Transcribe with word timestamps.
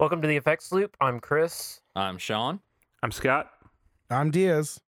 Welcome 0.00 0.22
to 0.22 0.28
the 0.28 0.36
Effects 0.38 0.72
Loop. 0.72 0.96
I'm 0.98 1.20
Chris, 1.20 1.82
I'm 1.94 2.16
Sean. 2.16 2.60
I'm 3.02 3.12
Scott. 3.12 3.50
I'm 4.08 4.30
Diaz. 4.30 4.80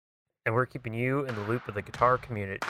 and 0.47 0.55
we're 0.55 0.65
keeping 0.65 0.95
you 0.95 1.27
in 1.27 1.35
the 1.35 1.43
loop 1.43 1.69
of 1.69 1.75
the 1.75 1.83
guitar 1.83 2.17
community. 2.17 2.67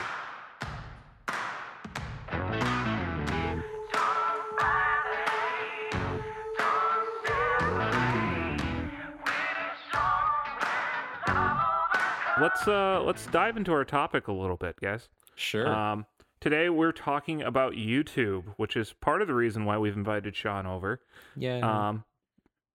Let's 12.41 12.67
uh 12.67 13.01
let's 13.05 13.25
dive 13.27 13.55
into 13.55 13.71
our 13.71 13.85
topic 13.85 14.27
a 14.27 14.33
little 14.33 14.57
bit, 14.57 14.75
guys. 14.81 15.07
Sure. 15.35 15.73
Um 15.73 16.05
today 16.41 16.67
we're 16.69 16.91
talking 16.91 17.41
about 17.41 17.73
YouTube, 17.73 18.43
which 18.57 18.75
is 18.75 18.91
part 18.91 19.21
of 19.21 19.29
the 19.29 19.33
reason 19.33 19.63
why 19.63 19.77
we've 19.77 19.95
invited 19.95 20.35
Sean 20.35 20.65
over. 20.65 20.99
yeah. 21.37 21.59
Um 21.59 22.03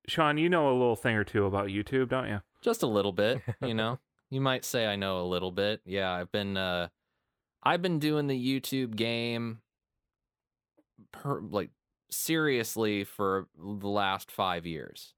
Sean, 0.08 0.38
you 0.38 0.48
know 0.48 0.70
a 0.70 0.72
little 0.72 0.96
thing 0.96 1.14
or 1.16 1.24
two 1.24 1.44
about 1.44 1.68
YouTube, 1.68 2.08
don't 2.08 2.28
you? 2.28 2.40
just 2.60 2.82
a 2.82 2.86
little 2.86 3.12
bit, 3.12 3.40
you 3.62 3.74
know. 3.80 4.00
you 4.30 4.40
might 4.40 4.64
say 4.64 4.86
I 4.86 4.96
know 4.96 5.20
a 5.20 5.26
little 5.28 5.52
bit. 5.52 5.80
Yeah, 5.84 6.10
I've 6.12 6.32
been 6.32 6.56
uh 6.56 6.88
I've 7.62 7.82
been 7.82 7.98
doing 7.98 8.26
the 8.26 8.60
YouTube 8.60 8.96
game 8.96 9.60
per, 11.12 11.40
like 11.40 11.70
seriously 12.10 13.04
for 13.04 13.46
the 13.56 13.88
last 13.88 14.30
5 14.32 14.66
years. 14.66 15.14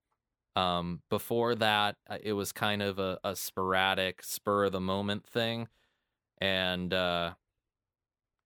Um 0.57 1.01
before 1.09 1.55
that, 1.55 1.97
uh, 2.09 2.19
it 2.23 2.33
was 2.35 2.53
kind 2.53 2.83
of 2.83 2.99
a, 2.99 3.19
a 3.25 3.37
sporadic 3.37 4.23
spur 4.23 4.65
of 4.67 4.73
the 4.73 4.81
moment 4.81 5.25
thing 5.27 5.69
and 6.39 6.93
uh 6.93 7.33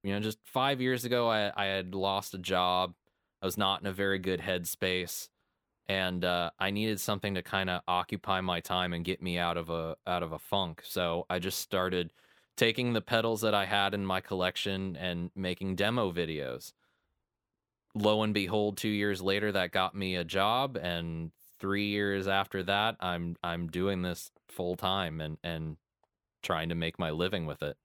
you 0.04 0.12
know, 0.12 0.20
just 0.20 0.38
5 0.44 0.80
years 0.80 1.04
ago 1.04 1.28
I 1.28 1.50
I 1.56 1.66
had 1.66 1.94
lost 1.94 2.34
a 2.34 2.38
job. 2.38 2.94
I 3.42 3.46
was 3.46 3.58
not 3.58 3.80
in 3.80 3.86
a 3.86 3.92
very 3.92 4.18
good 4.18 4.40
headspace 4.40 5.30
and 5.88 6.24
uh, 6.24 6.50
I 6.58 6.70
needed 6.70 7.00
something 7.00 7.34
to 7.34 7.42
kind 7.42 7.68
of 7.68 7.82
occupy 7.86 8.40
my 8.40 8.60
time 8.60 8.92
and 8.92 9.04
get 9.04 9.22
me 9.22 9.38
out 9.38 9.56
of 9.56 9.70
a 9.70 9.96
out 10.06 10.22
of 10.22 10.32
a 10.32 10.38
funk. 10.38 10.82
So 10.84 11.26
I 11.28 11.38
just 11.38 11.58
started 11.60 12.12
taking 12.56 12.92
the 12.92 13.00
pedals 13.00 13.40
that 13.42 13.54
I 13.54 13.66
had 13.66 13.94
in 13.94 14.06
my 14.06 14.20
collection 14.20 14.96
and 14.96 15.30
making 15.34 15.76
demo 15.76 16.12
videos. 16.12 16.72
Lo 17.94 18.22
and 18.22 18.34
behold, 18.34 18.76
two 18.76 18.88
years 18.88 19.22
later, 19.22 19.52
that 19.52 19.70
got 19.70 19.94
me 19.94 20.16
a 20.16 20.24
job, 20.24 20.76
and 20.76 21.30
three 21.60 21.86
years 21.86 22.26
after 22.26 22.62
that, 22.64 22.96
I'm 23.00 23.36
I'm 23.42 23.68
doing 23.68 24.02
this 24.02 24.30
full 24.48 24.76
time 24.76 25.20
and 25.20 25.38
and 25.44 25.76
trying 26.42 26.68
to 26.68 26.74
make 26.74 26.98
my 26.98 27.10
living 27.10 27.46
with 27.46 27.62
it. 27.62 27.76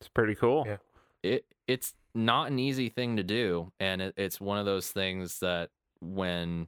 It's 0.00 0.08
pretty 0.08 0.34
cool. 0.34 0.64
Yeah. 0.66 0.76
it 1.22 1.46
it's 1.66 1.94
not 2.16 2.50
an 2.50 2.58
easy 2.58 2.88
thing 2.88 3.16
to 3.16 3.22
do 3.22 3.70
and 3.78 4.00
it, 4.00 4.14
it's 4.16 4.40
one 4.40 4.58
of 4.58 4.64
those 4.64 4.88
things 4.88 5.38
that 5.40 5.70
when 6.00 6.66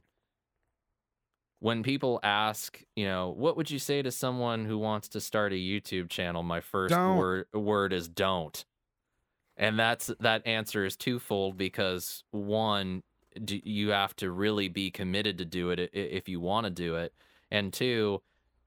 when 1.59 1.83
people 1.83 2.19
ask 2.23 2.81
you 2.95 3.05
know 3.05 3.29
what 3.35 3.57
would 3.57 3.69
you 3.69 3.79
say 3.79 4.01
to 4.01 4.11
someone 4.11 4.65
who 4.65 4.77
wants 4.77 5.09
to 5.09 5.19
start 5.19 5.51
a 5.51 5.55
youtube 5.55 6.09
channel 6.09 6.43
my 6.43 6.59
1st 6.59 6.91
word 7.17 7.45
word 7.53 7.93
is 7.93 8.07
don't 8.07 8.65
and 9.57 9.77
that's 9.77 10.11
that 10.19 10.45
answer 10.45 10.85
is 10.85 10.95
twofold 10.95 11.57
because 11.57 12.23
one 12.31 13.03
d- 13.43 13.61
you 13.65 13.89
have 13.89 14.15
to 14.15 14.31
really 14.31 14.69
be 14.69 14.91
committed 14.91 15.37
to 15.39 15.45
do 15.45 15.71
it 15.71 15.89
if 15.93 16.29
you 16.29 16.39
want 16.39 16.65
to 16.65 16.69
do 16.69 16.95
it 16.95 17.13
and 17.51 17.73
two 17.73 18.21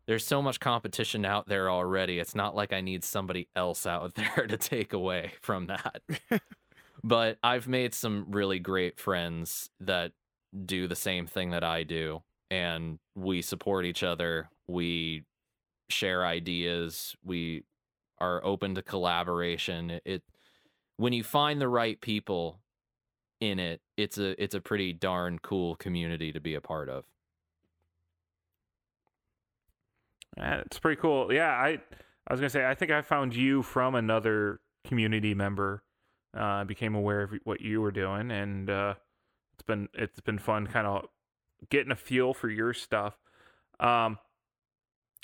there's 0.06 0.26
so 0.26 0.42
much 0.42 0.58
competition 0.60 1.24
out 1.24 1.46
there 1.46 1.70
already. 1.70 2.18
It's 2.18 2.34
not 2.34 2.54
like 2.56 2.72
I 2.72 2.80
need 2.80 3.04
somebody 3.04 3.48
else 3.54 3.86
out 3.86 4.14
there 4.36 4.46
to 4.46 4.56
take 4.56 4.92
away 4.92 5.32
from 5.40 5.68
that. 5.68 6.02
but 7.04 7.38
I've 7.42 7.68
made 7.68 7.94
some 7.94 8.26
really 8.30 8.58
great 8.58 8.98
friends 8.98 9.70
that 9.80 10.12
do 10.64 10.86
the 10.86 10.96
same 10.96 11.26
thing 11.26 11.50
that 11.50 11.64
I 11.64 11.82
do. 11.82 12.22
And 12.50 12.98
we 13.14 13.42
support 13.42 13.84
each 13.84 14.02
other. 14.02 14.50
We 14.68 15.24
share 15.88 16.24
ideas. 16.26 17.16
We 17.24 17.64
are 18.18 18.44
open 18.44 18.74
to 18.74 18.82
collaboration. 18.82 20.00
It, 20.04 20.22
when 20.96 21.12
you 21.12 21.24
find 21.24 21.60
the 21.60 21.68
right 21.68 22.00
people 22.00 22.60
in 23.40 23.58
it, 23.58 23.80
it's 23.96 24.18
a 24.18 24.40
it's 24.42 24.54
a 24.54 24.60
pretty 24.60 24.92
darn 24.92 25.38
cool 25.38 25.74
community 25.76 26.32
to 26.32 26.40
be 26.40 26.54
a 26.54 26.60
part 26.60 26.88
of. 26.88 27.04
It's 30.36 30.78
pretty 30.78 31.00
cool. 31.00 31.32
Yeah, 31.32 31.50
I 31.50 31.78
I 32.26 32.32
was 32.32 32.40
gonna 32.40 32.50
say 32.50 32.66
I 32.66 32.74
think 32.74 32.90
I 32.90 33.02
found 33.02 33.34
you 33.34 33.62
from 33.62 33.94
another 33.94 34.60
community 34.84 35.34
member. 35.34 35.82
Uh, 36.36 36.40
I 36.42 36.64
became 36.64 36.94
aware 36.94 37.22
of 37.22 37.32
what 37.44 37.60
you 37.60 37.80
were 37.80 37.90
doing, 37.90 38.30
and 38.30 38.70
uh, 38.70 38.94
it's 39.54 39.62
been 39.62 39.88
it's 39.94 40.20
been 40.20 40.38
fun, 40.38 40.66
kind 40.66 40.86
of 40.86 41.06
getting 41.70 41.92
a 41.92 41.96
feel 41.96 42.32
for 42.34 42.48
your 42.48 42.72
stuff. 42.72 43.18
Um, 43.80 44.18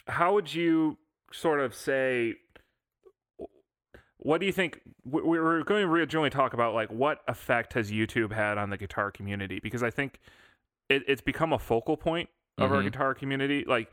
how 0.07 0.35
would 0.35 0.53
you 0.53 0.99
sort 1.33 1.61
of 1.61 1.75
say? 1.75 2.35
What 4.19 4.41
do 4.41 4.47
you 4.47 4.53
think? 4.53 4.81
we- 5.05 5.23
we 5.23 5.41
We're 5.41 5.63
going 5.63 5.87
to 5.87 5.91
originally 5.91 6.31
talk 6.31 6.53
about 6.53 6.75
like 6.75 6.91
what 6.91 7.23
effect 7.29 7.73
has 7.75 7.91
YouTube 7.91 8.33
had 8.33 8.59
on 8.59 8.71
the 8.71 8.77
guitar 8.77 9.11
community 9.11 9.61
because 9.63 9.83
I 9.83 9.91
think 9.91 10.19
it, 10.89 11.05
it's 11.07 11.21
become 11.23 11.53
a 11.53 11.59
focal 11.59 11.97
point 11.97 12.29
of 12.59 12.73
our 12.73 12.81
Mhm. 12.83 12.85
guitar 12.91 13.15
community. 13.15 13.65
Like 13.65 13.91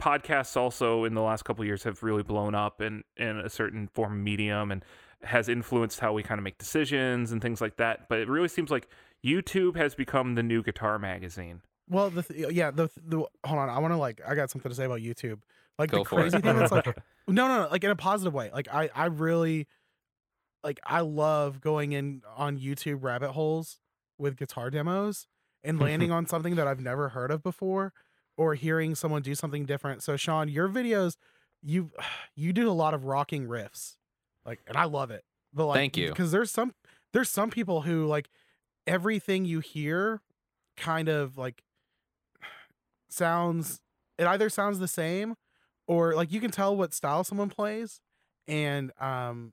podcasts 0.00 0.56
also 0.56 1.04
in 1.04 1.14
the 1.14 1.22
last 1.22 1.44
couple 1.44 1.62
of 1.62 1.66
years 1.66 1.84
have 1.84 2.02
really 2.02 2.22
blown 2.24 2.54
up 2.54 2.82
in 2.82 3.04
in 3.16 3.38
a 3.38 3.48
certain 3.48 3.86
form 3.88 4.12
of 4.12 4.18
medium 4.18 4.70
and 4.72 4.84
has 5.26 5.48
influenced 5.48 6.00
how 6.00 6.12
we 6.12 6.22
kind 6.22 6.38
of 6.38 6.44
make 6.44 6.58
decisions 6.58 7.32
and 7.32 7.42
things 7.42 7.60
like 7.60 7.76
that 7.76 8.08
but 8.08 8.18
it 8.18 8.28
really 8.28 8.48
seems 8.48 8.70
like 8.70 8.88
youtube 9.24 9.76
has 9.76 9.94
become 9.94 10.34
the 10.34 10.42
new 10.42 10.62
guitar 10.62 10.98
magazine 10.98 11.60
Well, 11.88 12.10
the 12.10 12.22
th- 12.22 12.52
yeah, 12.52 12.70
the, 12.72 12.88
the 13.06 13.18
hold 13.44 13.60
on, 13.60 13.68
I 13.70 13.78
want 13.78 13.92
to 13.92 13.96
like 13.96 14.20
I 14.26 14.34
got 14.34 14.50
something 14.50 14.68
to 14.70 14.74
say 14.74 14.84
about 14.86 15.00
YouTube. 15.00 15.38
Like 15.78 15.90
Go 15.92 15.98
the 16.02 16.04
for 16.08 16.18
it. 16.18 16.22
crazy 16.22 16.40
thing 16.40 16.56
that's 16.58 16.72
like 16.72 16.86
no, 17.28 17.46
no, 17.46 17.62
no, 17.62 17.68
like 17.70 17.84
in 17.84 17.90
a 17.90 17.96
positive 17.96 18.34
way. 18.34 18.50
Like 18.52 18.66
I 18.72 18.90
I 18.92 19.06
really 19.06 19.68
like 20.64 20.80
I 20.84 21.00
love 21.00 21.60
going 21.60 21.92
in 21.92 22.22
on 22.36 22.58
YouTube 22.58 23.02
rabbit 23.04 23.32
holes 23.32 23.78
with 24.18 24.36
guitar 24.36 24.68
demos 24.70 25.28
and 25.62 25.78
landing 25.78 26.10
on 26.16 26.26
something 26.26 26.56
that 26.56 26.66
I've 26.66 26.80
never 26.80 27.10
heard 27.10 27.30
of 27.30 27.42
before 27.42 27.92
or 28.36 28.54
hearing 28.54 28.94
someone 28.96 29.22
do 29.22 29.34
something 29.36 29.64
different. 29.64 30.02
So 30.02 30.16
Sean, 30.16 30.48
your 30.48 30.68
videos 30.68 31.16
you 31.62 31.90
you 32.34 32.52
do 32.52 32.68
a 32.68 32.72
lot 32.74 32.94
of 32.94 33.04
rocking 33.04 33.46
riffs. 33.46 33.96
Like 34.46 34.60
and 34.66 34.76
I 34.76 34.84
love 34.84 35.10
it. 35.10 35.24
But 35.52 35.66
like 35.66 35.76
Thank 35.76 35.96
you. 35.96 36.08
because 36.08 36.30
there's 36.32 36.50
some 36.50 36.72
there's 37.12 37.28
some 37.28 37.50
people 37.50 37.82
who 37.82 38.06
like 38.06 38.28
everything 38.86 39.44
you 39.44 39.60
hear 39.60 40.20
kind 40.76 41.08
of 41.08 41.36
like 41.36 41.62
sounds 43.08 43.80
it 44.18 44.26
either 44.26 44.48
sounds 44.48 44.78
the 44.78 44.88
same 44.88 45.34
or 45.86 46.14
like 46.14 46.32
you 46.32 46.40
can 46.40 46.50
tell 46.50 46.76
what 46.76 46.92
style 46.92 47.24
someone 47.24 47.48
plays 47.48 48.00
and 48.48 48.92
um 49.00 49.52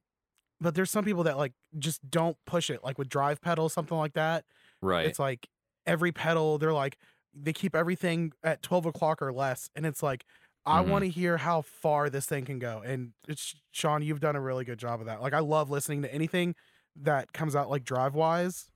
but 0.60 0.76
there's 0.76 0.90
some 0.92 1.04
people 1.06 1.24
that 1.24 1.38
like 1.38 1.54
just 1.78 2.10
don't 2.10 2.38
push 2.46 2.70
it 2.70 2.84
like 2.84 2.98
with 2.98 3.10
drive 3.10 3.42
pedals 3.42 3.74
something 3.74 3.98
like 3.98 4.14
that 4.14 4.46
Right. 4.82 5.06
it's 5.06 5.20
like 5.20 5.48
every 5.86 6.12
pedal 6.12 6.58
they're 6.58 6.74
like 6.74 6.98
they 7.34 7.54
keep 7.54 7.76
everything 7.76 8.34
at 8.44 8.62
12 8.62 8.88
o'clock 8.88 9.22
or 9.22 9.32
less 9.34 9.70
and 9.76 9.86
it's 9.86 10.04
like 10.04 10.26
i 10.66 10.82
Mhm. 10.82 10.88
want 10.90 11.04
to 11.04 11.10
hear 11.10 11.38
how 11.38 11.62
far 11.62 12.10
this 12.10 12.26
thing 12.26 12.46
can 12.46 12.60
go 12.60 12.82
and 12.86 13.14
it's 13.28 13.56
sean 13.72 14.02
you've 14.02 14.20
done 14.20 14.36
a 14.36 14.42
really 14.42 14.66
good 14.66 14.80
job 14.80 15.00
of 15.00 15.06
that 15.08 15.22
like 15.22 15.34
i 15.34 15.40
love 15.40 15.70
listening 15.70 16.02
to 16.02 16.14
anything 16.14 16.56
that 16.96 17.34
comes 17.34 17.56
out 17.56 17.70
like 17.70 17.84
drive 17.84 18.16
wise 18.16 18.70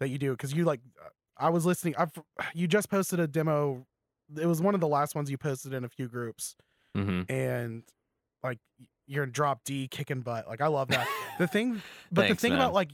that 0.00 0.08
you 0.08 0.18
do 0.18 0.32
because 0.32 0.52
you 0.52 0.64
like 0.64 0.80
i 1.38 1.48
was 1.50 1.66
listening 1.66 1.94
i've 1.96 2.12
you 2.54 2.66
just 2.66 2.90
posted 2.90 3.20
a 3.20 3.26
demo 3.26 3.86
it 4.36 4.46
was 4.46 4.60
one 4.62 4.74
of 4.74 4.80
the 4.80 4.88
last 4.88 5.14
ones 5.14 5.30
you 5.30 5.38
posted 5.38 5.72
in 5.72 5.84
a 5.84 5.88
few 5.88 6.08
groups 6.08 6.56
hmm 6.94 7.22
and 7.28 7.82
like 8.42 8.58
you're 9.06 9.24
in 9.24 9.30
drop 9.30 9.64
D 9.64 9.88
kicking 9.88 10.20
butt. 10.22 10.46
Like 10.48 10.60
I 10.60 10.66
love 10.68 10.88
that. 10.88 11.06
the 11.38 11.46
thing, 11.46 11.82
but 12.10 12.22
Thanks, 12.22 12.36
the 12.36 12.40
thing 12.40 12.52
man. 12.52 12.60
about 12.60 12.74
like 12.74 12.90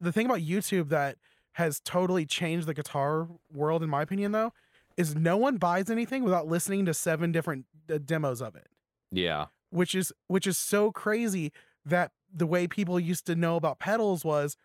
the 0.00 0.12
thing 0.12 0.26
about 0.26 0.40
YouTube 0.40 0.88
that 0.90 1.16
has 1.52 1.80
totally 1.80 2.26
changed 2.26 2.66
the 2.66 2.74
guitar 2.74 3.28
world, 3.52 3.82
in 3.82 3.88
my 3.90 4.02
opinion, 4.02 4.32
though, 4.32 4.52
is 4.96 5.14
no 5.14 5.36
one 5.36 5.56
buys 5.56 5.90
anything 5.90 6.22
without 6.24 6.46
listening 6.46 6.86
to 6.86 6.94
seven 6.94 7.32
different 7.32 7.66
uh, 7.92 7.98
demos 8.04 8.40
of 8.40 8.54
it, 8.56 8.68
Yeah. 9.10 9.46
which 9.70 9.94
is 9.94 10.12
which 10.28 10.46
is 10.46 10.56
so 10.58 10.90
crazy 10.92 11.52
that 11.84 12.12
the 12.32 12.46
way 12.46 12.66
people 12.66 12.98
used 12.98 13.26
to 13.26 13.34
know 13.36 13.56
about 13.56 13.78
pedals 13.78 14.24
was 14.24 14.56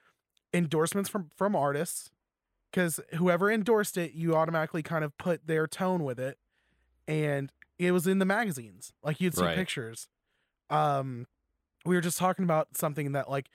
endorsements 0.53 1.09
from 1.09 1.29
from 1.37 1.55
artists 1.55 2.09
because 2.71 2.99
whoever 3.15 3.51
endorsed 3.51 3.97
it 3.97 4.13
you 4.13 4.35
automatically 4.35 4.81
kind 4.83 5.03
of 5.03 5.17
put 5.17 5.45
their 5.47 5.67
tone 5.67 6.03
with 6.03 6.19
it 6.19 6.37
and 7.07 7.51
it 7.79 7.91
was 7.91 8.07
in 8.07 8.19
the 8.19 8.25
magazines 8.25 8.91
like 9.03 9.21
you'd 9.21 9.35
see 9.35 9.43
Right. 9.43 9.55
pictures 9.55 10.07
um 10.69 11.25
we 11.85 11.95
were 11.95 12.01
just 12.01 12.17
talking 12.17 12.43
about 12.43 12.75
something 12.75 13.11
that 13.13 13.29
like 13.29 13.47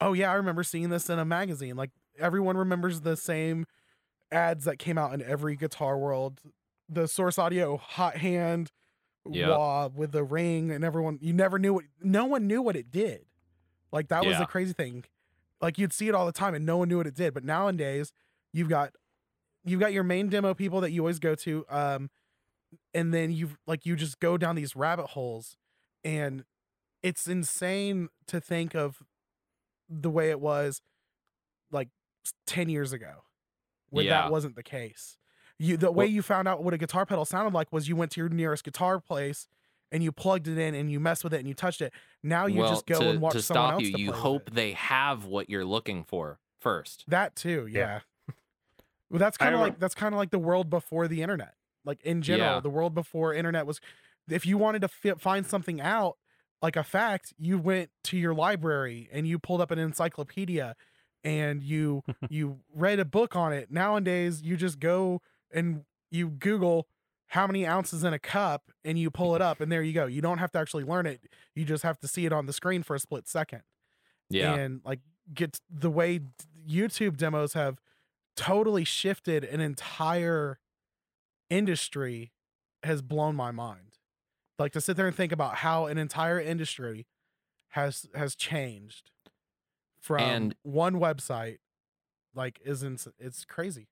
oh 0.00 0.12
yeah 0.12 0.30
i 0.30 0.34
remember 0.34 0.62
seeing 0.62 0.90
this 0.90 1.08
in 1.10 1.18
a 1.18 1.24
magazine 1.24 1.76
like 1.76 1.90
everyone 2.18 2.56
remembers 2.56 3.00
the 3.00 3.16
same 3.16 3.66
ads 4.34 4.64
that 4.64 4.78
came 4.78 4.98
out 4.98 5.14
in 5.14 5.22
every 5.22 5.56
guitar 5.56 5.96
world. 5.96 6.40
The 6.88 7.08
source 7.08 7.38
audio 7.38 7.76
hot 7.76 8.16
hand 8.18 8.70
Yep. 9.26 9.48
wah 9.48 9.88
with 9.88 10.12
the 10.12 10.22
ring 10.22 10.70
and 10.70 10.84
everyone 10.84 11.18
you 11.22 11.32
never 11.32 11.58
knew 11.58 11.72
what 11.72 11.84
no 12.02 12.26
one 12.26 12.46
knew 12.46 12.60
what 12.60 12.76
it 12.76 12.90
did. 12.90 13.24
Like 13.90 14.08
that 14.08 14.26
was 14.26 14.36
the 14.40 14.44
crazy 14.46 14.74
thing. 14.74 15.04
Like 15.62 15.78
you'd 15.78 15.94
see 15.94 16.08
it 16.08 16.14
all 16.14 16.26
the 16.26 16.32
time 16.32 16.52
and 16.54 16.66
no 16.66 16.76
one 16.76 16.88
knew 16.88 16.98
what 16.98 17.06
it 17.06 17.14
did. 17.14 17.32
But 17.32 17.42
nowadays 17.42 18.12
you've 18.52 18.68
got 18.68 18.92
you've 19.64 19.80
got 19.80 19.94
your 19.94 20.04
main 20.04 20.28
demo 20.28 20.52
people 20.52 20.82
that 20.82 20.90
you 20.90 21.00
always 21.00 21.18
go 21.18 21.34
to 21.36 21.64
um 21.70 22.10
and 22.92 23.14
then 23.14 23.30
you've 23.30 23.56
like 23.66 23.86
you 23.86 23.96
just 23.96 24.20
go 24.20 24.36
down 24.36 24.56
these 24.56 24.76
rabbit 24.76 25.06
holes. 25.06 25.56
And 26.04 26.44
it's 27.02 27.26
insane 27.26 28.08
to 28.26 28.42
think 28.42 28.74
of 28.74 29.02
the 29.88 30.10
way 30.10 30.28
it 30.28 30.40
was 30.40 30.82
like 31.70 31.88
10 32.46 32.68
years 32.68 32.92
ago 32.92 33.22
when 33.94 34.06
Yeah. 34.06 34.22
that 34.22 34.30
wasn't 34.30 34.56
the 34.56 34.62
case 34.62 35.16
you 35.58 35.76
the 35.76 35.90
way 35.92 36.04
Well- 36.06 36.12
you 36.12 36.22
found 36.22 36.48
out 36.48 36.62
what 36.64 36.74
a 36.74 36.78
guitar 36.78 37.06
pedal 37.06 37.24
sounded 37.24 37.54
like 37.54 37.72
was 37.72 37.88
you 37.88 37.96
went 37.96 38.10
to 38.12 38.20
your 38.20 38.28
nearest 38.28 38.64
guitar 38.64 38.98
place 39.00 39.46
and 39.92 40.02
you 40.02 40.10
plugged 40.10 40.48
it 40.48 40.58
in 40.58 40.74
and 40.74 40.90
you 40.90 40.98
messed 40.98 41.22
with 41.22 41.32
it 41.32 41.38
and 41.38 41.46
you 41.48 41.54
touched 41.54 41.80
it 41.80 41.92
now 42.22 42.46
you 42.46 42.60
well, 42.60 42.70
just 42.70 42.86
go 42.86 42.98
to, 43.00 43.10
and 43.10 43.20
watch 43.20 43.32
to 43.34 43.42
someone 43.42 43.64
stop 43.68 43.72
else 43.74 43.82
you, 43.84 43.92
to 43.92 44.00
you 44.00 44.10
play 44.10 44.20
hope 44.20 44.48
it. 44.48 44.54
they 44.54 44.72
have 44.72 45.24
what 45.26 45.48
you're 45.48 45.64
looking 45.64 46.02
for 46.02 46.40
first. 46.60 47.04
That 47.08 47.36
too, 47.36 47.68
Yeah. 47.70 48.00
yeah. 48.28 48.34
well, 49.10 49.18
that's 49.20 49.36
kind 49.36 49.54
of 49.54 49.60
like 49.60 49.78
that's 49.78 49.94
kind 49.94 50.14
of 50.14 50.18
like 50.18 50.30
the 50.30 50.38
world 50.38 50.70
before 50.70 51.06
the 51.08 51.22
internet. 51.22 51.54
Like 51.84 52.00
in 52.02 52.22
general, 52.22 52.54
Yeah. 52.54 52.60
the 52.60 52.70
world 52.70 52.94
before 52.94 53.32
internet 53.34 53.66
was. 53.66 53.80
If 54.28 54.46
you 54.46 54.56
wanted 54.56 54.80
to 54.80 54.88
fi- 54.88 55.14
find 55.18 55.46
something 55.46 55.80
out, 55.82 56.16
like 56.62 56.76
a 56.76 56.82
fact, 56.82 57.34
you 57.36 57.58
went 57.58 57.90
to 58.04 58.16
your 58.16 58.34
library 58.34 59.08
and 59.12 59.28
you 59.28 59.38
pulled 59.38 59.60
up 59.60 59.70
an 59.70 59.78
encyclopedia, 59.78 60.74
and 61.24 61.62
you 61.62 62.02
you 62.28 62.60
read 62.74 63.00
a 63.00 63.04
book 63.04 63.34
on 63.34 63.52
it. 63.52 63.70
Nowadays, 63.70 64.42
you 64.42 64.56
just 64.56 64.78
go 64.78 65.20
and 65.52 65.84
you 66.10 66.28
Google 66.28 66.86
how 67.28 67.46
many 67.48 67.66
ounces 67.66 68.04
in 68.04 68.12
a 68.12 68.18
cup, 68.18 68.70
and 68.84 68.96
you 68.98 69.10
pull 69.10 69.34
it 69.34 69.42
up, 69.42 69.60
and 69.60 69.72
there 69.72 69.82
you 69.82 69.92
go. 69.92 70.06
You 70.06 70.20
don't 70.20 70.38
have 70.38 70.52
to 70.52 70.58
actually 70.58 70.84
learn 70.84 71.06
it. 71.06 71.22
You 71.56 71.64
just 71.64 71.82
have 71.82 71.98
to 72.00 72.06
see 72.08 72.26
it 72.26 72.32
on 72.32 72.46
the 72.46 72.52
screen 72.52 72.82
for 72.84 72.94
a 72.94 73.00
split 73.00 73.26
second 73.26 73.62
Yeah. 74.30 74.54
and 74.54 74.80
like 74.84 75.00
get 75.32 75.58
the 75.68 75.90
way 75.90 76.20
YouTube 76.68 77.16
demos 77.16 77.54
have 77.54 77.80
totally 78.36 78.84
shifted 78.84 79.42
an 79.42 79.60
entire 79.60 80.58
industry 81.50 82.32
has 82.82 83.02
blown 83.02 83.34
my 83.34 83.50
mind. 83.50 83.98
Like 84.58 84.72
to 84.72 84.80
sit 84.80 84.96
there 84.96 85.06
and 85.06 85.16
think 85.16 85.32
about 85.32 85.56
how 85.56 85.86
an 85.86 85.98
entire 85.98 86.40
industry 86.40 87.06
has 87.70 88.06
has 88.14 88.36
changed 88.36 89.10
from 90.04 90.20
And- 90.20 90.54
one 90.62 90.96
website 90.96 91.58
like 92.34 92.60
isn't 92.64 93.06
it's 93.18 93.44
crazy. 93.46 93.88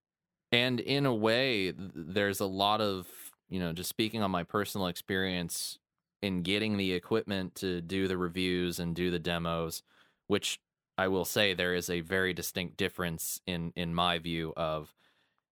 and 0.51 0.79
in 0.79 1.07
a 1.07 1.15
way 1.15 1.73
there's 1.75 2.39
a 2.41 2.47
lot 2.47 2.81
of 2.83 3.07
you 3.49 3.59
know 3.59 3.73
just 3.73 3.89
speaking 3.89 4.23
on 4.23 4.31
my 4.31 4.43
personal 4.45 4.89
experience 4.89 5.79
in 6.21 6.43
getting 6.43 6.77
the 6.77 6.93
equipment 6.93 7.55
to 7.57 7.81
do 7.81 8.07
the 8.09 8.19
reviews 8.19 8.79
and 8.79 8.95
do 8.95 9.11
the 9.11 9.19
demos 9.19 9.83
which 10.27 10.61
i 10.99 11.09
will 11.09 11.25
say 11.25 11.55
there 11.55 11.75
is 11.75 11.89
a 11.89 12.01
very 12.03 12.35
distinct 12.35 12.77
difference 12.77 13.41
in 13.47 13.73
in 13.75 13.95
my 13.95 14.19
view 14.19 14.53
of 14.57 14.95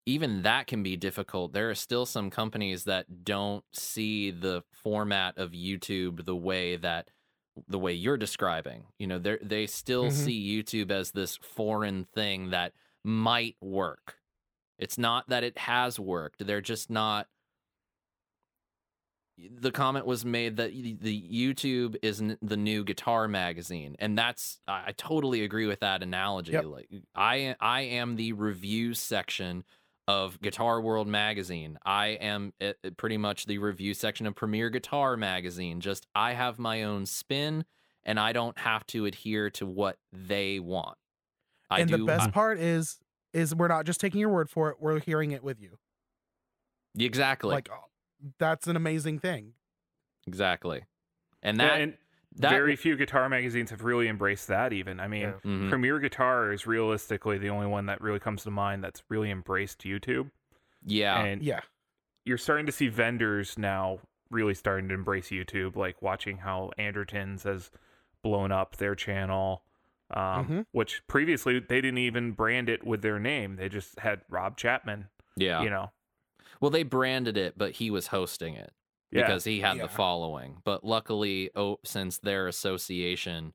even 0.06 0.42
that 0.42 0.66
can 0.68 0.82
be 0.84 0.96
difficult 0.96 1.52
there 1.52 1.68
are 1.70 1.74
still 1.74 2.06
some 2.06 2.30
companies 2.30 2.84
that 2.84 3.24
don't 3.24 3.64
see 3.72 4.30
the 4.30 4.62
format 4.72 5.36
of 5.38 5.50
youtube 5.50 6.24
the 6.24 6.36
way 6.36 6.76
that 6.76 7.08
the 7.68 7.78
way 7.78 7.92
you're 7.92 8.16
describing 8.16 8.84
you 8.98 9.06
know 9.06 9.18
they 9.18 9.38
they 9.42 9.66
still 9.66 10.06
Mhm. 10.06 10.12
see 10.12 10.62
youtube 10.62 10.90
as 10.90 11.12
this 11.12 11.36
foreign 11.36 12.04
thing 12.04 12.50
that 12.50 12.72
might 13.04 13.56
work 13.60 14.16
it's 14.78 14.98
not 14.98 15.28
that 15.28 15.44
it 15.44 15.56
has 15.56 16.00
worked. 16.00 16.44
They're 16.44 16.60
just 16.60 16.90
not. 16.90 17.28
The 19.36 19.72
comment 19.72 20.06
was 20.06 20.24
made 20.24 20.56
that 20.58 20.72
the 20.72 21.22
YouTube 21.28 21.96
is 22.02 22.22
the 22.40 22.56
new 22.56 22.84
guitar 22.84 23.26
magazine, 23.26 23.96
and 23.98 24.16
that's 24.16 24.60
I 24.68 24.84
I 24.88 24.92
totally 24.96 25.42
agree 25.42 25.66
with 25.66 25.80
that 25.80 26.04
analogy. 26.04 26.52
Yep. 26.52 26.64
Like 26.66 26.88
I 27.16 27.56
I 27.60 27.80
am 27.82 28.14
the 28.14 28.32
review 28.32 28.94
section 28.94 29.64
of 30.06 30.40
Guitar 30.40 30.80
World 30.80 31.08
magazine. 31.08 31.78
I 31.84 32.08
am 32.08 32.52
uh, 32.60 32.72
uh, 32.84 32.90
pretty 32.96 33.16
much 33.16 33.46
the 33.46 33.58
review 33.58 33.94
section 33.94 34.26
of 34.26 34.34
Premier 34.34 34.70
Guitar 34.70 35.16
magazine. 35.16 35.80
Just 35.80 36.06
I 36.14 36.32
have 36.32 36.58
my 36.58 36.82
own 36.82 37.06
spin, 37.06 37.64
and 38.04 38.20
I 38.20 38.32
don't 38.32 38.58
have 38.58 38.86
to 38.88 39.06
adhere 39.06 39.50
to 39.50 39.66
what 39.66 39.96
they 40.12 40.60
want. 40.60 40.98
I 41.70 41.80
and 41.80 41.90
do 41.90 41.96
the 41.96 42.04
best 42.04 42.32
part 42.32 42.58
is 42.58 42.98
is 43.32 43.54
we're 43.54 43.68
not 43.68 43.86
just 43.86 44.00
taking 44.00 44.20
your 44.20 44.28
word 44.28 44.48
for 44.50 44.70
it, 44.70 44.76
we're 44.78 45.00
hearing 45.00 45.32
it 45.32 45.42
with 45.42 45.60
you. 45.60 45.78
exactly. 46.98 47.50
Like 47.50 47.68
oh, 47.72 47.86
that's 48.38 48.66
an 48.66 48.76
amazing 48.76 49.18
thing. 49.18 49.54
Exactly. 50.26 50.84
And 51.42 51.58
Yeah, 51.58 51.68
that, 51.68 51.80
and 51.80 51.94
that 52.36 52.50
very 52.50 52.74
few 52.76 52.96
guitar 52.96 53.28
magazines 53.28 53.70
have 53.70 53.84
really 53.84 54.08
embraced 54.08 54.48
that. 54.48 54.72
Even 54.72 54.98
I 55.00 55.06
mean, 55.08 55.22
Yeah. 55.22 55.32
Mhm. 55.44 55.68
Premier 55.68 55.98
Guitar 56.00 56.52
is 56.52 56.66
realistically 56.66 57.38
the 57.38 57.50
only 57.50 57.66
one 57.66 57.86
that 57.86 58.00
really 58.00 58.18
comes 58.20 58.42
to 58.44 58.50
mind 58.50 58.82
that's 58.82 59.02
really 59.08 59.30
embraced 59.30 59.82
YouTube. 59.84 60.30
yeah. 60.86 61.22
And 61.24 61.42
Yeah. 61.42 61.60
you're 62.24 62.36
starting 62.38 62.66
to 62.66 62.72
see 62.72 62.88
vendors 62.88 63.56
now 63.58 64.00
really 64.30 64.54
starting 64.54 64.88
to 64.88 64.94
embrace 64.94 65.28
YouTube, 65.30 65.76
like 65.76 66.02
watching 66.02 66.38
how 66.38 66.70
Andertons 66.78 67.44
has 67.44 67.70
blown 68.22 68.50
up 68.52 68.76
their 68.76 68.94
channel, 68.94 69.64
um, 70.10 70.46
Mhm. 70.48 70.66
which 70.72 71.06
previously 71.06 71.58
they 71.60 71.80
didn't 71.80 71.98
even 71.98 72.32
brand 72.32 72.68
it 72.68 72.84
with 72.84 73.00
their 73.02 73.18
name. 73.20 73.56
They 73.56 73.68
just 73.68 73.98
had 74.00 74.22
Rob 74.28 74.56
Chapman, 74.56 75.08
yeah. 75.36 75.62
you 75.62 75.70
know. 75.70 75.92
Well, 76.60 76.70
they 76.70 76.82
branded 76.82 77.36
it, 77.36 77.56
but 77.56 77.72
he 77.72 77.90
was 77.90 78.08
hosting 78.08 78.54
it 78.54 78.72
Yeah. 79.14 79.22
because 79.26 79.44
he 79.44 79.60
had 79.60 79.76
Yeah. 79.76 79.84
the 79.84 79.88
following. 79.88 80.60
But 80.64 80.84
luckily, 80.84 81.50
oh, 81.54 81.78
since 81.84 82.18
their 82.18 82.46
association 82.48 83.54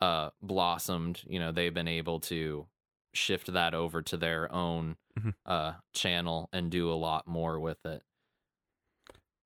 uh, 0.00 0.30
blossomed, 0.42 1.22
you 1.26 1.38
know, 1.38 1.52
they've 1.52 1.72
been 1.72 1.88
able 1.88 2.20
to 2.20 2.66
shift 3.14 3.52
that 3.54 3.72
over 3.74 4.02
to 4.02 4.16
their 4.18 4.52
own 4.52 4.96
Mhm. 5.18 5.34
uh, 5.46 5.72
channel 5.94 6.50
and 6.52 6.70
do 6.70 6.90
a 6.92 6.94
lot 6.94 7.26
more 7.26 7.58
with 7.60 7.84
it. 7.86 8.02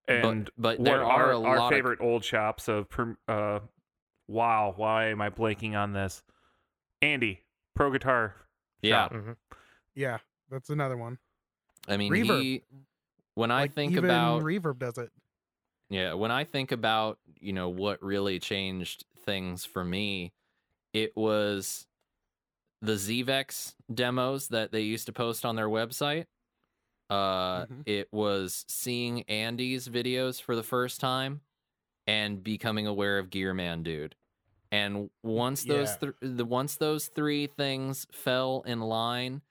and 0.08 0.50
but 0.58 0.78
but 0.78 0.84
there 0.84 1.04
are 1.04 1.26
our, 1.26 1.30
a 1.32 1.40
our 1.42 1.56
lot 1.58 1.70
favorite 1.70 2.00
old 2.00 2.24
shops 2.24 2.66
of 2.66 2.88
uh 3.28 3.60
wow 4.26 4.72
why 4.76 5.06
am 5.06 5.20
i 5.20 5.30
blanking 5.30 5.74
on 5.76 5.92
this 5.92 6.24
andy 7.00 7.44
pro 7.76 7.92
guitar 7.92 8.24
of 8.24 8.34
yeah. 8.82 9.02
shop. 9.04 9.12
hmm 9.12 9.32
Yeah. 9.94 10.18
That's 10.50 10.68
another 10.70 10.96
one. 10.96 11.18
I 11.86 11.96
mean, 11.96 12.12
Reverb. 12.12 12.40
he 12.42 12.62
when 13.34 13.52
I 13.52 13.68
think 13.68 13.92
even 13.92 14.04
about 14.06 14.42
Reverb 14.42 14.80
does 14.80 14.98
it. 14.98 15.12
Yeah, 15.90 16.14
when 16.14 16.30
I 16.30 16.44
think 16.44 16.70
about, 16.72 17.18
you 17.40 17.52
know, 17.52 17.68
what 17.68 18.02
really 18.02 18.38
changed 18.38 19.04
things 19.24 19.64
for 19.64 19.84
me, 19.84 20.32
it 20.92 21.16
was 21.16 21.86
the 22.82 22.94
Zvex 22.94 23.74
demos 23.92 24.48
that 24.48 24.72
they 24.72 24.82
used 24.82 25.06
to 25.06 25.12
post 25.12 25.44
on 25.44 25.56
their 25.56 25.68
website. 25.68 26.26
Uh 27.10 27.66
Mhm. 27.66 27.86
it 27.86 28.08
was 28.12 28.64
seeing 28.68 29.22
Andy's 29.24 29.88
videos 29.88 30.40
for 30.42 30.56
the 30.56 30.62
first 30.62 31.00
time 31.00 31.42
and 32.06 32.42
becoming 32.42 32.86
aware 32.86 33.18
of 33.18 33.30
Gearman 33.30 33.82
Dude. 33.84 34.16
And 34.72 35.10
once 35.22 35.64
those 35.64 35.96
Yeah. 35.96 35.98
th- 35.98 36.14
the 36.20 36.44
once 36.44 36.76
those 36.76 37.08
three 37.08 37.46
things 37.46 38.06
fell 38.12 38.62
in 38.66 38.80
line, 38.80 39.42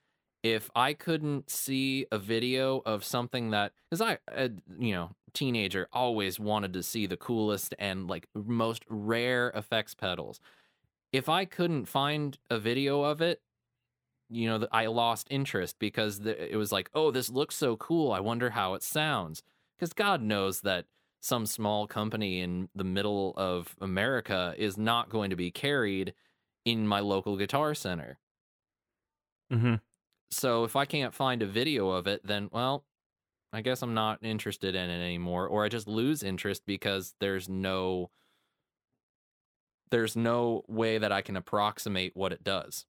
if 0.42 0.70
I 0.74 0.94
couldn't 0.94 1.50
see 1.50 2.06
a 2.12 2.18
video 2.18 2.82
of 2.86 3.04
something 3.04 3.50
that 3.50 3.72
cuz 3.90 4.00
I 4.02 4.18
uh, 4.34 4.48
you 4.78 4.92
know, 4.94 5.10
teenager 5.30 5.88
always 5.92 6.38
wanted 6.40 6.72
to 6.74 6.82
see 6.82 7.06
the 7.06 7.16
coolest 7.16 7.74
and 7.78 8.08
like 8.08 8.28
most 8.34 8.84
rare 8.88 9.50
effects 9.50 9.94
pedals. 9.94 10.40
If 11.12 11.28
I 11.28 11.44
couldn't 11.44 11.86
find 11.86 12.38
a 12.50 12.58
video 12.58 13.02
of 13.02 13.20
it, 13.22 13.42
you 14.28 14.48
know, 14.48 14.66
I 14.72 14.86
lost 14.86 15.26
interest 15.30 15.78
because 15.78 16.20
the, 16.20 16.52
it 16.52 16.56
was 16.56 16.72
like, 16.72 16.90
"Oh, 16.94 17.10
this 17.10 17.30
looks 17.30 17.56
so 17.56 17.76
cool. 17.76 18.12
I 18.12 18.20
wonder 18.20 18.50
how 18.50 18.74
it 18.74 18.82
sounds." 18.82 19.42
Cuz 19.78 19.92
God 19.92 20.22
knows 20.22 20.60
that 20.62 20.86
some 21.20 21.46
small 21.46 21.86
company 21.86 22.40
in 22.40 22.68
the 22.74 22.84
middle 22.84 23.34
of 23.36 23.76
America 23.80 24.54
is 24.58 24.78
not 24.78 25.10
going 25.10 25.30
to 25.30 25.36
be 25.36 25.50
carried 25.50 26.14
in 26.64 26.86
my 26.86 27.00
local 27.00 27.36
guitar 27.36 27.74
center. 27.74 28.18
mm-hmm. 29.52 29.74
So 30.30 30.64
if 30.64 30.76
I 30.76 30.84
can't 30.84 31.14
find 31.14 31.42
a 31.42 31.46
video 31.46 31.90
of 31.90 32.06
it, 32.06 32.24
then 32.24 32.48
well, 32.52 32.84
I 33.52 33.62
guess 33.62 33.82
I'm 33.82 33.94
not 33.94 34.18
interested 34.22 34.74
in 34.74 34.90
it 34.90 35.04
anymore, 35.04 35.46
or 35.48 35.64
I 35.64 35.68
just 35.68 35.88
lose 35.88 36.22
interest 36.22 36.62
because 36.66 37.14
there's 37.20 37.48
no 37.48 38.10
there's 39.90 40.14
no 40.16 40.62
way 40.68 40.98
that 40.98 41.10
I 41.10 41.20
can 41.20 41.36
approximate 41.36 42.16
what 42.16 42.32
it 42.32 42.44
does. 42.44 42.86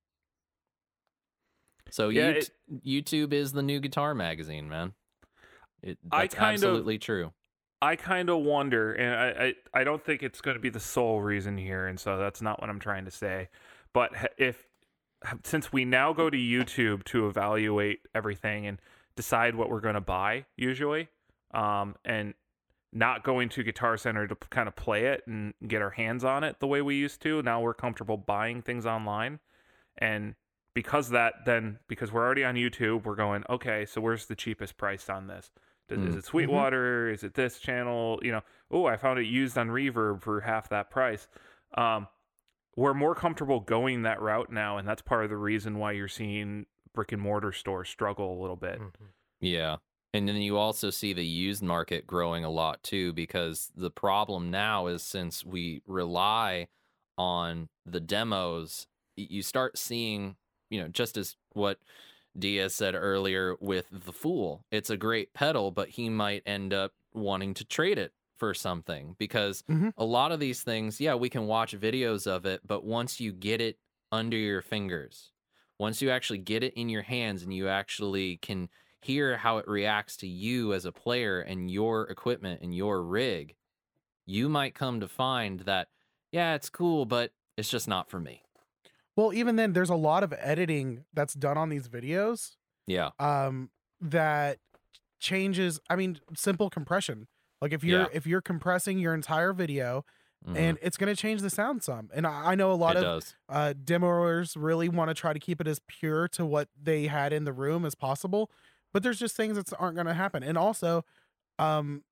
So 1.90 2.10
Yeah, 2.10 2.34
Yout- 2.34 2.50
YouTube 2.86 3.34
is 3.34 3.54
the 3.54 3.64
new 3.64 3.80
guitar 3.80 4.14
magazine, 4.14 4.70
man. 4.70 4.94
It, 5.82 5.98
I 6.12 6.22
that's 6.24 6.36
kind 6.36 6.50
of- 6.56 6.64
absolutely 6.64 7.00
true. 7.00 7.34
I 7.84 7.96
kind 7.96 8.30
of 8.30 8.44
wonder, 8.44 8.94
and 8.94 9.16
I, 9.16 9.46
I 9.74 9.80
I 9.82 9.84
don't 9.84 10.06
think 10.06 10.22
it's 10.22 10.40
going 10.40 10.54
to 10.54 10.62
be 10.62 10.70
the 10.70 10.80
sole 10.80 11.20
reason 11.20 11.58
here, 11.58 11.88
and 11.88 12.00
so 12.00 12.16
that's 12.20 12.40
not 12.40 12.62
what 12.62 12.70
I'm 12.70 12.80
trying 12.80 13.06
to 13.06 13.12
say. 13.12 13.50
But 13.92 14.12
if 14.38 14.68
since 15.44 15.74
we 15.74 15.84
now 15.84 16.14
go 16.14 16.30
to 16.30 16.38
YouTube 16.38 17.04
to 17.06 17.28
evaluate 17.28 18.02
everything 18.14 18.68
and 18.68 18.80
decide 19.16 19.56
what 19.56 19.70
we're 19.70 19.82
going 19.82 19.96
to 19.96 20.02
buy, 20.02 20.46
usually, 20.56 21.10
um, 21.54 21.96
and 22.06 22.34
not 22.94 23.24
going 23.24 23.50
to 23.50 23.64
Guitar 23.64 23.98
Center 23.98 24.28
to 24.28 24.36
kind 24.36 24.68
of 24.68 24.76
play 24.76 25.06
it 25.06 25.24
and 25.26 25.54
get 25.68 25.82
our 25.82 25.92
hands 25.92 26.24
on 26.24 26.44
it 26.44 26.60
the 26.60 26.68
way 26.68 26.82
we 26.82 26.96
used 26.96 27.22
to. 27.22 27.42
Now 27.42 27.62
we're 27.62 27.74
comfortable 27.74 28.18
buying 28.18 28.62
things 28.62 28.86
online, 28.86 29.40
and 29.98 30.36
because 30.74 31.10
that 31.10 31.34
then 31.46 31.80
because 31.88 32.12
we're 32.12 32.26
already 32.26 32.44
on 32.44 32.56
YouTube, 32.56 33.04
we're 33.04 33.16
going 33.16 33.44
okay. 33.50 33.86
So 33.86 34.02
where's 34.02 34.26
the 34.26 34.36
cheapest 34.36 34.78
price 34.78 35.10
on 35.10 35.28
this? 35.28 35.52
Does, 35.88 36.00
Is 36.00 36.16
Mm. 36.16 36.18
it 36.20 36.26
Sweetwater? 36.26 37.10
Is 37.10 37.24
it 37.24 37.34
this 37.34 37.60
channel? 37.60 38.20
You 38.24 38.32
know, 38.34 38.42
oh, 38.70 38.86
I 38.86 38.98
found 38.98 39.20
it 39.20 39.26
used 39.26 39.58
on 39.58 39.70
Reverb 39.70 40.22
for 40.22 40.42
half 40.42 40.70
that 40.70 40.90
price. 40.90 41.28
Um, 41.76 42.08
we're 42.78 42.94
more 42.94 43.16
comfortable 43.16 43.60
going 43.60 44.04
that 44.04 44.22
route 44.22 44.52
now, 44.52 44.78
and 44.78 44.88
that's 44.88 45.02
part 45.02 45.24
of 45.26 45.30
the 45.30 45.38
reason 45.38 45.78
why 45.78 45.92
you're 45.92 46.08
seeing 46.08 46.66
brick 46.94 47.12
and 47.12 47.22
mortar 47.22 47.52
stores 47.52 47.90
struggle 47.90 48.34
a 48.38 48.42
little 48.42 48.56
bit. 48.56 48.82
Mhm. 48.82 49.14
Yeah. 49.40 49.78
And 50.14 50.28
then 50.28 50.36
you 50.38 50.58
also 50.58 50.90
see 50.90 51.14
the 51.14 51.26
used 51.26 51.64
market 51.64 52.06
growing 52.06 52.44
a 52.44 52.50
lot 52.50 52.84
too, 52.84 53.14
because 53.14 53.72
the 53.76 53.92
problem 53.92 54.52
now 54.52 54.88
is 54.88 55.04
since 55.04 55.46
we 55.46 55.82
rely 55.86 56.68
on 57.18 57.70
the 57.86 58.02
demos, 58.02 58.88
you 59.16 59.42
start 59.42 59.78
seeing, 59.78 60.36
you 60.70 60.82
know, 60.82 60.88
just 60.90 61.18
as 61.18 61.38
what 61.54 61.80
Diaz 62.38 62.76
said 62.76 62.96
earlier 62.96 63.56
with 63.60 63.88
the 63.92 64.14
Fool. 64.14 64.66
It's 64.72 64.90
a 64.90 64.98
great 64.98 65.34
pedal, 65.34 65.72
but 65.72 65.90
he 65.90 66.10
might 66.10 66.44
end 66.46 66.74
up 66.74 66.94
wanting 67.14 67.54
to 67.56 67.66
trade 67.66 67.98
it 67.98 68.14
for 68.38 68.54
something 68.54 69.16
because 69.20 69.64
Mhm. 69.68 69.92
a 69.98 70.06
lot 70.06 70.32
of 70.32 70.40
these 70.40 70.64
things, 70.64 71.00
yeah, 71.02 71.16
we 71.16 71.30
can 71.30 71.48
watch 71.48 71.74
videos 71.78 72.28
of 72.28 72.46
it, 72.46 72.62
but 72.66 72.84
once 72.84 73.20
you 73.20 73.32
get 73.34 73.62
it 73.62 73.78
under 74.12 74.38
your 74.38 74.62
fingers, 74.62 75.31
once 75.82 76.00
you 76.02 76.12
actually 76.12 76.38
get 76.38 76.64
it 76.64 76.76
in 76.76 76.90
your 76.90 77.02
hands 77.02 77.42
and 77.42 77.52
you 77.52 77.68
actually 77.68 78.38
can 78.38 78.70
hear 79.02 79.36
how 79.36 79.58
it 79.58 79.68
reacts 79.68 80.16
to 80.16 80.28
you 80.28 80.74
as 80.76 80.86
a 80.86 80.92
player 80.92 81.42
and 81.42 81.72
your 81.72 82.04
equipment 82.04 82.62
and 82.62 82.76
your 82.76 83.04
rig, 83.04 83.56
you 84.28 84.48
might 84.48 84.76
come 84.76 85.00
to 85.00 85.08
find 85.08 85.62
that, 85.62 85.90
yeah, 86.32 86.54
it's 86.54 86.70
cool, 86.70 87.06
but 87.06 87.34
it's 87.58 87.70
just 87.70 87.88
not 87.88 88.12
for 88.12 88.20
me. 88.20 88.44
Well, 89.16 89.34
even 89.34 89.56
then, 89.56 89.74
there's 89.74 89.90
a 89.90 89.96
lot 89.96 90.24
of 90.24 90.34
editing 90.38 91.06
that's 91.14 91.34
done 91.34 91.58
on 91.58 91.70
these 91.70 91.88
videos 91.90 92.56
Yeah. 92.88 93.12
um, 93.20 93.72
that 94.02 94.60
changes. 95.20 95.80
I 95.90 95.96
mean, 95.98 96.20
simple 96.36 96.70
compression. 96.70 97.28
Like 97.62 97.74
if 97.74 97.84
you're 97.84 98.04
Yeah. 98.04 98.08
if 98.14 98.28
you're 98.28 98.42
compressing 98.42 99.00
your 99.00 99.14
entire 99.14 99.54
video, 99.54 100.06
Mhm. 100.48 100.58
and 100.58 100.78
it's 100.82 100.98
going 100.98 101.14
to 101.14 101.20
change 101.20 101.42
the 101.42 101.50
sound 101.50 101.84
some. 101.84 102.10
And 102.14 102.26
I, 102.26 102.52
I 102.52 102.56
know 102.56 102.72
a 102.72 102.74
lot 102.74 102.98
it 102.98 103.00
of 103.00 103.04
uh, 103.50 103.74
demoers 103.84 104.56
really 104.58 104.90
want 104.90 105.10
to 105.10 105.14
try 105.14 105.34
to 105.34 105.40
keep 105.40 105.62
it 105.62 105.68
as 105.68 105.80
pure 105.88 106.28
to 106.30 106.46
what 106.46 106.70
they 106.82 107.08
had 107.08 107.32
in 107.32 107.44
the 107.44 107.54
room 107.54 107.86
as 107.86 107.94
possible, 107.96 108.50
but 108.94 109.04
there's 109.04 109.20
just 109.20 109.36
things 109.36 109.56
that 109.58 109.72
aren't 109.80 109.96
going 109.96 110.08
to 110.08 110.14
happen. 110.16 110.42
And 110.44 110.58
also, 110.58 111.06
um, 111.60 112.04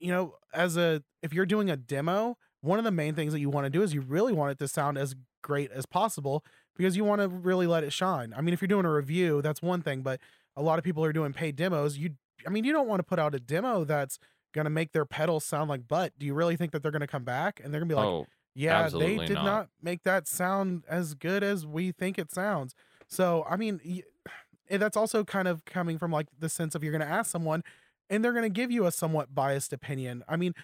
you 0.00 0.08
know, 0.10 0.36
as 0.52 0.76
a 0.76 1.02
if 1.22 1.32
you're 1.32 1.46
doing 1.46 1.70
a 1.70 1.76
demo, 1.76 2.36
one 2.60 2.78
of 2.78 2.84
the 2.84 2.90
main 2.90 3.14
things 3.14 3.32
that 3.32 3.40
you 3.40 3.50
want 3.50 3.64
to 3.66 3.70
do 3.70 3.82
is 3.82 3.94
you 3.94 4.00
really 4.02 4.32
want 4.32 4.52
it 4.52 4.58
to 4.58 4.68
sound 4.68 4.98
as 4.98 5.14
great 5.42 5.70
as 5.72 5.86
possible 5.86 6.44
because 6.76 6.96
you 6.96 7.04
want 7.04 7.20
to 7.20 7.28
really 7.28 7.66
let 7.66 7.84
it 7.84 7.92
shine. 7.92 8.32
I 8.36 8.40
mean, 8.40 8.54
if 8.54 8.60
you're 8.62 8.68
doing 8.68 8.86
a 8.86 8.92
review, 8.92 9.42
that's 9.42 9.62
one 9.62 9.82
thing, 9.82 10.02
but 10.02 10.20
a 10.56 10.62
lot 10.62 10.78
of 10.78 10.84
people 10.84 11.04
are 11.04 11.12
doing 11.12 11.32
paid 11.32 11.56
demos. 11.56 11.98
You, 11.98 12.10
I 12.46 12.50
mean, 12.50 12.64
you 12.64 12.72
don't 12.72 12.88
want 12.88 13.00
to 13.00 13.04
put 13.04 13.18
out 13.18 13.34
a 13.34 13.40
demo 13.40 13.84
that's 13.84 14.18
going 14.54 14.64
to 14.64 14.70
make 14.70 14.92
their 14.92 15.04
pedals 15.04 15.44
sound 15.44 15.68
like 15.68 15.86
butt. 15.86 16.12
Do 16.18 16.24
you 16.24 16.32
really 16.32 16.56
think 16.56 16.72
that 16.72 16.82
they're 16.82 16.92
going 16.92 17.00
to 17.00 17.06
come 17.06 17.24
back 17.24 17.60
and 17.62 17.74
they're 17.74 17.80
going 17.80 17.88
to 17.90 17.94
be 17.94 18.00
like, 18.00 18.06
oh, 18.06 18.26
yeah, 18.54 18.88
they 18.88 19.18
did 19.18 19.34
not. 19.34 19.44
not. 19.44 19.68
make 19.82 20.04
that 20.04 20.26
sound 20.26 20.84
as 20.88 21.14
good 21.14 21.42
as 21.42 21.66
we 21.66 21.92
think 21.92 22.18
it 22.18 22.32
sounds. 22.32 22.74
So, 23.08 23.44
I 23.50 23.56
mean, 23.56 23.80
y- 23.84 24.02
that's 24.78 24.96
also 24.96 25.24
kind 25.24 25.48
of 25.48 25.64
coming 25.64 25.98
from 25.98 26.10
like 26.10 26.28
the 26.38 26.48
sense 26.48 26.74
of 26.74 26.82
you're 26.82 26.92
going 26.92 27.06
to 27.06 27.12
ask 27.12 27.30
someone 27.30 27.62
and 28.08 28.24
they're 28.24 28.32
going 28.32 28.44
to 28.44 28.48
give 28.48 28.70
you 28.70 28.86
a 28.86 28.92
somewhat 28.92 29.34
biased 29.34 29.72
opinion. 29.72 30.24
I 30.28 30.36
mean, 30.36 30.54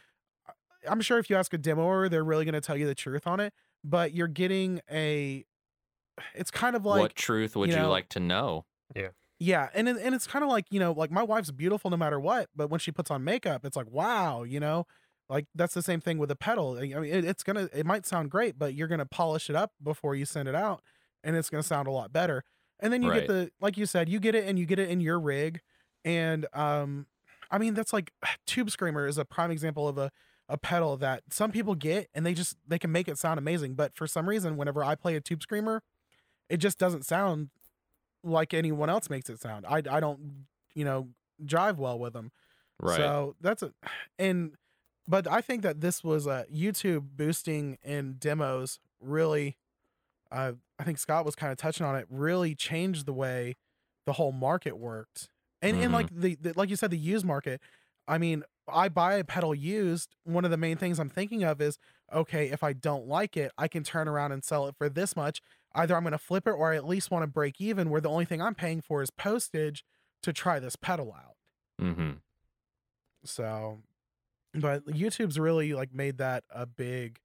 I- 0.48 0.52
I'm 0.90 1.00
sure 1.00 1.18
if 1.18 1.28
you 1.28 1.36
ask 1.36 1.52
a 1.52 1.58
demoer, 1.58 2.08
they're 2.08 2.24
really 2.24 2.44
going 2.44 2.54
to 2.54 2.60
tell 2.60 2.76
you 2.76 2.86
the 2.86 2.94
truth 2.94 3.26
on 3.26 3.40
it, 3.40 3.52
but 3.84 4.14
you're 4.14 4.28
getting 4.28 4.80
a 4.90 5.44
it's 6.34 6.50
kind 6.50 6.76
of 6.76 6.84
like 6.86 7.00
what 7.00 7.14
truth 7.14 7.56
would 7.56 7.70
you 7.70 7.76
you, 7.76 7.86
like 7.86 8.08
to 8.10 8.20
know? 8.20 8.64
yeah, 8.94 9.08
and 9.74 9.88
it- 9.88 9.96
and 9.98 10.14
it's 10.14 10.26
kind 10.26 10.44
of 10.44 10.50
like 10.50 10.66
you 10.70 10.78
know, 10.80 10.92
like 10.92 11.10
my 11.10 11.22
wife's 11.22 11.50
beautiful 11.50 11.90
no 11.90 11.96
matter 11.96 12.20
what, 12.20 12.50
but 12.54 12.68
when 12.70 12.80
she 12.80 12.92
puts 12.92 13.10
on 13.10 13.24
makeup, 13.24 13.64
it's 13.64 13.76
like 13.76 13.90
wow, 13.90 14.42
you 14.42 14.60
know, 14.60 14.86
like 15.28 15.46
that's 15.54 15.74
the 15.74 15.82
same 15.82 16.00
thing 16.00 16.18
with 16.18 16.30
a 16.30 16.36
pedal. 16.36 16.76
I 16.78 16.82
mean, 16.82 17.04
it, 17.06 17.24
it's 17.24 17.42
gonna, 17.42 17.68
it 17.72 17.86
might 17.86 18.06
sound 18.06 18.30
great, 18.30 18.58
but 18.58 18.74
you're 18.74 18.88
gonna 18.88 19.06
polish 19.06 19.48
it 19.50 19.56
up 19.56 19.72
before 19.82 20.14
you 20.14 20.24
send 20.26 20.48
it 20.48 20.54
out, 20.54 20.82
and 21.24 21.36
it's 21.36 21.50
gonna 21.50 21.62
sound 21.62 21.88
a 21.88 21.92
lot 21.92 22.12
better. 22.12 22.44
And 22.80 22.92
then 22.92 23.02
you 23.02 23.10
Right. 23.10 23.12
get 23.12 23.26
the, 23.26 23.50
like 23.60 23.76
you 23.76 23.86
said, 23.86 24.08
you 24.08 24.20
get 24.20 24.34
it 24.34 24.46
and 24.48 24.58
you 24.58 24.66
get 24.66 24.78
it 24.78 24.88
in 24.90 25.00
your 25.00 25.20
rig, 25.20 25.60
and 26.04 26.46
um, 26.54 27.06
I 27.50 27.58
mean 27.58 27.74
that's 27.74 27.92
like 27.92 28.12
Tube 28.46 28.70
Screamer 28.70 29.06
is 29.06 29.18
a 29.18 29.24
prime 29.24 29.50
example 29.50 29.88
of 29.88 29.98
a 29.98 30.10
a 30.48 30.58
pedal 30.58 30.96
that 30.96 31.22
some 31.30 31.52
people 31.52 31.76
get 31.76 32.08
and 32.12 32.26
they 32.26 32.34
just 32.34 32.56
they 32.66 32.78
can 32.78 32.90
make 32.92 33.06
it 33.08 33.18
sound 33.18 33.38
amazing, 33.38 33.74
but 33.74 33.96
for 33.96 34.06
some 34.06 34.28
reason, 34.28 34.56
whenever 34.56 34.82
I 34.84 34.96
play 34.96 35.14
a 35.16 35.20
Tube 35.20 35.42
Screamer, 35.42 35.82
it 36.48 36.58
just 36.58 36.78
doesn't 36.78 37.04
sound 37.04 37.50
like 38.22 38.54
anyone 38.54 38.90
else 38.90 39.08
makes 39.10 39.30
it 39.30 39.40
sound. 39.40 39.66
I 39.66 39.76
I 39.90 40.00
don't 40.00 40.46
you 40.74 40.84
know 40.84 41.08
jive 41.44 41.76
well 41.76 41.98
with 41.98 42.12
them. 42.12 42.32
Right. 42.80 42.96
So 42.96 43.36
that's 43.40 43.62
a 43.62 43.72
and 44.18 44.56
but 45.08 45.26
I 45.26 45.40
think 45.40 45.62
that 45.62 45.80
this 45.80 46.04
was 46.04 46.26
a 46.26 46.46
YouTube 46.52 47.16
boosting 47.16 47.78
and 47.82 48.18
demos 48.20 48.78
really 49.00 49.56
uh 50.30 50.52
I 50.78 50.84
think 50.84 50.98
Scott 50.98 51.24
was 51.24 51.34
kind 51.34 51.52
of 51.52 51.58
touching 51.58 51.84
on 51.86 51.96
it 51.96 52.06
really 52.08 52.54
changed 52.54 53.06
the 53.06 53.12
way 53.12 53.56
the 54.06 54.14
whole 54.14 54.32
market 54.32 54.78
worked. 54.78 55.28
And 55.62 55.76
and 55.76 55.90
Mhm. 55.90 55.94
like 55.94 56.08
the, 56.10 56.36
the 56.36 56.52
like 56.56 56.70
you 56.70 56.76
said 56.76 56.90
the 56.90 56.98
used 56.98 57.26
market, 57.26 57.60
I 58.08 58.18
mean, 58.18 58.44
I 58.72 58.88
buy 58.88 59.14
a 59.14 59.24
pedal 59.24 59.54
used, 59.54 60.14
one 60.24 60.44
of 60.44 60.50
the 60.50 60.56
main 60.56 60.76
things 60.76 60.98
I'm 60.98 61.10
thinking 61.10 61.44
of 61.44 61.60
is 61.60 61.78
okay, 62.12 62.48
if 62.50 62.62
I 62.62 62.72
don't 62.72 63.06
like 63.06 63.36
it, 63.36 63.52
I 63.58 63.68
can 63.68 63.84
turn 63.84 64.08
around 64.08 64.32
and 64.32 64.42
sell 64.44 64.66
it 64.68 64.74
for 64.76 64.88
this 64.88 65.14
much. 65.16 65.40
Either 65.74 65.96
I'm 65.96 66.02
going 66.02 66.12
to 66.12 66.18
flip 66.18 66.46
it 66.46 66.50
or 66.52 66.72
I 66.72 66.76
at 66.76 66.86
least 66.86 67.10
want 67.10 67.22
to 67.22 67.26
break 67.28 67.60
even 67.60 67.90
where 67.90 68.00
the 68.00 68.08
only 68.10 68.24
thing 68.24 68.42
I'm 68.42 68.54
paying 68.54 68.80
for 68.80 69.02
is 69.02 69.10
postage 69.10 69.84
to 70.22 70.32
try 70.32 70.58
this 70.58 70.76
pedal 70.76 71.14
out. 71.16 71.36
mm-hmm. 71.80 72.10
So, 73.24 73.78
but 74.54 74.86
YouTube's 74.86 75.38
really 75.38 75.72
like 75.74 75.94
made 75.94 76.18
that 76.18 76.44
a 76.50 76.66
big 76.66 77.18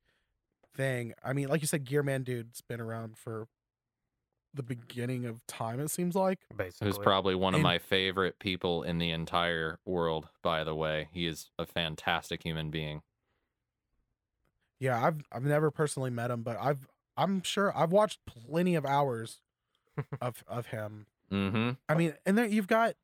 thing. 0.75 1.13
I 1.23 1.33
mean, 1.33 1.47
like 1.47 1.61
you 1.61 1.67
said, 1.67 1.85
Gearman 1.85 2.23
Dude's 2.23 2.61
been 2.61 2.81
around 2.81 3.17
for 3.17 3.47
the 4.53 4.63
beginning 4.63 5.25
of 5.25 5.45
time. 5.47 5.79
It 5.79 5.89
seems 5.89 6.15
like. 6.15 6.39
Basically. 6.55 6.87
Who's 6.87 6.97
probably 6.97 7.33
one 7.35 7.53
of 7.53 7.59
And- 7.59 7.63
my 7.63 7.77
favorite 7.79 8.39
people 8.39 8.83
in 8.83 8.97
the 8.97 9.11
entire 9.11 9.79
world, 9.85 10.27
by 10.43 10.63
the 10.63 10.75
way. 10.75 11.07
He 11.11 11.25
is 11.27 11.49
a 11.57 11.65
fantastic 11.65 12.43
human 12.43 12.69
being. 12.69 13.01
Yeah, 14.79 15.03
I've 15.03 15.21
I've 15.31 15.43
never 15.45 15.71
personally 15.71 16.09
met 16.09 16.29
him, 16.31 16.43
but 16.43 16.57
I've 16.59 16.87
I'm 17.17 17.41
sure 17.43 17.75
I've 17.75 17.91
watched 17.91 18.19
plenty 18.25 18.75
of 18.75 18.85
hours 18.85 19.41
of 20.21 20.43
of 20.47 20.67
him. 20.67 21.07
Mm-hmm. 21.31 21.71
I 21.89 21.95
mean, 21.95 22.13
and 22.25 22.37
then 22.37 22.51
you've 22.51 22.67
got 22.67 22.95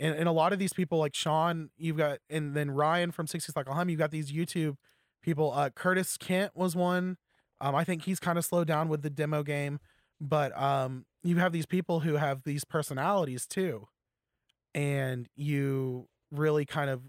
and, 0.00 0.14
and 0.14 0.28
a 0.28 0.32
lot 0.32 0.52
of 0.52 0.58
these 0.58 0.72
people 0.72 0.98
like 0.98 1.14
Sean, 1.14 1.70
you've 1.76 1.96
got 1.96 2.18
and 2.28 2.54
then 2.54 2.70
Ryan 2.70 3.10
from 3.12 3.26
60 3.26 3.52
Cycle 3.52 3.74
Hum, 3.74 3.88
you've 3.88 3.98
got 3.98 4.10
these 4.10 4.32
YouTube 4.32 4.76
people. 5.22 5.52
Uh 5.52 5.70
Curtis 5.70 6.16
Kent 6.16 6.52
was 6.54 6.76
one. 6.76 7.16
Um, 7.60 7.74
I 7.74 7.84
think 7.84 8.02
he's 8.02 8.20
kind 8.20 8.36
of 8.36 8.44
slowed 8.44 8.66
down 8.66 8.88
with 8.88 9.02
the 9.02 9.10
demo 9.10 9.42
game, 9.42 9.80
but 10.20 10.56
um 10.60 11.06
you 11.22 11.36
have 11.36 11.52
these 11.52 11.66
people 11.66 12.00
who 12.00 12.14
have 12.14 12.42
these 12.42 12.64
personalities 12.64 13.46
too. 13.46 13.88
And 14.74 15.28
you 15.36 16.08
really 16.30 16.66
kind 16.66 16.90
of 16.90 17.02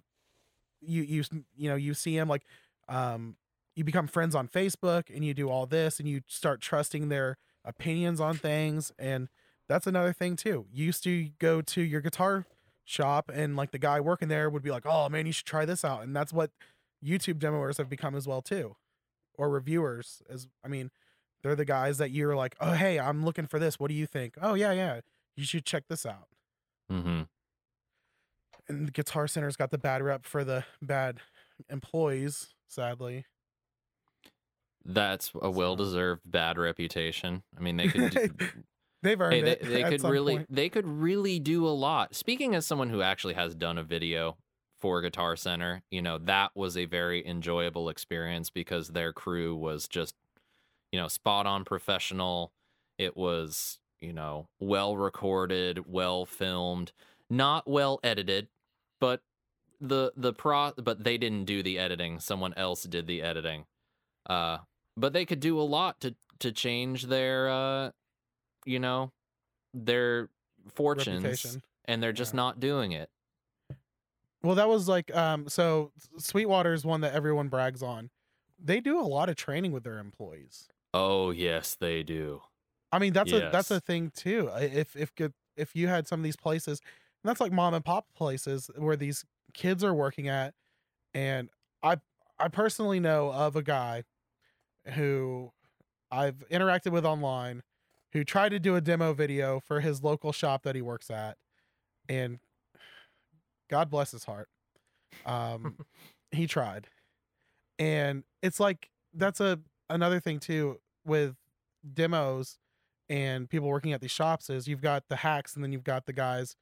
you 0.82 1.02
you 1.02 1.24
you 1.56 1.70
know, 1.70 1.75
you 1.75 1.94
see 1.94 2.16
him 2.16 2.30
like 2.30 2.44
um 2.88 3.36
you 3.75 3.84
become 3.84 4.08
friends 4.08 4.36
on 4.36 4.48
Facebook 4.48 5.13
and 5.13 5.24
you 5.24 5.34
do 5.34 5.50
all 5.50 5.65
this 5.65 6.00
and 6.00 6.08
you 6.08 6.22
start 6.27 6.62
trusting 6.62 7.10
their 7.10 7.38
opinions 7.63 8.20
on 8.20 8.38
things 8.38 8.91
and 8.98 9.27
that's 9.67 9.88
another 9.88 10.13
thing 10.13 10.36
too. 10.36 10.67
You 10.72 10.86
used 10.86 11.03
to 11.03 11.29
go 11.39 11.62
to 11.62 11.82
your 11.82 12.01
guitar 12.01 12.46
shop 12.84 13.32
and 13.34 13.55
like 13.55 13.72
the 13.72 13.79
guy 13.79 14.00
working 14.00 14.27
there 14.27 14.50
would 14.50 14.62
be 14.62 14.72
like, 14.72 14.86
"Oh 14.86 15.10
man, 15.10 15.25
you 15.25 15.32
should 15.32 15.48
try 15.48 15.65
this 15.65 15.84
out." 15.84 16.03
And 16.03 16.15
that's 16.15 16.32
what 16.32 16.51
YouTube 17.03 17.39
demoers 17.39 17.77
have 17.77 17.89
become 17.89 18.15
as 18.15 18.27
well 18.27 18.41
too. 18.41 18.75
Or 19.38 19.50
reviewers 19.50 20.22
as 20.29 20.48
I 20.63 20.67
mean, 20.67 20.91
they're 21.44 21.55
the 21.55 21.65
guys 21.65 21.98
that 21.98 22.12
you're 22.12 22.36
like, 22.36 22.55
"Oh, 22.60 22.74
hey, 22.74 23.00
I'm 23.00 23.25
looking 23.25 23.48
for 23.48 23.60
this. 23.60 23.79
What 23.79 23.89
do 23.89 23.96
you 23.96 24.05
think?" 24.05 24.36
"Oh, 24.41 24.53
yeah, 24.53 24.72
yeah. 24.72 25.01
You 25.36 25.46
should 25.46 25.65
check 25.65 25.86
this 25.89 26.05
out." 26.05 26.27
Mm-hmm. 26.91 27.24
And 28.67 28.88
the 28.88 28.91
Guitar 28.91 29.27
Center's 29.27 29.55
got 29.55 29.72
the 29.72 29.77
bad 29.77 30.01
rep 30.01 30.25
for 30.25 30.44
the 30.44 30.63
bad 30.82 31.20
employees, 31.70 32.53
sadly. 32.67 33.25
That's 34.86 35.32
a 35.42 35.50
well-deserved 35.50 36.22
bad 36.25 36.58
reputation. 36.58 37.44
I 37.58 37.62
mean, 37.62 37.77
they 37.77 37.88
could 37.88 38.12
do, 38.12 38.30
They've 39.04 39.20
earned 39.20 39.34
hey, 39.34 39.42
they, 39.42 39.51
it. 39.51 39.63
they 39.63 39.84
could 39.84 40.04
really 40.04 40.38
point. 40.38 40.56
they 40.56 40.70
could 40.70 40.88
really 40.88 41.39
do 41.39 41.68
a 41.68 41.70
lot. 41.70 42.15
Speaking 42.15 42.56
as 42.56 42.65
someone 42.65 42.89
who 42.89 43.01
actually 43.01 43.34
has 43.34 43.56
done 43.56 43.77
a 43.77 43.84
video 43.84 44.38
for 44.80 45.01
Guitar 45.01 45.36
Center, 45.36 45.84
you 45.92 46.01
know, 46.01 46.18
that 46.20 46.51
was 46.56 46.77
a 46.77 46.86
very 46.86 47.25
enjoyable 47.25 47.89
experience 47.89 48.50
because 48.50 48.89
their 48.89 49.13
crew 49.13 49.56
was 49.56 49.88
just 49.88 50.15
you 50.96 51.01
know, 51.01 51.10
spot 51.10 51.46
on 51.46 51.65
professional. 51.65 52.54
It 52.98 53.18
was, 53.18 53.80
you 54.00 54.13
know, 54.13 54.48
well 54.62 54.96
recorded, 54.96 55.92
well 55.92 56.25
filmed, 56.25 56.94
not 57.30 57.68
well 57.68 58.00
edited, 58.01 58.48
but 59.01 59.22
the 59.82 60.13
the 60.15 60.32
pro 60.32 60.72
but 60.77 61.04
they 61.04 61.18
didn't 61.18 61.44
do 61.44 61.62
the 61.62 61.77
editing. 61.77 62.22
Someone 62.22 62.54
else 62.56 62.84
did 62.84 63.08
the 63.08 63.22
editing. 63.22 63.65
Uh 64.25 64.60
but 64.98 65.14
they 65.14 65.25
could 65.25 65.40
do 65.40 65.60
a 65.60 65.64
lot 65.64 66.00
to 66.02 66.16
to 66.40 66.52
change 66.52 67.04
their 67.06 67.50
uh 67.50 67.92
you 68.66 68.80
know, 68.80 69.14
their 69.74 70.32
fortunes 70.70 71.46
Reputation. 71.48 71.62
and 71.86 72.04
they're 72.04 72.14
just 72.14 72.34
Yeah. 72.34 72.36
not 72.36 72.60
doing 72.60 72.94
it. 72.94 73.10
Well, 74.44 74.56
that 74.56 74.68
was 74.68 74.88
like 74.88 75.14
um 75.16 75.50
so 75.50 75.92
Sweetwater 76.18 76.74
is 76.74 76.86
one 76.86 77.02
that 77.02 77.14
everyone 77.14 77.50
brags 77.50 77.82
on. 77.82 78.12
They 78.60 78.80
do 78.80 79.00
a 79.00 79.04
lot 79.04 79.30
of 79.30 79.36
training 79.36 79.72
with 79.72 79.84
their 79.84 80.00
employees. 80.00 80.70
Oh, 80.96 81.30
yes, 81.30 81.75
they 81.75 82.02
do. 82.02 82.42
I 82.92 83.00
mean, 83.00 83.14
that's 83.14 83.34
a 83.34 83.42
that's 83.42 83.72
a 83.72 83.80
thing 83.80 84.12
too. 84.12 84.50
If 84.56 84.96
if 84.96 85.12
if 85.56 85.75
you 85.75 85.88
had 85.88 86.08
some 86.08 86.20
of 86.20 86.24
these 86.24 86.36
places, 86.36 86.80
and 86.82 87.30
that's 87.30 87.40
like 87.42 87.52
mom 87.52 87.74
and 87.74 87.84
pop 87.84 88.08
places 88.16 88.70
where 88.78 88.96
these 88.96 89.25
kids 89.54 89.84
are 89.84 89.94
working 89.94 90.28
at, 90.28 90.54
and 91.14 91.50
I 91.84 92.00
I 92.40 92.50
personally 92.50 93.00
know 93.00 93.32
of 93.34 93.56
a 93.56 93.64
guy 93.64 94.04
who 94.94 95.51
I've 96.12 96.48
interacted 96.50 96.92
with 96.92 97.06
online 97.06 97.63
who 98.13 98.24
tried 98.24 98.50
to 98.50 98.60
do 98.60 98.77
a 98.77 98.82
demo 98.82 99.13
video 99.13 99.60
for 99.60 99.82
his 99.82 100.01
local 100.01 100.32
shop 100.32 100.63
that 100.63 100.74
he 100.74 100.82
works 100.82 101.12
at, 101.12 101.38
and 102.08 102.39
God 103.70 103.89
bless 103.89 104.12
his 104.12 104.24
heart, 104.24 104.48
um, 105.25 105.75
he 106.32 106.48
tried, 106.48 106.88
and 107.77 108.24
it's 108.42 108.60
like 108.60 108.89
that's 109.13 109.42
a 109.42 109.60
another 109.89 110.20
thing 110.20 110.39
too 110.39 110.80
with 111.06 111.36
demos 111.94 112.58
and 113.10 113.50
people 113.50 113.68
working 113.68 113.94
at 113.94 114.01
these 114.01 114.12
shops 114.12 114.50
is 114.50 114.68
you've 114.68 114.82
got 114.82 115.04
the 115.10 115.18
hacks 115.18 115.54
and 115.54 115.63
then 115.63 115.72
you've 115.72 115.84
got 115.84 116.06
the 116.06 116.13
guys 116.13 116.56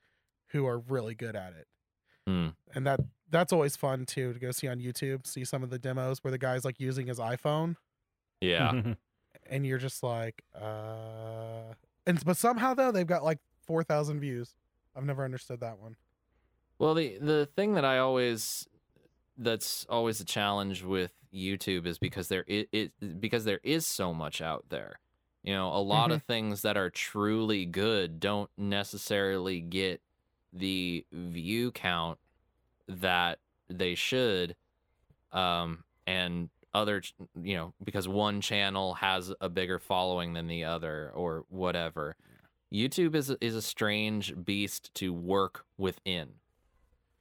who 0.48 0.66
are 0.66 0.80
really 0.80 1.16
good 1.16 1.36
at 1.36 1.54
it. 1.54 1.68
Hmm. 2.28 2.48
And 2.74 2.86
that 2.86 3.00
that's 3.30 3.54
always 3.54 3.76
fun 3.76 4.06
too 4.06 4.34
to 4.34 4.40
go 4.40 4.52
see 4.52 4.68
on 4.68 4.80
YouTube, 4.80 5.26
see 5.26 5.46
some 5.46 5.64
of 5.64 5.70
the 5.70 5.80
demos 5.80 6.24
where 6.24 6.32
the 6.32 6.38
guy's 6.38 6.66
like 6.66 6.80
using 6.80 7.08
his 7.08 7.20
iPhone 7.20 7.76
Yeah. 8.44 8.94
and 9.50 9.66
you're 9.66 9.78
just 9.78 10.04
like 10.04 10.44
uh 10.60 11.74
and 12.06 12.24
but 12.26 12.38
somehow 12.38 12.74
though 12.74 12.92
they've 12.92 13.08
got 13.08 13.24
like 13.24 13.40
4000 13.66 14.20
views. 14.20 14.56
I've 14.96 15.06
never 15.06 15.24
understood 15.24 15.62
that 15.62 15.80
one. 15.80 15.96
Well, 16.78 16.94
the 16.94 17.18
the 17.20 17.48
thing 17.56 17.76
that 17.76 17.86
I 17.86 18.00
always 18.00 18.68
that's 19.38 19.86
always 19.90 20.20
a 20.20 20.26
challenge 20.26 20.84
with 20.84 21.12
YouTube 21.34 21.88
is 21.88 21.98
because 21.98 22.28
there 22.28 22.44
it, 22.48 22.68
it 22.72 23.20
because 23.20 23.46
there 23.46 23.62
is 23.64 23.88
so 23.88 24.14
much 24.14 24.42
out 24.42 24.66
there. 24.70 25.00
You 25.44 25.54
know, 25.54 25.74
a 25.74 25.80
lot 25.80 26.12
of 26.12 26.24
things 26.24 26.62
that 26.62 26.78
are 26.78 26.90
truly 26.90 27.66
good 27.66 28.20
don't 28.20 28.50
necessarily 28.58 29.60
get 29.60 30.02
the 30.54 31.06
view 31.12 31.72
count 31.72 32.20
that 32.88 33.40
they 33.70 33.96
should 33.96 34.56
um 35.32 35.84
and 36.06 36.50
other 36.74 37.02
you 37.42 37.56
know 37.56 37.74
because 37.84 38.08
one 38.08 38.42
channel 38.42 38.94
has 38.96 39.34
a 39.42 39.50
bigger 39.50 39.80
following 39.80 40.34
than 40.34 40.48
the 40.48 40.64
other 40.64 41.12
or 41.14 41.46
whatever. 41.50 42.16
YouTube 42.74 43.14
is 43.16 43.30
is 43.42 43.56
a 43.56 43.62
strange 43.62 44.34
beast 44.44 44.94
to 44.96 45.14
work 45.14 45.66
within. 45.78 46.30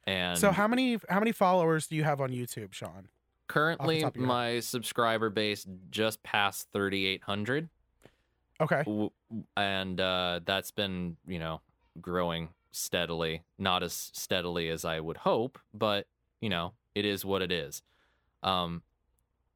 And 0.05 0.37
so 0.37 0.51
how 0.51 0.67
many 0.67 0.97
how 1.09 1.19
many 1.19 1.31
followers 1.31 1.87
do 1.87 1.95
you 1.95 2.03
have 2.03 2.19
on 2.21 2.29
YouTube, 2.31 2.73
Sean? 2.73 3.07
currently 3.49 3.99
your 3.99 4.05
head? 4.07 4.15
my 4.15 4.59
subscriber 4.61 5.29
base 5.29 5.67
just 5.91 6.23
passed 6.23 6.69
3800 6.73 7.69
Okay. 8.61 8.83
and 9.57 9.99
uh, 9.99 10.39
that's 10.45 10.71
been 10.71 11.17
you 11.27 11.39
know 11.39 11.59
growing 11.99 12.49
steadily 12.71 13.43
not 13.59 13.83
as 13.83 13.93
steadily 14.13 14.69
as 14.69 14.85
i 14.85 14.99
would 14.99 15.17
hope 15.17 15.59
but 15.73 16.07
you 16.41 16.49
know 16.49 16.71
it 16.95 17.03
is 17.05 17.25
what 17.25 17.41
it 17.41 17.51
is 17.51 17.83
um 18.43 18.81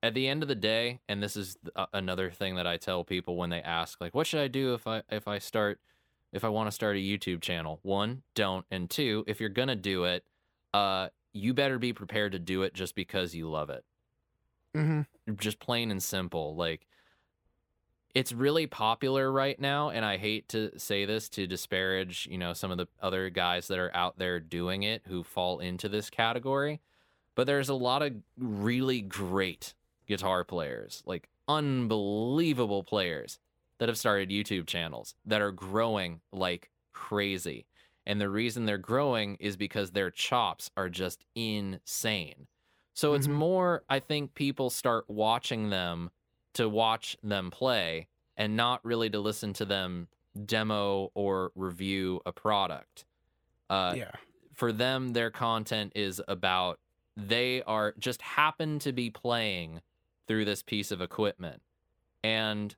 at 0.08 0.14
the 0.14 0.28
end 0.28 0.42
of 0.42 0.48
the 0.50 0.56
day 0.56 1.00
and 1.10 1.22
this 1.22 1.36
is 1.36 1.58
th- 1.64 1.88
another 1.94 2.32
thing 2.32 2.56
that 2.56 2.66
i 2.66 2.78
tell 2.78 3.04
people 3.04 3.36
when 3.36 3.50
they 3.50 3.62
ask 3.62 4.00
like 4.02 4.16
what 4.16 4.26
should 4.26 4.40
i 4.40 4.48
do 4.48 4.74
if 4.74 4.88
i 4.88 5.02
if 5.10 5.28
i 5.28 5.38
start 5.38 5.80
if 6.32 6.44
i 6.44 6.50
want 6.50 6.68
to 6.68 6.72
start 6.72 6.96
a 6.96 7.00
youtube 7.00 7.42
channel 7.42 7.80
one 7.84 8.22
don't 8.36 8.66
and 8.72 8.90
two 8.90 9.24
if 9.28 9.40
you're 9.40 9.50
gonna 9.50 9.76
do 9.76 10.06
it 10.06 10.24
uh 10.74 11.10
you 11.34 11.54
better 11.54 11.78
be 11.78 11.94
prepared 11.94 12.32
to 12.32 12.40
do 12.40 12.64
it 12.64 12.74
just 12.74 12.96
because 12.96 13.36
you 13.36 13.50
love 13.50 13.70
it 13.70 13.84
Mm-hmm. 14.76 15.34
just 15.36 15.60
plain 15.60 15.90
and 15.92 16.02
simple 16.04 16.56
like 16.56 16.86
it's 18.14 18.32
really 18.32 18.68
popular 18.68 19.32
right 19.32 19.60
now 19.60 19.90
and 19.90 20.06
i 20.06 20.18
hate 20.18 20.48
to 20.50 20.78
say 20.78 21.06
this 21.06 21.30
to 21.30 21.48
disparage 21.48 22.28
you 22.30 22.38
know 22.38 22.54
some 22.54 22.72
of 22.72 22.78
the 22.78 22.88
other 23.02 23.30
guys 23.30 23.68
that 23.68 23.80
are 23.80 23.96
out 23.96 24.18
there 24.18 24.40
doing 24.40 24.84
it 24.84 25.02
who 25.08 25.24
fall 25.24 25.60
into 25.60 25.90
this 25.90 26.10
category 26.10 26.80
but 27.36 27.48
there's 27.48 27.70
a 27.70 27.74
lot 27.76 28.02
of 28.02 28.14
really 28.38 29.02
great 29.02 29.74
guitar 30.08 30.44
players 30.44 31.04
like 31.06 31.30
unbelievable 31.48 32.84
players 32.84 33.40
that 33.80 33.90
have 33.90 33.98
started 33.98 34.30
youtube 34.30 34.66
channels 34.68 35.16
that 35.26 35.42
are 35.42 35.52
growing 35.52 36.20
like 36.32 36.70
crazy 36.94 37.66
and 38.06 38.20
the 38.22 38.30
reason 38.30 38.66
they're 38.66 38.78
growing 38.78 39.36
is 39.40 39.58
because 39.58 39.92
their 39.92 40.10
chops 40.10 40.70
are 40.78 40.90
just 40.90 41.24
insane 41.36 42.48
so 42.94 43.14
it's 43.14 43.28
Mhm. 43.28 43.34
more 43.34 43.84
i 43.90 44.00
think 44.00 44.34
people 44.34 44.70
start 44.70 45.06
watching 45.10 45.70
them 45.70 46.10
to 46.54 46.68
watch 46.68 47.16
them 47.22 47.52
play 47.52 48.08
and 48.36 48.56
not 48.56 48.84
really 48.84 49.10
to 49.10 49.20
listen 49.20 49.54
to 49.54 49.66
them 49.66 50.08
demo 50.46 51.12
or 51.16 51.52
review 51.56 52.22
a 52.26 52.32
product. 52.32 53.06
Uh, 53.70 53.94
yeah. 53.98 54.12
For 54.54 54.72
them, 54.72 55.14
their 55.14 55.32
content 55.32 55.92
is 55.96 56.22
about 56.28 56.80
they 57.16 57.64
are 57.64 57.96
just 57.98 58.22
happen 58.22 58.78
to 58.80 58.92
be 58.92 59.10
playing 59.10 59.82
through 60.28 60.46
this 60.46 60.64
piece 60.64 60.92
of 60.92 61.02
equipment. 61.02 61.62
And 62.24 62.76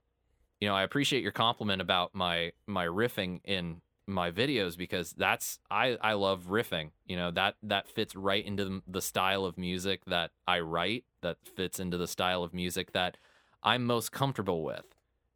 you 0.59 0.67
know, 0.67 0.75
I 0.75 0.83
appreciate 0.83 1.23
your 1.23 1.31
compliment 1.31 1.81
about 1.81 2.13
my 2.13 2.51
my 2.67 2.85
riffing 2.85 3.39
in 3.45 3.81
my 4.07 4.31
videos 4.31 4.77
because 4.77 5.11
that's 5.11 5.59
I 5.69 5.97
I 6.01 6.13
love 6.13 6.47
riffing. 6.49 6.91
You 7.05 7.15
know, 7.15 7.31
that 7.31 7.55
that 7.63 7.87
fits 7.87 8.15
right 8.15 8.45
into 8.45 8.81
the- 8.87 9.01
style 9.01 9.45
of 9.45 9.57
music 9.57 10.05
that 10.05 10.31
I 10.47 10.59
write, 10.59 11.05
that 11.21 11.37
fits 11.55 11.79
into 11.79 11.97
the 11.97 12.07
style 12.07 12.43
of 12.43 12.53
music 12.53 12.91
that 12.91 13.17
I'm 13.63 13.85
most 13.85 14.11
comfortable 14.11 14.63
with. 14.63 14.85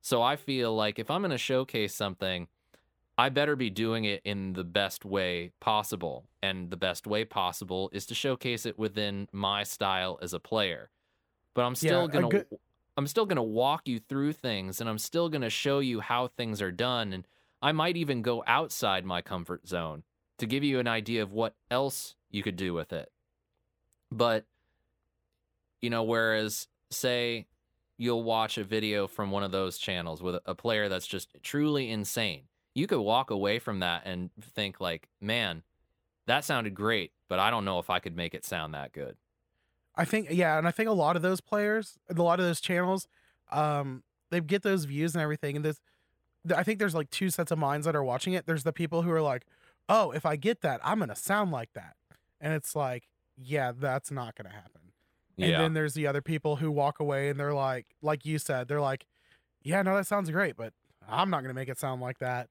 So 0.02 0.22
I 0.22 0.36
feel 0.36 0.76
like 0.76 1.00
if 1.00 1.10
I'm 1.10 1.22
going 1.22 1.32
to 1.32 1.38
showcase 1.38 1.96
something, 1.96 2.48
I 3.18 3.30
better 3.30 3.56
be 3.56 3.70
doing 3.70 4.06
it 4.06 4.22
in 4.26 4.54
the 4.54 4.64
best 4.64 5.06
way 5.06 5.52
possible. 5.60 6.26
And 6.42 6.72
the 6.72 6.78
best 6.78 7.08
way 7.08 7.24
possible 7.24 7.90
is 7.94 8.06
to 8.08 8.16
showcase 8.16 8.66
it 8.66 8.78
within 8.78 9.30
my 9.32 9.64
style 9.64 10.20
as 10.22 10.34
a 10.34 10.40
player. 10.40 10.90
But 11.54 11.66
I'm 11.66 11.76
still 11.76 12.02
Yeah, 12.02 12.08
going 12.08 12.30
to 12.30 12.38
good- 12.40 12.60
I'm 12.96 13.08
still 13.08 13.26
to 13.28 13.42
walk 13.42 13.88
you 13.88 14.00
through 14.00 14.34
things 14.34 14.80
and 14.80 14.90
I'm 14.90 15.00
still 15.00 15.30
going 15.30 15.42
to 15.42 15.50
show 15.50 15.80
you 15.80 16.00
how 16.00 16.28
things 16.28 16.62
are 16.62 16.72
done 16.72 17.14
and 17.14 17.28
I 17.62 17.72
might 17.72 17.98
even 17.98 18.22
go 18.22 18.44
outside 18.46 19.06
my 19.06 19.22
comfort 19.22 19.68
zone 19.68 20.04
to 20.38 20.46
give 20.46 20.64
you 20.64 20.80
an 20.80 20.88
idea 20.88 21.24
of 21.24 21.32
what 21.32 21.56
else 21.72 22.16
you 22.30 22.44
could 22.44 22.56
do 22.56 22.74
with 22.74 22.94
it. 22.94 23.12
But 24.12 24.46
you 25.82 25.90
know, 25.90 26.04
whereas 26.04 26.68
say 26.92 27.48
you'll 27.98 28.24
watch 28.24 28.58
a 28.58 28.64
video 28.64 29.08
from 29.08 29.32
one 29.32 29.44
of 29.44 29.52
those 29.52 29.78
channels 29.78 30.22
with 30.22 30.40
a 30.46 30.56
player 30.56 30.90
that's 30.90 31.08
just 31.08 31.30
truly 31.44 31.90
insane. 31.90 32.44
You 32.76 32.88
could 32.88 33.00
walk 33.00 33.30
away 33.30 33.60
from 33.60 33.80
that 33.80 34.04
and 34.06 34.32
think 34.42 34.80
like, 34.80 35.10
"Man, 35.22 35.64
that 36.26 36.44
sounded 36.44 36.74
great, 36.74 37.12
but 37.28 37.40
I 37.40 37.50
don't 37.50 37.66
know 37.66 37.80
if 37.80 37.90
I 37.90 38.00
could 38.00 38.16
make 38.16 38.34
it 38.34 38.46
sound 38.46 38.74
that 38.74 38.94
good." 38.94 39.18
I 39.96 40.06
think 40.06 40.28
yeah, 40.32 40.58
and 40.58 40.68
I 40.68 40.72
think 40.72 40.90
a 40.90 40.94
lot 40.94 41.16
of 41.16 41.22
those 41.22 41.42
players, 41.42 41.98
a 42.10 42.22
lot 42.22 42.40
of 42.40 42.46
those 42.46 42.62
channels, 42.62 43.08
um, 43.52 44.04
they 44.32 44.40
get 44.42 44.64
those 44.64 44.86
views 44.86 45.14
and 45.14 45.22
everything. 45.22 45.56
And 45.56 45.66
this, 45.66 45.82
I 46.56 46.64
think 46.64 46.80
there's 46.80 46.96
like 46.96 47.10
two 47.10 47.30
sets 47.30 47.52
of 47.52 47.60
minds 47.60 47.86
that 47.86 47.96
are 47.96 48.04
watching 48.04 48.34
it. 48.34 48.46
There's 48.46 48.64
the 48.64 48.74
people 48.74 49.04
who 49.04 49.12
are 49.12 49.22
like, 49.22 49.46
"Oh, 49.88 50.12
if 50.12 50.26
I 50.26 50.36
get 50.36 50.62
that, 50.62 50.82
I'm 50.84 51.00
gonna 51.00 51.16
sound 51.16 51.52
like 51.52 51.74
that," 51.74 51.96
and 52.42 52.54
it's 52.54 52.76
like, 52.76 53.08
yeah, 53.38 53.72
that's 53.78 54.12
not 54.12 54.36
gonna 54.36 54.54
happen. 54.54 54.82
Yeah. 55.36 55.48
And 55.48 55.64
then 55.64 55.74
there's 55.74 55.94
the 55.94 56.08
other 56.08 56.22
people 56.22 56.58
who 56.58 56.72
walk 56.72 57.00
away 57.00 57.30
and 57.30 57.40
they're 57.40 57.54
like, 57.54 57.88
like 58.02 58.26
you 58.26 58.38
said, 58.38 58.68
they're 58.68 58.82
like, 58.82 59.06
yeah, 59.64 59.82
no, 59.82 59.96
that 59.96 60.06
sounds 60.06 60.30
great, 60.30 60.56
but 60.56 60.74
I'm 61.08 61.30
not 61.30 61.42
gonna 61.42 61.54
make 61.54 61.70
it 61.70 61.80
sound 61.80 62.02
like 62.02 62.20
that. 62.20 62.50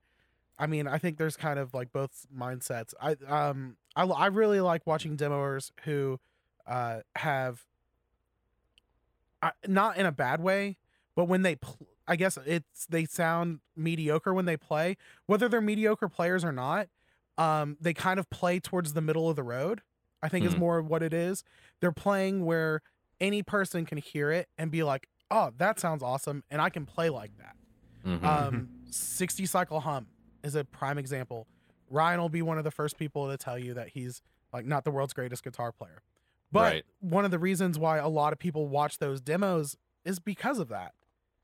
I 0.59 0.67
mean, 0.67 0.87
I 0.87 0.99
think 0.99 1.19
there's 1.19 1.37
kind 1.37 1.59
of 1.59 1.75
like 1.75 1.93
both 1.93 2.27
mindsets. 2.37 2.95
I 3.01 3.17
um 3.27 3.77
I 3.97 4.05
I 4.05 4.27
really 4.27 4.61
like 4.61 4.87
watching 4.87 5.17
demoers 5.17 5.71
who 5.85 6.19
uh 6.67 7.01
have 7.17 7.65
I, 9.43 9.53
not 9.67 9.97
in 9.97 10.07
a 10.07 10.13
bad 10.13 10.41
way, 10.41 10.79
but 11.17 11.25
when 11.25 11.43
they 11.43 11.57
pl- 11.57 11.89
I 12.07 12.17
guess 12.17 12.39
it's 12.45 12.87
they 12.87 13.05
sound 13.05 13.61
mediocre 13.77 14.35
when 14.35 14.45
they 14.45 14.57
play, 14.57 14.97
whether 15.27 15.49
they're 15.49 15.61
mediocre 15.61 16.09
players 16.09 16.45
or 16.45 16.53
not. 16.53 16.89
Um, 17.39 17.77
they 17.81 17.95
kind 17.95 18.21
of 18.21 18.29
play 18.29 18.61
towards 18.61 18.93
the 18.93 19.01
middle 19.01 19.29
of 19.31 19.37
the 19.37 19.43
road. 19.43 19.81
I 20.23 20.29
think 20.29 20.45
is 20.47 20.55
Mhm. 20.55 20.59
more 20.59 20.83
what 20.83 21.03
it 21.03 21.13
is. 21.13 21.43
They're 21.81 21.91
playing 21.91 22.45
where 22.45 22.83
any 23.21 23.43
person 23.43 23.85
can 23.87 23.99
hear 23.99 24.31
it 24.31 24.49
and 24.57 24.71
be 24.71 24.83
like, 24.85 25.09
"Oh, 25.31 25.53
that 25.57 25.81
sounds 25.81 26.03
awesome," 26.03 26.45
and 26.51 26.61
I 26.63 26.69
can 26.71 26.87
play 26.87 27.09
like 27.11 27.37
that. 27.39 27.57
Mhm. 28.05 28.23
Um, 28.23 28.69
60 28.91 29.47
cycle 29.47 29.81
hum 29.81 30.07
is 30.45 30.55
a 30.55 30.65
prime 30.65 30.99
example. 30.99 31.49
Ryan 31.91 32.21
will 32.21 32.29
be 32.29 32.43
one 32.43 32.59
of 32.59 32.65
the 32.65 32.71
first 32.71 32.97
people 32.99 33.29
to 33.29 33.37
tell 33.37 33.59
you 33.59 33.75
that 33.75 33.89
he's 33.89 34.23
like 34.53 34.65
not 34.67 34.85
the 34.85 34.91
world's 34.93 35.13
greatest 35.15 35.43
guitar 35.43 35.73
player. 35.73 36.03
But 36.53 36.61
Right. 36.73 36.85
one 37.01 37.25
of 37.25 37.31
the 37.31 37.39
reasons 37.39 37.79
why 37.79 37.99
a 37.99 38.09
lot 38.09 38.33
of 38.33 38.39
people 38.39 38.69
watch 38.69 38.99
those 38.99 39.21
demos 39.21 39.77
is 40.05 40.19
because 40.19 40.59
of 40.59 40.69
that. 40.69 40.93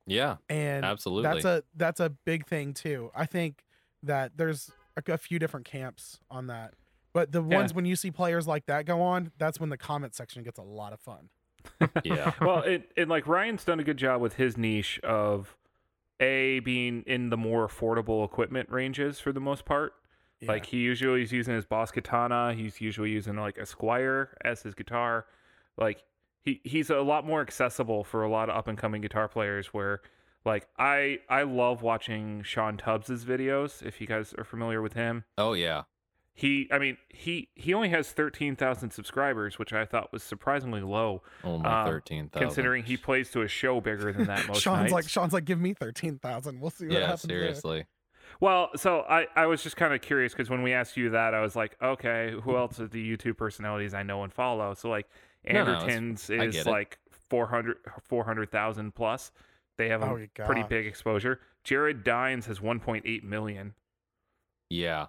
yeah, 0.06 0.36
And 0.48 0.84
absolutely. 0.84 1.30
that's 1.32 1.44
a 1.44 1.64
that's 1.74 2.00
a 2.00 2.10
big 2.10 2.46
thing 2.46 2.74
too. 2.74 3.10
I 3.14 3.24
think 3.26 3.64
that 4.02 4.36
there's 4.36 4.70
a, 4.96 5.12
a 5.12 5.18
few 5.18 5.38
different 5.38 5.66
camps 5.66 6.18
on 6.30 6.46
that. 6.48 6.74
But 7.12 7.32
the 7.32 7.42
Yeah. 7.42 7.56
ones 7.56 7.72
when 7.74 7.84
you 7.86 7.96
see 7.96 8.10
players 8.10 8.46
like 8.46 8.66
that 8.66 8.84
go 8.86 9.00
on, 9.02 9.32
that's 9.38 9.58
when 9.58 9.70
the 9.70 9.76
comment 9.78 10.14
section 10.14 10.42
gets 10.42 10.58
a 10.58 10.62
lot 10.62 10.92
of 10.92 11.00
fun. 11.00 11.30
Yeah. 12.04 12.32
well, 12.40 12.62
it, 12.62 12.90
and 12.96 13.08
like 13.10 13.26
Ryan's 13.26 13.64
done 13.64 13.80
a 13.80 13.84
good 13.84 13.96
job 13.96 14.20
with 14.20 14.34
his 14.34 14.56
niche 14.56 15.00
of 15.02 15.56
a 16.20 16.60
being 16.60 17.02
in 17.06 17.30
the 17.30 17.36
more 17.36 17.66
affordable 17.68 18.24
equipment 18.24 18.68
ranges 18.70 19.20
for 19.20 19.32
the 19.32 19.40
most 19.40 19.64
part. 19.64 19.92
Yeah. 20.40 20.52
Like 20.52 20.66
he 20.66 20.76
usually 20.78 21.22
is 21.22 21.32
using 21.32 21.54
his 21.54 21.64
Boss 21.66 21.90
Katana. 21.90 22.54
He's 22.54 22.80
usually 22.80 23.10
using 23.10 23.36
like 23.36 23.58
a 23.58 23.62
Squier 23.62 24.28
as 24.44 24.62
his 24.62 24.74
guitar. 24.74 25.26
Like 25.76 26.02
he 26.44 26.60
he's 26.64 26.90
a 26.90 27.00
lot 27.00 27.26
more 27.26 27.40
accessible 27.40 28.04
for 28.04 28.22
a 28.22 28.30
lot 28.30 28.48
of 28.48 28.56
up 28.56 28.68
and 28.68 28.78
coming 28.78 29.00
guitar 29.02 29.26
players. 29.28 29.68
Where 29.74 30.00
like 30.44 30.68
I 30.78 31.18
I 31.28 31.42
love 31.42 31.82
watching 31.82 32.42
Sean 32.44 32.76
Tubbs's 32.76 33.24
videos. 33.24 33.82
If 33.84 34.00
you 34.00 34.06
guys 34.06 34.32
are 34.38 34.44
familiar 34.44 34.80
with 34.80 34.92
him, 34.92 35.24
Oh 35.36 35.54
yeah. 35.54 35.82
he 36.34 36.68
I 36.70 36.78
mean 36.78 36.96
he 37.08 37.48
he 37.56 37.74
only 37.74 37.88
has 37.88 38.12
thirteen 38.12 38.54
thousand 38.54 38.92
subscribers, 38.92 39.58
which 39.58 39.72
I 39.72 39.84
thought 39.84 40.12
was 40.12 40.22
surprisingly 40.22 40.80
low 40.82 41.22
Only 41.42 41.66
Um, 41.66 41.84
thirteen 41.86 42.28
thousand. 42.28 42.46
considering 42.46 42.84
he 42.84 42.96
plays 42.96 43.30
to 43.32 43.42
a 43.42 43.48
show 43.48 43.80
bigger 43.80 44.12
than 44.12 44.26
that 44.28 44.46
most 44.48 44.62
Sean's 44.62 44.82
nights. 44.82 44.92
like 44.92 45.08
Sean's 45.08 45.32
like, 45.32 45.44
give 45.44 45.60
me 45.60 45.74
thirteen 45.74 46.20
thousand. 46.20 46.60
We'll 46.60 46.70
see 46.70 46.86
what 46.86 46.94
Yeah, 46.94 47.00
happens. 47.00 47.22
there." 47.22 47.40
seriously. 47.40 47.86
Well, 48.40 48.70
so 48.76 49.00
I, 49.00 49.26
I 49.34 49.46
was 49.46 49.62
just 49.62 49.76
kind 49.76 49.92
of 49.92 50.00
curious 50.00 50.32
because 50.32 50.48
when 50.48 50.62
we 50.62 50.72
asked 50.72 50.96
you 50.96 51.10
that, 51.10 51.34
I 51.34 51.40
was 51.40 51.56
like, 51.56 51.76
okay, 51.82 52.34
who 52.44 52.56
else 52.56 52.78
are 52.80 52.86
the 52.86 53.16
YouTube 53.16 53.36
personalities 53.36 53.94
I 53.94 54.02
know 54.04 54.22
and 54.22 54.32
follow? 54.32 54.74
So 54.74 54.88
like 54.88 55.08
No, 55.44 55.64
no, 55.64 55.72
it's- 55.72 55.82
Andertons 55.84 56.46
is 56.46 56.54
get 56.54 56.66
it. 56.66 56.70
like 56.70 56.98
400 57.30 57.78
400,000 58.04 58.94
plus. 58.94 59.32
They 59.76 59.88
have 59.88 60.02
oh, 60.02 60.06
a 60.06 60.10
Oh, 60.12 60.16
your 60.16 60.28
pretty 60.46 60.62
big 60.62 60.86
exposure. 60.86 61.40
Jared 61.64 62.04
Dines 62.04 62.46
has 62.46 62.60
1.8 62.60 63.22
million. 63.24 63.74
Yeah. 64.70 65.06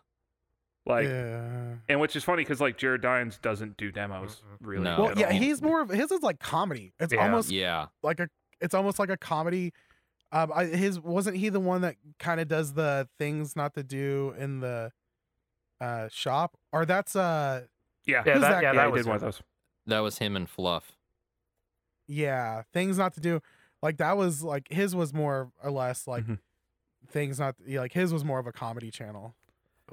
Like, 0.85 1.05
yeah. 1.07 1.75
and 1.87 1.99
which 1.99 2.15
is 2.15 2.23
funny 2.23 2.41
because 2.41 2.59
like 2.61 2.77
Jared 2.77 3.01
Dines 3.01 3.37
doesn't 3.37 3.77
do 3.77 3.91
demos 3.91 4.41
really. 4.61 4.83
No. 4.83 5.01
Well, 5.01 5.09
at 5.11 5.17
yeah, 5.17 5.27
all. 5.27 5.33
he's 5.33 5.61
more 5.61 5.81
of 5.81 5.89
his 5.89 6.11
is 6.11 6.21
like 6.21 6.39
comedy. 6.39 6.93
It's 6.99 7.13
Yeah. 7.13 7.23
almost 7.25 7.51
Yeah. 7.51 7.87
like 8.01 8.19
a 8.19 8.27
it's 8.61 8.73
almost 8.73 8.97
like 8.97 9.09
a 9.09 9.17
comedy. 9.17 9.71
Um, 10.31 10.51
I, 10.53 10.65
his 10.65 10.99
wasn't 10.99 11.37
he 11.37 11.49
the 11.49 11.59
one 11.59 11.81
that 11.81 11.95
kind 12.19 12.39
of 12.39 12.47
does 12.47 12.73
the 12.73 13.07
things 13.17 13.55
not 13.55 13.73
to 13.73 13.83
do 13.83 14.33
in 14.37 14.59
the 14.59 14.91
uh 15.81 16.07
shop, 16.09 16.55
or 16.71 16.85
that's 16.85 17.15
uh 17.15 17.63
yeah, 18.05 18.23
Yeah, 18.25 18.33
that, 18.33 18.39
that 18.41 18.51
yeah, 18.51 18.61
yeah, 18.61 18.73
that 18.75 18.85
he 18.87 18.91
was 18.91 19.01
did 19.05 19.09
one 19.09 19.17
him. 19.19 19.27
of 19.27 19.33
those. 19.35 19.41
That 19.87 19.99
was 19.99 20.17
him 20.19 20.35
and 20.35 20.49
Fluff. 20.49 20.91
yeah 22.07 22.63
things 22.73 22.97
not 22.97 23.13
to 23.13 23.19
do 23.19 23.39
like 23.81 23.97
that 23.97 24.17
was 24.17 24.43
like 24.43 24.67
his 24.71 24.95
was 24.95 25.13
more 25.13 25.51
or 25.63 25.71
less 25.71 26.07
like 26.07 26.25
Mhm. 26.25 26.39
things 27.07 27.39
not 27.39 27.55
yeah, 27.65 27.79
like 27.79 27.93
his 27.93 28.11
was 28.11 28.25
more 28.25 28.39
of 28.39 28.47
a 28.47 28.51
comedy 28.51 28.91
channel. 28.91 29.35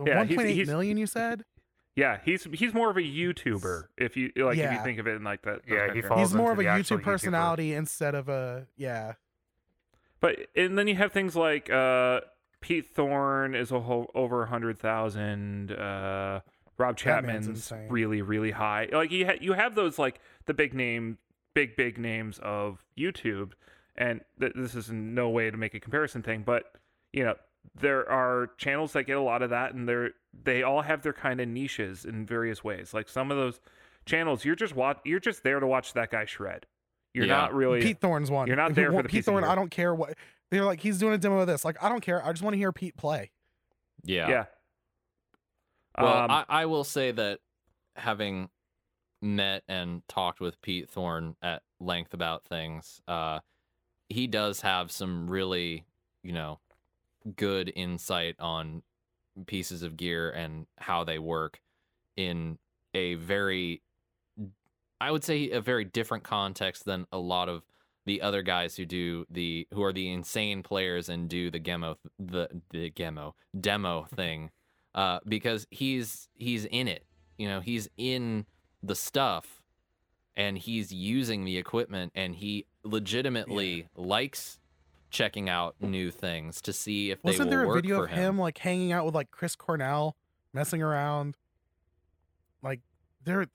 Yeah, 0.05 0.19
One 0.19 0.29
he's- 0.29 0.37
point 0.37 0.49
eight 0.49 0.55
he's- 0.55 0.67
million, 0.69 0.97
you 0.99 1.07
said? 1.07 1.45
Yeah, 1.95 2.19
he's 2.25 2.45
he's 2.53 2.75
more 2.75 2.91
of 2.91 2.99
a 2.99 3.01
YouTuber 3.01 3.85
if 3.97 4.17
you 4.19 4.31
like 4.37 4.59
if 4.59 4.71
you 4.73 4.79
think 4.83 4.99
of 4.99 5.07
it 5.07 5.13
in 5.17 5.25
like 5.25 5.41
that. 5.43 5.61
Yeah, 5.67 5.95
he 5.95 6.03
falls 6.03 6.21
He's 6.21 6.35
more 6.35 6.53
of 6.53 6.59
a 6.59 6.63
the 6.63 6.69
actual 6.69 6.99
YouTube 6.99 7.01
YouTuber. 7.01 7.05
personality 7.05 7.73
instead 7.75 8.15
of 8.15 8.29
a 8.29 8.67
yeah. 8.77 9.15
But 10.21 10.49
and 10.57 10.79
then 10.79 10.89
you 10.89 10.95
have 10.97 11.13
things 11.13 11.37
like 11.37 11.71
uh, 11.71 12.21
Pete 12.61 12.87
Thorne 12.95 13.55
is 13.55 13.71
a 13.71 13.81
whole, 13.81 14.11
over 14.15 14.43
a 14.43 14.47
hundred 14.47 14.79
thousand. 14.79 15.73
Uh, 15.73 16.41
Rob 16.79 16.97
Chapman's 16.97 17.73
really 17.91 18.23
really 18.23 18.51
high. 18.51 18.89
Like 18.93 19.11
you 19.11 19.27
ha- 19.27 19.39
you 19.41 19.53
have 19.53 19.75
those 19.75 19.99
like 19.99 20.21
the 20.47 20.55
big 20.55 20.75
name, 20.75 21.19
big 21.55 21.77
big 21.77 21.99
names 21.99 22.39
of 22.43 22.85
YouTube, 22.99 23.53
and 23.97 24.21
th- 24.41 24.53
this 24.55 24.75
is 24.75 24.91
in 24.91 25.15
no 25.15 25.29
way 25.29 25.51
to 25.51 25.57
make 25.57 25.75
a 25.75 25.81
comparison 25.81 26.23
thing, 26.23 26.43
but 26.45 26.65
you 27.13 27.25
know 27.25 27.35
there 27.81 28.09
are 28.11 28.51
channels 28.59 28.93
that 28.93 29.05
get 29.05 29.17
a 29.17 29.23
lot 29.23 29.43
of 29.43 29.51
that, 29.51 29.75
and 29.75 29.89
they're 29.89 30.11
they 30.45 30.63
all 30.63 30.83
have 30.83 31.03
their 31.03 31.13
kind 31.13 31.41
of 31.41 31.49
niches 31.49 32.05
in 32.05 32.27
various 32.27 32.63
ways. 32.63 32.93
Like 32.93 33.09
some 33.09 33.31
of 33.31 33.37
those 33.37 33.61
channels, 34.05 34.45
you're 34.45 34.55
just 34.55 34.75
watch 34.75 34.99
you're 35.05 35.21
just 35.21 35.43
there 35.43 35.61
to 35.61 35.67
watch 35.67 35.93
that 35.95 36.11
guy 36.11 36.25
shred. 36.25 36.67
You're 37.17 37.25
Yeah. 37.25 37.37
not 37.39 37.55
really 37.55 37.81
Pete 37.81 37.99
Thorne's 37.99 38.31
one. 38.31 38.47
You're 38.47 38.57
not 38.57 38.73
Who 38.73 38.75
there 38.75 38.93
for 38.93 39.03
the 39.03 39.09
Pete 39.09 39.11
piece 39.21 39.29
of 39.29 39.33
Thorne. 39.33 39.45
I 39.45 39.55
don't 39.55 39.71
care 39.71 39.95
what 39.95 40.15
they're 40.51 40.65
like. 40.65 40.81
He's 40.81 40.99
doing 40.99 41.15
a 41.15 41.19
demo 41.19 41.39
of 41.39 41.47
this. 41.47 41.65
Like 41.65 41.83
I 41.83 41.89
don't 41.89 42.03
care. 42.03 42.23
I 42.25 42.31
just 42.31 42.43
want 42.43 42.53
to 42.53 42.59
hear 42.59 42.73
Pete 42.73 42.97
play. 42.97 43.31
Yeah. 44.05 44.29
yeah. 44.29 44.45
Well, 45.99 46.25
Um, 46.25 46.31
I, 46.31 46.45
I 46.49 46.67
will 46.67 46.85
say 46.85 47.11
that 47.11 47.41
having 47.97 48.51
met 49.23 49.63
and 49.67 50.07
talked 50.09 50.41
with 50.41 50.61
Pete 50.61 50.91
Thorne 50.91 51.37
at 51.41 51.63
length 51.81 52.13
about 52.13 52.45
things, 52.45 53.01
uh, 53.09 53.41
he 54.11 54.27
does 54.27 54.61
have 54.61 54.93
some 54.93 55.29
really, 55.31 55.87
you 56.23 56.33
know, 56.33 56.61
good 57.35 57.73
insight 57.75 58.37
on 58.39 58.83
pieces 59.47 59.83
of 59.83 59.97
gear 59.97 60.31
and 60.31 60.67
how 60.79 61.03
they 61.03 61.19
work 61.19 61.61
in 62.17 62.59
a 62.95 63.15
very, 63.15 63.83
I 65.01 65.11
would 65.11 65.25
say, 65.25 65.51
a 65.51 65.61
very 65.61 65.85
different 65.85 66.25
context 66.25 66.85
than 66.85 67.07
a 67.13 67.19
lot 67.19 67.49
of 67.49 67.63
the 68.07 68.23
other 68.23 68.43
guys 68.43 68.77
who 68.77 68.87
do 68.87 69.27
the 69.31 69.67
who 69.75 69.83
are 69.83 69.93
the 69.93 70.11
insane 70.11 70.63
players 70.63 71.09
and 71.09 71.29
do 71.29 71.51
the 71.51 71.61
gemo 71.61 71.97
the 72.19 72.49
the 72.71 72.91
gemo 72.91 73.33
demo 73.61 74.07
thing 74.15 74.51
uh, 74.95 75.19
because 75.29 75.67
he's 75.71 76.29
he's 76.35 76.65
in 76.65 76.89
it. 76.89 77.05
You 77.37 77.49
know, 77.49 77.61
he's 77.61 77.89
in 77.97 78.47
the 78.83 78.95
stuff, 78.95 79.63
and 80.37 80.57
he's 80.57 80.93
using 80.93 81.45
the 81.45 81.59
equipment, 81.59 82.13
and 82.15 82.35
he 82.35 82.67
legitimately 82.83 83.89
likes 83.95 84.59
checking 85.11 85.49
out 85.49 85.77
new 85.81 86.11
things 86.11 86.61
to 86.63 86.73
see 86.73 87.11
if 87.11 87.23
they 87.23 87.29
work. 87.29 87.39
Wasn't 87.39 87.51
there 87.51 87.71
a 87.71 87.75
video 87.75 88.03
of 88.03 88.11
him 88.11 88.39
like 88.39 88.59
hanging 88.59 88.93
out 88.93 89.05
with 89.05 89.15
like 89.15 89.31
Chris 89.31 89.55
Cornell, 89.55 90.17
messing 90.53 90.83
around? 90.83 91.37
Like 92.63 92.81
there, 93.25 93.47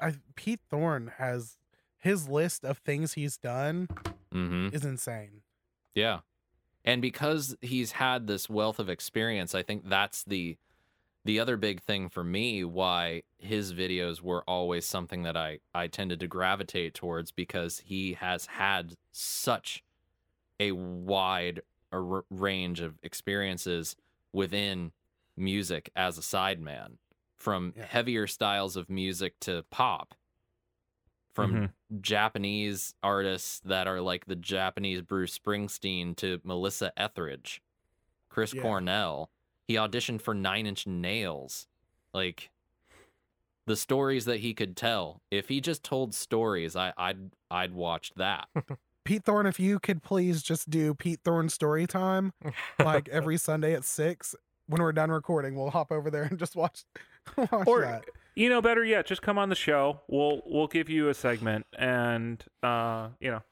I, 0.00 0.14
Pete 0.36 0.60
Thorne 0.70 1.12
has 1.18 1.56
his 1.98 2.28
list 2.28 2.64
of 2.64 2.78
things 2.78 3.14
he's 3.14 3.36
done 3.36 3.88
Mm-hmm. 4.34 4.74
is 4.74 4.84
insane. 4.84 5.40
Yeah. 5.94 6.20
And 6.84 7.00
because 7.00 7.56
he's 7.62 7.92
had 7.92 8.26
this 8.26 8.48
wealth 8.48 8.78
of 8.78 8.88
experience, 8.90 9.54
I 9.54 9.62
think 9.62 9.88
that's 9.88 10.22
the 10.24 10.56
the 11.24 11.40
other 11.40 11.56
big 11.56 11.80
thing 11.82 12.08
for 12.08 12.22
me 12.24 12.64
why 12.64 13.22
his 13.38 13.74
videos 13.74 14.22
were 14.22 14.42
always 14.46 14.86
something 14.86 15.22
that 15.24 15.36
I 15.36 15.58
I 15.74 15.86
tended 15.86 16.20
to 16.20 16.26
gravitate 16.28 16.94
towards 16.94 17.32
because 17.32 17.82
he 17.84 18.14
has 18.14 18.46
had 18.46 18.94
such 19.12 19.82
a 20.60 20.72
wide 20.72 21.62
range 21.90 22.80
of 22.80 22.98
experiences 23.02 23.96
within 24.32 24.92
music 25.36 25.90
as 25.96 26.18
a 26.18 26.22
sideman 26.22 26.98
from 27.38 27.72
Yeah. 27.76 27.84
heavier 27.86 28.26
styles 28.26 28.76
of 28.76 28.90
music 28.90 29.38
to 29.40 29.64
pop 29.70 30.14
from 31.34 31.52
Mhm. 31.52 32.00
Japanese 32.02 32.94
artists 33.02 33.60
that 33.60 33.86
are 33.86 34.00
like 34.00 34.26
the 34.26 34.36
Japanese 34.36 35.02
Bruce 35.02 35.38
Springsteen 35.38 36.16
to 36.16 36.40
Melissa 36.44 36.92
Etheridge, 36.96 37.62
Chris 38.28 38.52
Yeah. 38.52 38.62
Cornell. 38.62 39.30
He 39.66 39.74
auditioned 39.74 40.20
for 40.22 40.34
Nine 40.34 40.66
Inch 40.66 40.86
Nails. 40.86 41.66
Like 42.12 42.50
the 43.66 43.76
stories 43.76 44.24
that 44.24 44.38
he 44.40 44.54
could 44.54 44.76
tell. 44.76 45.20
If 45.30 45.48
he 45.48 45.60
just 45.60 45.84
told 45.84 46.14
stories, 46.14 46.74
I, 46.74 46.92
I'd 46.96 47.30
I'd 47.50 47.72
watch 47.72 48.12
that. 48.16 48.48
Pete 49.04 49.24
Thorne, 49.24 49.46
if 49.46 49.58
you 49.60 49.78
could 49.78 50.02
please 50.02 50.42
just 50.42 50.68
do 50.68 50.92
Pete 50.94 51.20
Thorne 51.24 51.48
story 51.48 51.86
time 51.86 52.32
like 52.78 53.08
every 53.10 53.36
Sunday 53.38 53.74
at 53.74 53.84
six. 53.84 54.34
When 54.66 54.82
we're 54.82 54.92
done 54.92 55.10
recording, 55.10 55.54
we'll 55.54 55.70
hop 55.70 55.90
over 55.92 56.10
there 56.10 56.24
and 56.24 56.38
just 56.38 56.56
watch 56.56 56.84
or 57.66 57.82
that. 57.82 58.04
you 58.36 58.48
know, 58.48 58.60
better 58.62 58.84
yet, 58.84 59.06
just 59.06 59.22
come 59.22 59.38
on 59.38 59.48
the 59.48 59.54
show. 59.54 60.00
We'll 60.08 60.42
we'll 60.46 60.66
give 60.68 60.88
you 60.88 61.08
a 61.08 61.14
segment, 61.14 61.66
and 61.78 62.42
uh, 62.62 63.08
you 63.20 63.30
know, 63.30 63.42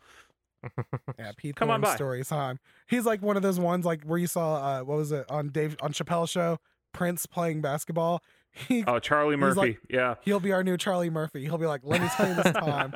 Yeah, 1.18 1.32
Pete 1.36 1.56
Come 1.56 1.70
on 1.70 1.80
Thorne 1.80 1.90
by. 1.92 1.96
story 1.96 2.24
time. 2.24 2.58
He's 2.88 3.04
like 3.06 3.22
one 3.22 3.36
of 3.36 3.42
those 3.42 3.58
ones 3.60 3.84
like 3.84 4.02
where 4.04 4.18
you 4.18 4.26
saw 4.26 4.56
uh 4.56 4.80
what 4.82 4.96
was 4.98 5.12
it 5.12 5.24
on 5.30 5.48
Dave 5.48 5.76
on 5.80 5.92
Chappelle 5.92 6.28
show, 6.28 6.58
Prince 6.92 7.26
playing 7.26 7.60
basketball. 7.60 8.22
He 8.68 8.84
oh 8.86 8.98
Charlie 8.98 9.36
Murphy, 9.36 9.60
like- 9.60 9.80
yeah. 9.90 10.14
he'll 10.22 10.40
be 10.40 10.50
our 10.50 10.64
new 10.64 10.78
Charlie 10.78 11.10
Murphy. 11.10 11.42
He'll 11.44 11.58
be 11.58 11.66
like, 11.66 11.82
let 11.84 12.00
me 12.00 12.08
tell 12.16 12.26
you 12.26 12.34
this 12.42 12.54
time 12.54 12.90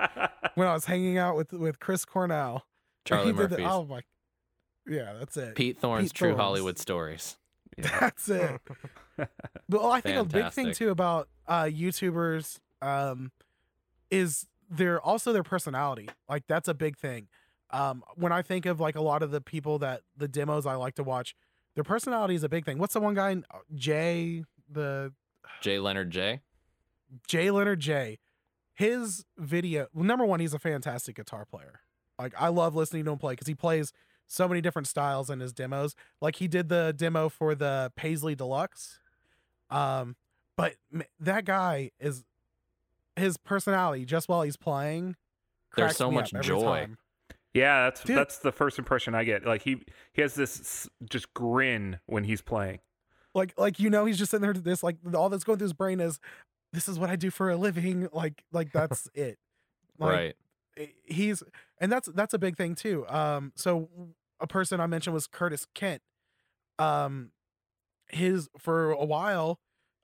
when 0.55 0.66
I 0.66 0.73
was 0.73 0.87
hanging 0.87 1.19
out 1.19 1.37
with 1.37 1.53
with 1.53 1.79
Chris 1.81 2.07
Cornell. 2.07 2.64
Charlie 3.05 3.27
he 3.27 3.33
did 3.33 3.37
Murphy's. 3.51 3.57
the, 3.59 3.64
oh 3.71 3.85
my, 3.85 4.01
yeah, 4.88 5.12
that's 5.19 5.37
it. 5.37 5.55
Pete 5.57 5.79
Thorne's 5.79 6.05
Pete 6.05 6.14
True 6.14 6.29
Thorne's. 6.31 6.40
Hollywood 6.40 6.79
Stories. 6.79 7.37
Yeah. 7.78 7.96
That's 8.00 8.28
it. 8.28 8.61
But 9.68 9.83
well, 9.83 9.92
I 9.92 10.00
think 10.00 10.16
a 10.16 10.24
big 10.24 10.50
thing 10.52 10.72
too 10.72 10.88
about 10.88 11.28
uh 11.46 11.64
YouTubers 11.64 12.59
um 12.80 13.30
is 14.11 14.46
their 14.70 14.98
also 15.00 15.33
their 15.35 15.42
personality. 15.42 16.09
Like 16.26 16.44
that's 16.46 16.68
a 16.68 16.74
big 16.74 16.96
thing. 16.96 17.28
Um 17.70 18.02
when 18.14 18.33
I 18.33 18.40
think 18.40 18.64
of 18.64 18.80
like 18.80 18.96
a 18.96 19.02
lot 19.02 19.22
of 19.22 19.30
the 19.30 19.42
people 19.42 19.78
that 19.80 20.00
the 20.16 20.26
demos 20.26 20.64
I 20.64 20.74
like 20.76 20.94
to 20.94 21.02
watch, 21.04 21.35
their 21.74 21.85
personality 21.85 22.35
is 22.35 22.42
a 22.42 22.48
big 22.48 22.64
thing. 22.64 22.78
What's 22.78 22.94
the 22.94 23.00
one 23.00 23.14
guy 23.14 23.33
uh, 23.33 23.59
Jay 23.74 24.44
the 24.70 25.12
Jay 25.61 25.78
Leonard 25.78 26.11
J. 26.11 26.40
Jay 27.28 27.50
Leonard 27.50 27.80
J. 27.80 28.18
His 28.72 29.26
video, 29.37 29.88
well, 29.92 30.04
number 30.04 30.24
one, 30.24 30.40
he's 30.40 30.54
a 30.54 30.59
fantastic 30.59 31.16
guitar 31.16 31.44
player. 31.44 31.80
Like 32.18 32.33
I 32.38 32.48
love 32.48 32.74
listening 32.74 33.04
to 33.04 33.11
him 33.11 33.18
play 33.18 33.35
because 33.35 33.46
he 33.48 33.54
plays 33.54 33.92
so 34.31 34.47
many 34.47 34.61
different 34.61 34.87
styles 34.87 35.29
in 35.29 35.40
his 35.40 35.53
demos. 35.53 35.97
Like 36.21 36.37
he 36.37 36.47
did 36.47 36.69
the 36.69 36.95
demo 36.97 37.29
for 37.29 37.55
the 37.55 37.93
Paisley 37.97 38.37
Deluxe. 38.37 39.01
Um, 39.71 40.14
but 40.57 40.77
that 41.19 41.45
guy 41.45 41.90
is 41.99 42.25
his 43.16 43.37
personality 43.37 44.05
just 44.05 44.29
while 44.29 44.43
he's 44.43 44.57
playing. 44.57 45.16
There's 45.77 45.97
so 45.97 46.11
much 46.11 46.33
joy. 46.43 46.62
time. 46.62 46.99
Yeah, 47.55 47.85
that's 47.85 48.05
Dude. 48.05 48.16
that's 48.16 48.38
the 48.38 48.53
first 48.53 48.79
impression 48.79 49.14
I 49.14 49.25
get. 49.25 49.45
Like 49.45 49.62
he 49.62 49.83
he 50.12 50.23
has 50.23 50.35
this 50.35 50.88
just 51.09 51.33
grin 51.35 51.99
when 52.07 52.23
he's 52.23 52.40
playing. 52.40 52.79
Like 53.35 53.55
like 53.59 53.81
you 53.81 53.90
know 53.90 54.05
he's 54.05 54.19
just 54.19 54.31
sitting 54.31 54.43
there 54.43 54.53
to 54.53 54.61
this 54.61 54.83
like 54.83 54.97
all 55.12 55.29
that's 55.29 55.43
going 55.45 55.59
through 55.59 55.66
his 55.66 55.73
brain 55.73 55.99
is 55.99 56.21
this 56.73 56.88
is 56.88 56.99
what 57.01 57.11
I 57.11 57.16
do 57.16 57.31
for 57.31 57.51
a 57.51 57.57
living. 57.57 58.09
Like 58.12 58.45
like 58.53 58.71
that's 58.73 59.09
it. 59.14 59.38
Like, 59.99 60.35
right. 60.79 60.87
he's 61.05 61.43
and 61.79 61.90
that's 61.90 62.09
that's 62.14 62.33
a 62.33 62.38
big 62.38 62.57
thing 62.57 62.75
too 62.75 63.07
um 63.09 63.53
so 63.55 63.90
a 64.40 64.46
person 64.46 64.81
i 64.81 64.87
mentioned 64.87 65.14
was 65.14 65.26
curtis 65.26 65.66
kent. 65.74 66.03
Um 66.79 67.33
his 68.09 68.48
for 68.59 68.90
a 68.90 69.05
while 69.05 69.61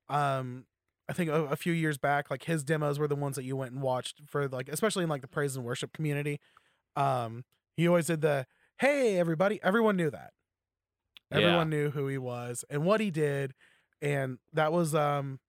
um 0.08 0.64
i 1.08 1.12
think 1.12 1.28
a, 1.28 1.44
a 1.46 1.56
few 1.56 1.72
years 1.72 1.98
back 1.98 2.30
like 2.30 2.44
his 2.44 2.62
demos 2.62 2.98
were 2.98 3.08
the 3.08 3.16
ones 3.16 3.34
that 3.36 3.42
you 3.44 3.56
went 3.56 3.72
and 3.72 3.82
watched 3.82 4.20
for 4.28 4.48
like 4.48 4.68
especially 4.68 5.02
in 5.02 5.08
like 5.10 5.22
the 5.22 5.28
praise 5.28 5.56
and 5.56 5.64
worship 5.64 5.92
community. 5.92 6.38
Um 6.94 7.44
he 7.76 7.88
always 7.88 8.06
did 8.06 8.20
the 8.20 8.46
hey 8.78 9.18
everybody 9.18 9.58
everyone 9.62 9.96
knew 9.96 10.10
that. 10.10 10.30
Yeah. 11.30 11.38
everyone 11.38 11.70
knew 11.70 11.90
who 11.90 12.06
he 12.06 12.18
was 12.18 12.64
and 12.70 12.84
what 12.84 13.00
he 13.00 13.10
did 13.10 13.54
and 14.00 14.38
that 14.52 14.72
was 14.72 14.94
um 14.94 15.40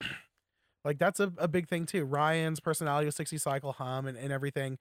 like 0.84 0.98
that's 0.98 1.20
a, 1.20 1.32
a 1.36 1.48
big 1.48 1.68
thing 1.68 1.84
too 1.84 2.04
ryan's 2.04 2.60
personality 2.60 3.04
with 3.06 3.14
60 3.14 3.36
cycle 3.38 3.72
hum 3.72 4.06
and, 4.06 4.16
and 4.16 4.32
everything 4.32 4.78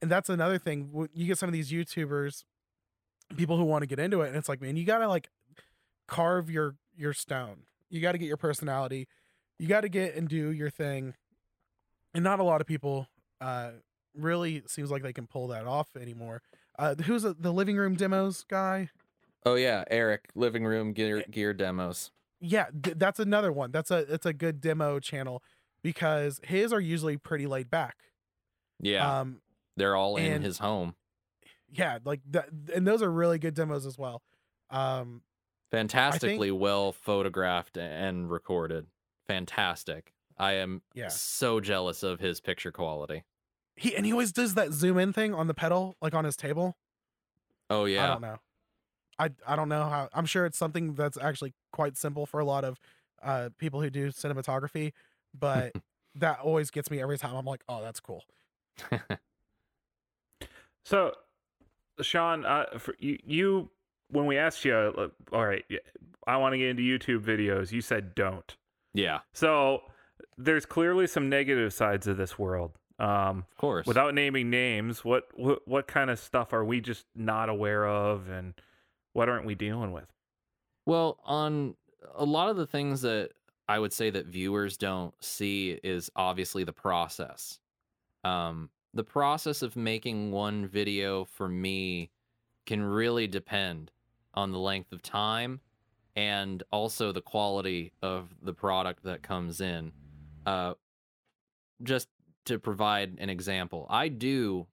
and 0.00 0.10
that's 0.10 0.28
another 0.28 0.58
thing 0.58 1.08
you 1.12 1.26
get 1.26 1.38
some 1.38 1.48
of 1.48 1.52
these 1.52 1.72
youtubers 1.72 2.44
people 3.36 3.56
who 3.56 3.64
want 3.64 3.82
to 3.82 3.86
get 3.86 3.98
into 3.98 4.22
it 4.22 4.28
and 4.28 4.36
it's 4.36 4.48
like 4.48 4.60
man 4.60 4.76
you 4.76 4.84
gotta 4.84 5.06
like 5.08 5.28
carve 6.06 6.50
your 6.50 6.76
your 6.96 7.12
stone. 7.12 7.64
You 7.90 8.00
gotta 8.00 8.18
get 8.18 8.26
your 8.26 8.36
personality. 8.36 9.06
You 9.58 9.68
gotta 9.68 9.88
get 9.88 10.14
and 10.14 10.28
do 10.28 10.50
your 10.50 10.70
thing. 10.70 11.14
And 12.14 12.24
not 12.24 12.40
a 12.40 12.42
lot 12.44 12.60
of 12.60 12.66
people 12.66 13.06
uh 13.40 13.70
really 14.14 14.62
seems 14.66 14.90
like 14.90 15.02
they 15.02 15.12
can 15.12 15.26
pull 15.26 15.48
that 15.48 15.66
off 15.66 15.88
anymore. 15.96 16.42
Uh 16.78 16.94
who's 17.04 17.22
the, 17.22 17.34
the 17.38 17.52
living 17.52 17.76
room 17.76 17.94
demos 17.94 18.44
guy? 18.48 18.90
Oh 19.46 19.54
yeah, 19.54 19.84
Eric, 19.90 20.30
living 20.34 20.64
room 20.64 20.92
gear 20.92 21.24
gear 21.30 21.52
demos. 21.54 22.10
yeah 22.40 22.66
th- 22.82 22.96
that's 22.98 23.20
another 23.20 23.52
one. 23.52 23.70
That's 23.70 23.90
a 23.90 23.98
it's 24.12 24.26
a 24.26 24.32
good 24.32 24.60
demo 24.60 24.98
channel 25.00 25.42
because 25.82 26.40
his 26.44 26.72
are 26.72 26.80
usually 26.80 27.16
pretty 27.16 27.46
laid 27.46 27.70
back. 27.70 27.96
Yeah, 28.80 29.20
um 29.20 29.40
they're 29.76 29.94
all 29.96 30.16
in 30.16 30.32
and- 30.32 30.44
his 30.44 30.58
home. 30.58 30.94
Yeah 31.72 31.98
like 32.04 32.20
that 32.30 32.48
and 32.74 32.86
those 32.86 33.02
are 33.02 33.10
really 33.10 33.38
good 33.38 33.54
demos 33.54 33.84
as 33.86 33.98
well 33.98 34.22
um 34.70 35.22
Fantastically 35.70 36.50
well 36.50 36.92
photographed 36.92 37.76
and 37.76 38.30
recorded. 38.30 38.86
Fantastic. 39.26 40.14
I 40.38 40.52
am 40.54 40.80
yeah 40.94 41.08
so 41.08 41.60
jealous 41.60 42.02
of 42.02 42.20
his 42.20 42.40
picture 42.40 42.72
quality. 42.72 43.24
he 43.76 43.94
and 43.94 44.06
he 44.06 44.12
always 44.12 44.32
does 44.32 44.54
that 44.54 44.72
zoom 44.72 44.96
in 44.98 45.12
thing 45.12 45.34
on 45.34 45.46
the 45.46 45.52
pedal 45.54 45.96
like 46.00 46.14
on 46.14 46.24
his 46.24 46.36
table 46.36 46.76
Oh 47.68 47.84
yeah. 47.84 48.04
i 48.04 48.06
don't 48.06 48.22
know 48.22 48.36
i 49.18 49.30
i 49.46 49.56
don't 49.56 49.68
know 49.68 49.84
how 49.84 50.08
i'm 50.14 50.24
sure 50.24 50.46
it's 50.46 50.56
something 50.56 50.94
that's 50.94 51.18
actually 51.18 51.52
quite 51.70 51.98
simple 51.98 52.24
for 52.24 52.40
a 52.40 52.44
lot 52.46 52.64
of 52.64 52.78
uh 53.22 53.50
people 53.58 53.82
who 53.82 53.90
do 53.90 54.08
cinematography 54.10 54.92
but 55.38 55.72
that 56.14 56.38
always 56.40 56.70
gets 56.70 56.90
me 56.90 56.98
every 57.02 57.18
time 57.18 57.34
i'm 57.34 57.44
like 57.44 57.62
oh 57.68 57.82
that's 57.82 58.00
cool 58.00 58.24
So, 60.84 61.12
Sean, 62.00 62.44
uh, 62.44 62.66
for 62.78 62.94
you, 62.98 63.18
you 63.26 63.70
when 64.10 64.26
we 64.26 64.38
asked 64.38 64.64
you, 64.64 64.74
uh, 64.74 65.08
all 65.32 65.46
right, 65.46 65.64
I 66.26 66.36
want 66.36 66.54
to 66.54 66.58
get 66.58 66.68
into 66.68 66.82
YouTube 66.82 67.24
videos, 67.24 67.72
you 67.72 67.80
said 67.80 68.14
don't. 68.14 68.56
yeah, 68.94 69.20
So 69.32 69.82
there's 70.36 70.64
clearly 70.66 71.06
some 71.06 71.28
negative 71.28 71.72
sides 71.72 72.06
of 72.06 72.16
this 72.16 72.38
world. 72.38 72.72
Um, 73.00 73.44
of 73.52 73.56
course. 73.56 73.86
without 73.86 74.12
naming 74.14 74.50
names, 74.50 75.04
what, 75.04 75.28
what 75.34 75.66
what 75.68 75.86
kind 75.86 76.10
of 76.10 76.18
stuff 76.18 76.52
are 76.52 76.64
we 76.64 76.80
just 76.80 77.06
not 77.14 77.48
aware 77.48 77.86
of, 77.86 78.28
and 78.28 78.54
what 79.12 79.28
aren't 79.28 79.46
we 79.46 79.54
dealing 79.54 79.92
with? 79.92 80.06
Well, 80.84 81.20
on 81.24 81.76
a 82.16 82.24
lot 82.24 82.48
of 82.48 82.56
the 82.56 82.66
things 82.66 83.02
that 83.02 83.30
I 83.68 83.78
would 83.78 83.92
say 83.92 84.10
that 84.10 84.26
viewers 84.26 84.76
don't 84.76 85.14
see 85.22 85.78
is 85.84 86.10
obviously 86.16 86.64
the 86.64 86.72
process. 86.72 87.60
Um, 88.24 88.70
the 88.98 89.04
process 89.04 89.62
of 89.62 89.76
making 89.76 90.32
one 90.32 90.66
video 90.66 91.24
for 91.24 91.48
me 91.48 92.10
can 92.66 92.82
really 92.82 93.28
depend 93.28 93.92
on 94.34 94.50
the 94.50 94.58
length 94.58 94.92
of 94.92 95.02
time 95.02 95.60
and 96.16 96.64
also 96.72 97.12
the 97.12 97.22
quality 97.22 97.92
of 98.02 98.34
the 98.42 98.52
product 98.52 99.04
that 99.04 99.22
comes 99.22 99.60
in. 99.60 99.92
Uh, 100.44 100.74
just 101.84 102.08
to 102.44 102.58
provide 102.58 103.16
an 103.20 103.30
example, 103.30 103.86
I 103.88 104.08
do 104.08 104.66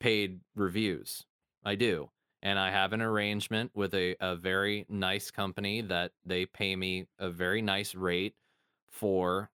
paid 0.00 0.40
reviews. 0.54 1.24
I 1.64 1.76
do 1.76 2.10
and 2.42 2.58
I 2.58 2.70
have 2.70 2.92
an 2.92 3.00
arrangement 3.00 3.70
with 3.74 3.94
a, 3.94 4.16
a 4.20 4.36
very 4.36 4.84
nice 4.90 5.30
company 5.30 5.80
that 5.80 6.12
they 6.26 6.44
pay 6.44 6.76
me 6.76 7.06
a 7.18 7.30
very 7.30 7.62
nice 7.62 7.94
rate 7.94 8.34
for 8.90 9.50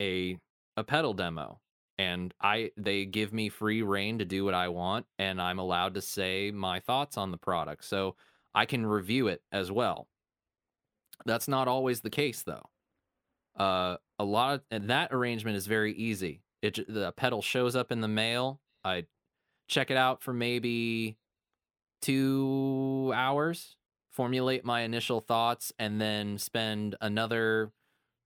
a 0.00 0.38
a 0.76 0.82
pedal 0.82 1.12
demo 1.12 1.60
and 2.02 2.34
I 2.40 2.72
they 2.76 3.04
give 3.04 3.32
me 3.32 3.48
free 3.48 3.82
reign 3.82 4.18
to 4.18 4.24
do 4.24 4.44
what 4.44 4.54
I 4.54 4.68
want 4.68 5.06
and 5.18 5.40
I'm 5.40 5.58
allowed 5.58 5.94
to 5.94 6.00
say 6.00 6.50
my 6.50 6.80
thoughts 6.80 7.16
on 7.16 7.30
the 7.30 7.36
product 7.36 7.84
so 7.84 8.16
I 8.54 8.66
can 8.66 8.84
review 8.84 9.28
it 9.28 9.42
as 9.52 9.70
well. 9.70 10.08
That's 11.24 11.46
not 11.48 11.68
always 11.68 12.00
the 12.00 12.10
case 12.10 12.42
though. 12.42 12.68
Uh 13.56 13.96
a 14.18 14.24
lot 14.24 14.54
of 14.54 14.60
and 14.70 14.90
that 14.90 15.12
arrangement 15.12 15.56
is 15.56 15.66
very 15.66 15.94
easy. 15.94 16.42
It 16.60 16.80
the 16.88 17.12
pedal 17.12 17.40
shows 17.42 17.76
up 17.76 17.92
in 17.92 18.00
the 18.00 18.08
mail. 18.08 18.60
I 18.84 19.06
check 19.68 19.90
it 19.90 19.96
out 19.96 20.22
for 20.22 20.32
maybe 20.32 21.16
two 22.00 23.12
hours, 23.14 23.76
formulate 24.10 24.64
my 24.64 24.80
initial 24.80 25.20
thoughts, 25.20 25.72
and 25.78 26.00
then 26.00 26.36
spend 26.38 26.96
another 27.00 27.70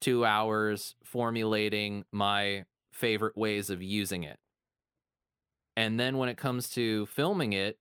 two 0.00 0.24
hours 0.24 0.94
formulating 1.04 2.04
my 2.10 2.64
favorite 2.96 3.36
ways 3.36 3.70
of 3.70 3.82
using 3.82 4.24
it. 4.24 4.38
And 5.76 6.00
then 6.00 6.16
when 6.16 6.30
it 6.30 6.38
comes 6.38 6.70
to 6.70 7.04
filming 7.06 7.52
it, 7.52 7.78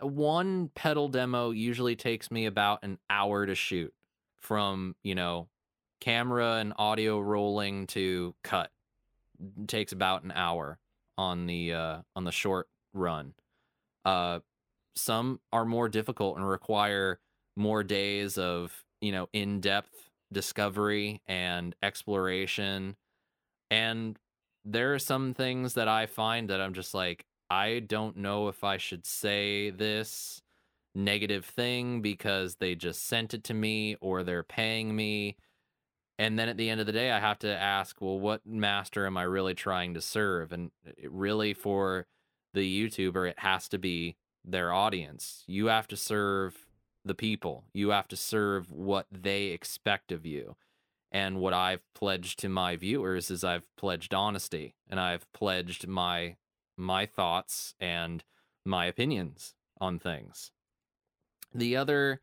one 0.00 0.70
pedal 0.74 1.08
demo 1.08 1.52
usually 1.52 1.94
takes 1.94 2.30
me 2.30 2.46
about 2.46 2.80
an 2.82 2.98
hour 3.08 3.46
to 3.46 3.54
shoot 3.54 3.94
from, 4.36 4.96
you 5.04 5.14
know, 5.14 5.48
camera 6.00 6.56
and 6.56 6.74
audio 6.76 7.20
rolling 7.20 7.86
to 7.88 8.34
cut. 8.42 8.72
It 9.62 9.68
takes 9.68 9.92
about 9.92 10.24
an 10.24 10.32
hour 10.32 10.78
on 11.18 11.46
the 11.46 11.72
uh 11.72 11.98
on 12.14 12.24
the 12.24 12.32
short 12.32 12.68
run. 12.92 13.32
Uh 14.04 14.40
some 14.94 15.40
are 15.52 15.64
more 15.64 15.88
difficult 15.88 16.36
and 16.36 16.46
require 16.46 17.20
more 17.54 17.82
days 17.82 18.36
of 18.36 18.84
you 19.00 19.12
know 19.12 19.28
in-depth 19.32 20.10
discovery 20.32 21.22
and 21.26 21.74
exploration 21.82 22.96
and 23.70 24.18
there 24.66 24.92
are 24.92 24.98
some 24.98 25.32
things 25.32 25.74
that 25.74 25.88
i 25.88 26.06
find 26.06 26.50
that 26.50 26.60
i'm 26.60 26.74
just 26.74 26.94
like 26.94 27.24
i 27.50 27.78
don't 27.78 28.16
know 28.16 28.48
if 28.48 28.64
i 28.64 28.76
should 28.76 29.06
say 29.06 29.70
this 29.70 30.42
negative 30.94 31.44
thing 31.44 32.00
because 32.00 32.56
they 32.56 32.74
just 32.74 33.06
sent 33.06 33.34
it 33.34 33.44
to 33.44 33.54
me 33.54 33.96
or 34.00 34.22
they're 34.22 34.42
paying 34.42 34.94
me 34.96 35.36
and 36.18 36.38
then 36.38 36.48
at 36.48 36.56
the 36.56 36.68
end 36.68 36.80
of 36.80 36.86
the 36.86 36.92
day 36.92 37.10
i 37.10 37.20
have 37.20 37.38
to 37.38 37.48
ask 37.48 38.00
well 38.00 38.18
what 38.18 38.46
master 38.46 39.06
am 39.06 39.16
i 39.16 39.22
really 39.22 39.54
trying 39.54 39.94
to 39.94 40.00
serve 40.00 40.52
and 40.52 40.70
uh, 40.86 41.08
really 41.08 41.54
for 41.54 42.06
the 42.54 42.82
youtuber 42.82 43.28
it 43.28 43.38
has 43.38 43.68
to 43.68 43.78
be 43.78 44.16
their 44.46 44.72
audience. 44.72 45.42
You 45.46 45.66
have 45.66 45.88
to 45.88 45.96
serve 45.96 46.66
the 47.04 47.14
people. 47.14 47.64
You 47.72 47.90
have 47.90 48.08
to 48.08 48.16
serve 48.16 48.70
what 48.70 49.06
they 49.10 49.46
expect 49.46 50.12
of 50.12 50.24
you. 50.24 50.56
And 51.16 51.40
what 51.40 51.54
I've 51.54 51.80
pledged 51.94 52.40
to 52.40 52.50
my 52.50 52.76
viewers 52.76 53.30
is 53.30 53.42
I've 53.42 53.64
pledged 53.78 54.12
honesty 54.12 54.74
and 54.86 55.00
I've 55.00 55.32
pledged 55.32 55.88
my 55.88 56.36
my 56.76 57.06
thoughts 57.06 57.74
and 57.80 58.22
my 58.66 58.84
opinions 58.84 59.54
on 59.80 59.98
things. 59.98 60.50
The 61.54 61.74
other 61.74 62.20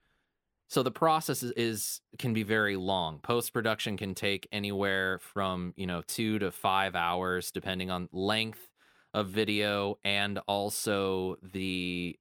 so 0.70 0.84
the 0.84 0.92
process 0.92 1.42
is, 1.42 1.52
is 1.58 2.02
can 2.20 2.36
be 2.36 2.44
very 2.44 2.76
long. 2.76 3.18
Post 3.18 3.52
production 3.52 3.98
can 3.98 4.14
take 4.14 4.48
anywhere 4.52 5.18
from, 5.18 5.74
you 5.76 5.88
know, 5.88 6.04
2 6.06 6.38
to 6.38 6.52
5 6.52 6.96
hours 6.96 7.50
depending 7.50 7.90
on 7.90 8.10
length 8.12 8.70
of 9.16 9.30
video 9.30 9.98
and 10.04 10.38
also 10.48 11.38
the 11.42 12.16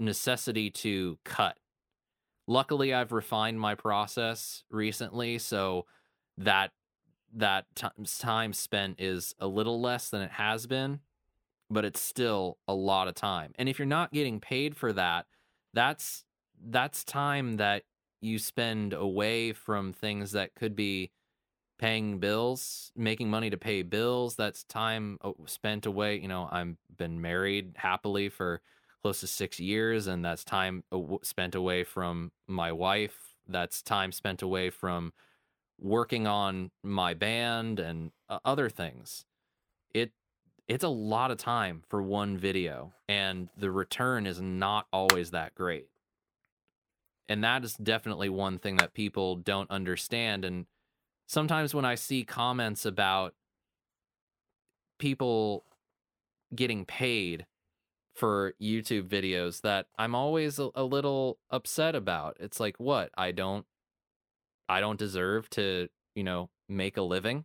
necessity 0.00 0.70
to 0.70 1.18
cut. 1.26 1.58
Luckily, 2.52 2.92
I've 2.92 3.12
refined 3.12 3.58
my 3.58 3.74
process 3.74 4.62
recently, 4.70 5.38
so 5.38 5.86
that 6.36 6.72
that 7.34 7.64
ti- 7.74 7.88
time 8.18 8.52
spent 8.52 9.00
is 9.00 9.34
a 9.38 9.46
little 9.46 9.80
less 9.80 10.10
than 10.10 10.20
it 10.20 10.32
has 10.32 10.66
been, 10.66 11.00
but 11.70 11.86
it's 11.86 12.00
still 12.00 12.58
a 12.68 12.74
lot 12.74 13.08
of 13.08 13.14
time. 13.14 13.52
And 13.58 13.70
if 13.70 13.78
you're 13.78 13.86
not 13.86 14.12
getting 14.12 14.38
paid 14.38 14.76
for 14.76 14.92
that, 14.92 15.24
that's 15.72 16.24
that's 16.62 17.04
time 17.04 17.56
that 17.56 17.84
you 18.20 18.38
spend 18.38 18.92
away 18.92 19.54
from 19.54 19.94
things 19.94 20.32
that 20.32 20.54
could 20.54 20.76
be 20.76 21.10
paying 21.78 22.18
bills, 22.18 22.92
making 22.94 23.30
money 23.30 23.48
to 23.48 23.56
pay 23.56 23.80
bills. 23.80 24.36
That's 24.36 24.62
time 24.64 25.16
oh, 25.24 25.36
spent 25.46 25.86
away. 25.86 26.20
You 26.20 26.28
know, 26.28 26.50
I've 26.52 26.76
been 26.98 27.22
married 27.22 27.72
happily 27.76 28.28
for 28.28 28.60
close 29.02 29.20
to 29.20 29.26
six 29.26 29.58
years, 29.58 30.06
and 30.06 30.24
that's 30.24 30.44
time 30.44 30.84
spent 31.22 31.54
away 31.54 31.84
from 31.84 32.32
my 32.46 32.70
wife. 32.70 33.34
That's 33.48 33.82
time 33.82 34.12
spent 34.12 34.42
away 34.42 34.70
from 34.70 35.12
working 35.80 36.26
on 36.26 36.70
my 36.82 37.12
band 37.12 37.80
and 37.80 38.12
uh, 38.28 38.38
other 38.44 38.68
things. 38.68 39.24
It 39.92 40.12
it's 40.68 40.84
a 40.84 40.88
lot 40.88 41.30
of 41.30 41.38
time 41.38 41.82
for 41.88 42.00
one 42.00 42.38
video, 42.38 42.92
and 43.08 43.48
the 43.56 43.70
return 43.70 44.26
is 44.26 44.40
not 44.40 44.86
always 44.92 45.32
that 45.32 45.54
great. 45.54 45.88
And 47.28 47.42
that 47.42 47.64
is 47.64 47.74
definitely 47.74 48.28
one 48.28 48.58
thing 48.58 48.76
that 48.76 48.94
people 48.94 49.36
don't 49.36 49.70
understand. 49.70 50.44
And 50.44 50.66
sometimes 51.26 51.74
when 51.74 51.84
I 51.84 51.94
see 51.94 52.24
comments 52.24 52.84
about 52.84 53.34
people 54.98 55.64
getting 56.54 56.84
paid 56.84 57.46
for 58.14 58.54
YouTube 58.60 59.08
videos 59.08 59.62
that 59.62 59.86
I'm 59.98 60.14
always 60.14 60.58
a, 60.58 60.70
a 60.74 60.84
little 60.84 61.38
upset 61.50 61.94
about. 61.94 62.36
It's 62.40 62.60
like, 62.60 62.78
what? 62.78 63.10
I 63.16 63.32
don't 63.32 63.66
I 64.68 64.80
don't 64.80 64.98
deserve 64.98 65.50
to, 65.50 65.88
you 66.14 66.24
know, 66.24 66.48
make 66.68 66.96
a 66.96 67.02
living. 67.02 67.44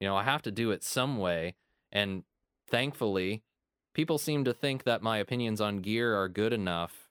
You 0.00 0.08
know, 0.08 0.16
I 0.16 0.24
have 0.24 0.42
to 0.42 0.50
do 0.50 0.70
it 0.70 0.82
some 0.82 1.18
way 1.18 1.54
and 1.92 2.24
thankfully 2.68 3.42
people 3.94 4.18
seem 4.18 4.44
to 4.44 4.52
think 4.52 4.84
that 4.84 5.02
my 5.02 5.18
opinions 5.18 5.60
on 5.60 5.78
gear 5.78 6.16
are 6.16 6.28
good 6.28 6.52
enough 6.52 7.08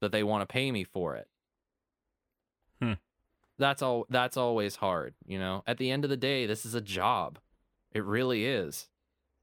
that 0.00 0.12
they 0.12 0.22
want 0.22 0.42
to 0.42 0.52
pay 0.52 0.70
me 0.70 0.84
for 0.84 1.16
it. 1.16 1.28
Hmm. 2.80 2.92
That's 3.58 3.82
all 3.82 4.06
that's 4.08 4.36
always 4.36 4.76
hard, 4.76 5.14
you 5.26 5.38
know. 5.38 5.64
At 5.66 5.78
the 5.78 5.90
end 5.90 6.04
of 6.04 6.10
the 6.10 6.16
day, 6.16 6.46
this 6.46 6.64
is 6.64 6.74
a 6.74 6.80
job. 6.80 7.38
It 7.92 8.04
really 8.04 8.44
is. 8.44 8.88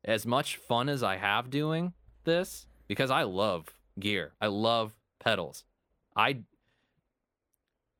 As 0.05 0.25
much 0.25 0.55
fun 0.55 0.87
as 0.87 1.03
I 1.03 1.17
have 1.17 1.49
doing 1.49 1.93
this 2.23 2.67
because 2.87 3.11
I 3.11 3.23
love 3.23 3.73
gear. 3.99 4.33
I 4.41 4.47
love 4.47 4.93
pedals. 5.19 5.63
I 6.15 6.39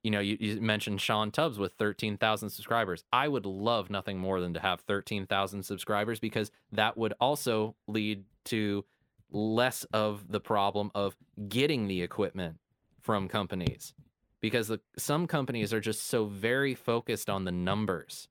you 0.04 0.12
know, 0.12 0.20
you, 0.20 0.38
you 0.40 0.62
mentioned 0.62 1.02
Sean 1.02 1.32
Tubbs 1.32 1.58
with 1.58 1.74
13,000 1.80 2.52
subscribers. 2.52 3.04
I 3.12 3.28
would 3.28 3.48
love 3.48 3.90
nothing 3.90 4.20
more 4.20 4.40
than 4.40 4.54
to 4.54 4.60
have 4.60 4.82
13,000 4.82 5.64
subscribers 5.64 6.20
because 6.20 6.52
that 6.72 6.96
would 6.96 7.14
also 7.20 7.76
lead 7.88 8.24
to 8.46 8.86
less 9.32 9.84
of 9.86 10.32
the 10.32 10.40
problem 10.40 10.92
of 10.94 11.16
getting 11.50 11.88
the 11.88 12.04
equipment 12.04 12.58
from 13.02 13.28
companies 13.28 13.96
because 14.42 14.68
the, 14.68 14.80
some 14.96 15.26
companies 15.26 15.74
are 15.74 15.80
just 15.82 16.04
so 16.06 16.26
very 16.26 16.76
focused 16.76 17.28
on 17.28 17.44
the 17.44 17.52
numbers. 17.52 18.28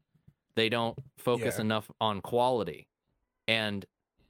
They 0.55 0.69
don't 0.69 0.97
focus 1.19 1.57
Yeah. 1.57 1.63
enough 1.63 1.91
on 2.01 2.21
quality. 2.21 2.87
And 3.49 3.85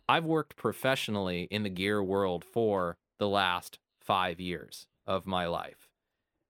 I've 0.08 0.24
worked 0.24 0.56
professionally 0.56 1.48
in 1.50 1.62
the 1.62 1.70
gear 1.70 2.02
world 2.02 2.44
for 2.44 2.96
the 3.18 3.28
last 3.28 3.78
5 4.00 4.38
years 4.38 4.86
of 5.06 5.26
my 5.26 5.46
life. 5.46 5.88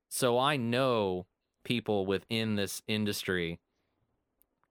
So 0.09 0.38
I 0.38 0.57
know 0.57 1.27
people 1.64 2.07
within 2.07 2.57
this 2.57 2.83
industry 2.87 3.61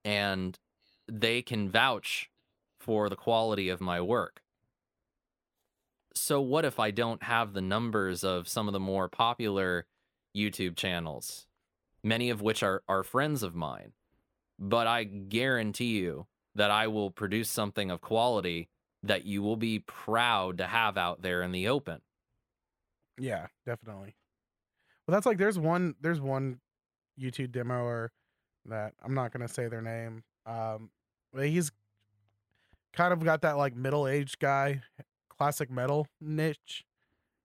and 0.03 0.59
they 1.07 1.41
can 1.41 1.69
vouch 1.69 2.29
for 2.79 3.09
the 3.09 3.15
quality 3.15 3.69
of 3.69 3.79
my 3.79 4.01
work. 4.01 4.41
So 6.13 6.41
what 6.41 6.65
if 6.65 6.79
I 6.79 6.91
don't 6.91 7.23
have 7.23 7.53
the 7.53 7.61
numbers 7.61 8.23
of 8.23 8.47
some 8.47 8.67
of 8.67 8.73
the 8.73 8.79
more 8.79 9.07
popular 9.07 9.85
YouTube 10.35 10.75
channels, 10.75 11.47
many 12.03 12.29
of 12.29 12.41
which 12.41 12.61
are 12.61 12.83
are 12.87 13.03
friends 13.03 13.43
of 13.43 13.55
mine? 13.55 13.93
But 14.59 14.87
I 14.87 15.05
guarantee 15.05 15.97
you 15.97 16.27
that 16.53 16.69
I 16.69 16.87
will 16.87 17.09
produce 17.09 17.49
something 17.49 17.89
of 17.89 18.01
quality 18.01 18.69
that 19.03 19.25
you 19.25 19.41
will 19.41 19.57
be 19.57 19.79
proud 19.79 20.57
to 20.59 20.65
have 20.67 20.97
out 20.97 21.21
there 21.21 21.41
in 21.41 21.51
the 21.51 21.67
open. 21.67 22.01
Yeah, 23.19 23.47
definitely. 23.65 24.15
Well, 25.07 25.13
that's 25.13 25.25
like 25.25 25.37
there's 25.37 25.59
one 25.59 25.95
there's 26.01 26.21
one 26.21 26.59
YouTube 27.19 27.51
demoer 27.51 28.09
that 28.65 28.93
I'm 29.03 29.13
not 29.13 29.31
gonna 29.31 29.47
say 29.47 29.67
their 29.67 29.81
name. 29.81 30.23
Um, 30.45 30.89
but 31.31 31.47
he's 31.47 31.71
kind 32.93 33.13
of 33.13 33.23
got 33.23 33.41
that 33.41 33.57
like 33.57 33.75
middle 33.75 34.07
aged 34.07 34.39
guy, 34.39 34.81
classic 35.29 35.69
metal 35.69 36.07
niche, 36.21 36.85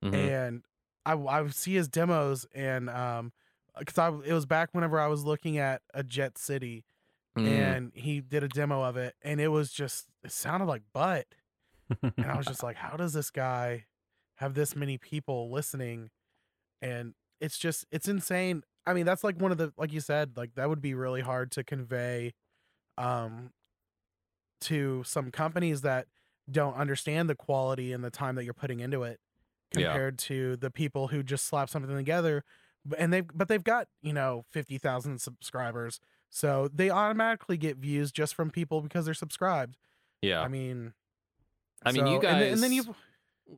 Mhm. 0.03 0.15
and 0.15 0.63
I 1.05 1.15
I 1.15 1.47
see 1.49 1.75
his 1.75 1.89
demos 1.89 2.47
and 2.55 2.89
um, 2.89 3.33
because 3.79 3.99
I 3.99 4.09
it 4.25 4.33
was 4.33 4.47
back 4.47 4.71
whenever 4.73 5.01
I 5.01 5.07
was 5.09 5.25
looking 5.25 5.59
at 5.59 5.83
a 5.93 6.03
Jet 6.03 6.39
City 6.39 6.85
Mm. 7.37 7.47
and 7.47 7.93
he 7.95 8.21
did 8.21 8.43
a 8.43 8.49
demo 8.49 8.83
of 8.83 8.97
it 8.97 9.15
and 9.23 9.41
it 9.41 9.49
was 9.49 9.71
just 9.71 10.09
it 10.25 10.33
sounded 10.33 10.67
like 10.67 10.83
butt 10.93 11.27
and 12.03 12.27
I 12.27 12.37
was 12.37 12.47
just 12.49 12.63
like, 12.63 12.77
how 12.77 12.97
does 12.97 13.13
this 13.13 13.31
guy 13.31 13.87
have 14.37 14.55
this 14.55 14.75
many 14.77 14.99
people 14.99 15.51
listening? 15.51 16.11
And 16.83 17.15
it's 17.41 17.59
just, 17.59 17.85
it's 17.91 18.09
insane. 18.09 18.63
I 18.87 18.95
mean, 18.95 19.07
that's 19.07 19.25
like 19.25 19.41
one 19.41 19.53
of 19.53 19.59
the, 19.59 19.73
like 19.77 19.93
you 19.93 20.01
said, 20.01 20.37
like 20.37 20.55
that 20.57 20.69
would 20.69 20.81
be 20.81 20.95
really 20.95 21.21
hard 21.21 21.51
to 21.53 21.65
convey 21.65 22.33
um, 22.97 23.51
to 24.63 25.03
some 25.05 25.31
companies 25.31 25.83
that 25.83 26.07
don't 26.51 26.75
understand 26.75 27.29
the 27.29 27.35
quality 27.35 27.93
and 27.93 28.03
the 28.03 28.11
time 28.11 28.35
that 28.37 28.45
you're 28.45 28.55
putting 28.55 28.81
into 28.81 29.03
it 29.03 29.21
Yeah. 29.77 29.89
compared 29.89 30.19
to 30.21 30.57
the 30.57 30.71
people 30.71 31.09
who 31.09 31.23
just 31.23 31.47
slap 31.47 31.69
something 31.69 31.95
together. 31.95 32.45
And 32.97 33.13
they've, 33.13 33.27
but 33.35 33.49
they've 33.49 33.63
got, 33.63 33.89
you 34.03 34.13
know, 34.13 34.45
50,000 34.51 35.21
subscribers. 35.21 36.01
So 36.31 36.69
they 36.73 36.91
automatically 36.91 37.57
get 37.57 37.77
views 37.77 38.11
just 38.11 38.35
from 38.35 38.51
people 38.51 38.81
because 38.81 39.05
they're 39.05 39.15
subscribed. 39.15 39.77
yeah. 40.23 40.41
I 40.41 40.49
mean, 40.49 40.95
I 41.85 41.93
mean, 41.93 42.07
you 42.07 42.21
guys, 42.21 42.33
and 42.33 42.43
then, 42.43 42.53
and 42.53 42.63
then 42.63 42.73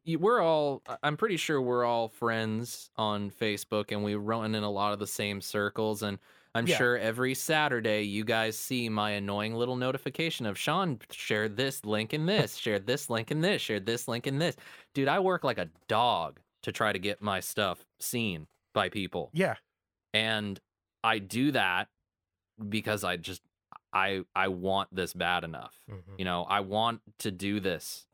you 0.04 0.18
we're 0.20 0.40
all 0.40 0.83
i'm 1.02 1.16
pretty 1.16 1.37
sure 1.37 1.61
we're 1.61 1.85
all 1.85 2.09
friends 2.09 2.90
on 2.96 3.28
facebook 3.28 3.90
and 3.90 4.04
we 4.04 4.14
run 4.14 4.54
in 4.54 4.62
a 4.62 4.70
lot 4.70 4.92
of 4.92 5.00
the 5.00 5.06
same 5.06 5.40
circles 5.40 6.04
and 6.04 6.16
i'm 6.54 6.64
Yeah. 6.64 6.76
sure 6.76 6.96
every 6.96 7.35
saturday 7.35 8.02
you 8.02 8.22
guys 8.24 8.56
see 8.56 8.88
my 8.88 9.11
annoying 9.11 9.56
little 9.56 9.74
notification 9.74 10.46
of 10.46 10.56
sean 10.56 11.00
shared 11.11 11.56
this 11.56 11.85
link 11.85 12.14
in 12.14 12.24
this 12.26 12.54
shared 12.54 12.87
this 12.87 13.11
link 13.11 13.33
in 13.33 13.40
this 13.40 13.61
shared 13.62 13.85
this 13.85 14.06
link 14.06 14.28
in 14.28 14.38
this 14.38 14.54
dude 14.94 15.09
i 15.09 15.18
work 15.18 15.42
like 15.42 15.59
a 15.59 15.68
dog 15.88 16.38
to 16.62 16.70
try 16.70 16.92
to 16.92 17.00
get 17.00 17.20
my 17.20 17.40
stuff 17.40 17.85
seen 17.98 18.46
by 18.72 18.88
people 18.88 19.30
yeah, 19.33 19.56
and 20.14 20.61
i 21.02 21.18
do 21.18 21.50
that 21.50 21.88
because 22.68 23.02
i 23.02 23.16
just 23.16 23.42
i 23.92 24.20
i 24.37 24.46
want 24.46 24.88
this 24.94 25.12
bad 25.14 25.42
enough 25.42 25.74
Mhm. 25.90 26.16
you 26.16 26.24
know, 26.24 26.44
I 26.44 26.61
want 26.61 27.00
to 27.18 27.33
do 27.33 27.59
this 27.59 28.06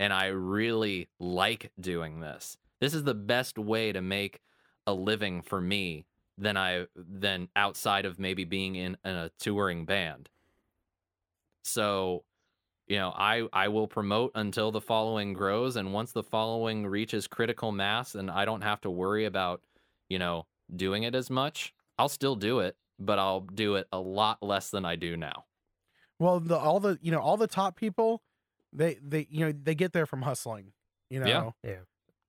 and 0.00 0.14
I 0.14 0.28
really 0.28 1.10
like 1.20 1.72
doing 1.78 2.20
this. 2.20 2.56
This 2.80 2.94
is 2.94 3.04
the 3.04 3.14
best 3.14 3.58
way 3.58 3.92
to 3.92 4.00
make 4.00 4.40
a 4.86 4.94
living 4.94 5.42
for 5.42 5.60
me 5.60 6.06
than 6.38 6.56
I 6.56 6.86
than 6.96 7.50
outside 7.54 8.06
of 8.06 8.18
maybe 8.18 8.44
being 8.44 8.74
in, 8.76 8.96
in 9.04 9.14
a 9.14 9.30
touring 9.38 9.84
band. 9.84 10.30
So, 11.64 12.24
you 12.88 12.98
know, 12.98 13.12
I 13.16 13.48
I 13.52 13.68
will 13.68 13.88
promote 13.88 14.32
until 14.34 14.72
the 14.72 14.80
following 14.80 15.34
grows 15.34 15.76
and 15.76 15.92
once 15.92 16.12
the 16.12 16.22
following 16.22 16.86
reaches 16.86 17.28
critical 17.28 17.72
mass 17.72 18.14
and 18.14 18.30
I 18.30 18.44
don't 18.44 18.62
have 18.62 18.80
to 18.82 18.90
worry 18.90 19.26
about, 19.26 19.62
you 20.08 20.18
know, 20.18 20.46
doing 20.74 21.04
it 21.04 21.14
as 21.14 21.30
much, 21.30 21.74
I'll 21.98 22.08
still 22.08 22.36
do 22.36 22.60
it, 22.60 22.76
but 22.98 23.18
I'll 23.18 23.40
do 23.42 23.76
it 23.76 23.88
a 23.92 24.00
lot 24.00 24.42
less 24.42 24.70
than 24.70 24.84
I 24.84 24.96
do 24.96 25.16
now. 25.16 25.46
Well, 26.18 26.40
the 26.40 26.56
all 26.58 26.80
the 26.80 26.98
you 27.00 27.10
know 27.10 27.20
all 27.20 27.36
the 27.36 27.46
top 27.46 27.76
people, 27.76 28.22
they 28.72 28.96
they 29.02 29.26
you 29.30 29.46
know 29.46 29.52
they 29.52 29.74
get 29.74 29.92
there 29.92 30.06
from 30.06 30.22
hustling. 30.22 30.72
You 31.08 31.20
know, 31.20 31.26
Yeah. 31.26 31.70
Yeah. 31.70 31.76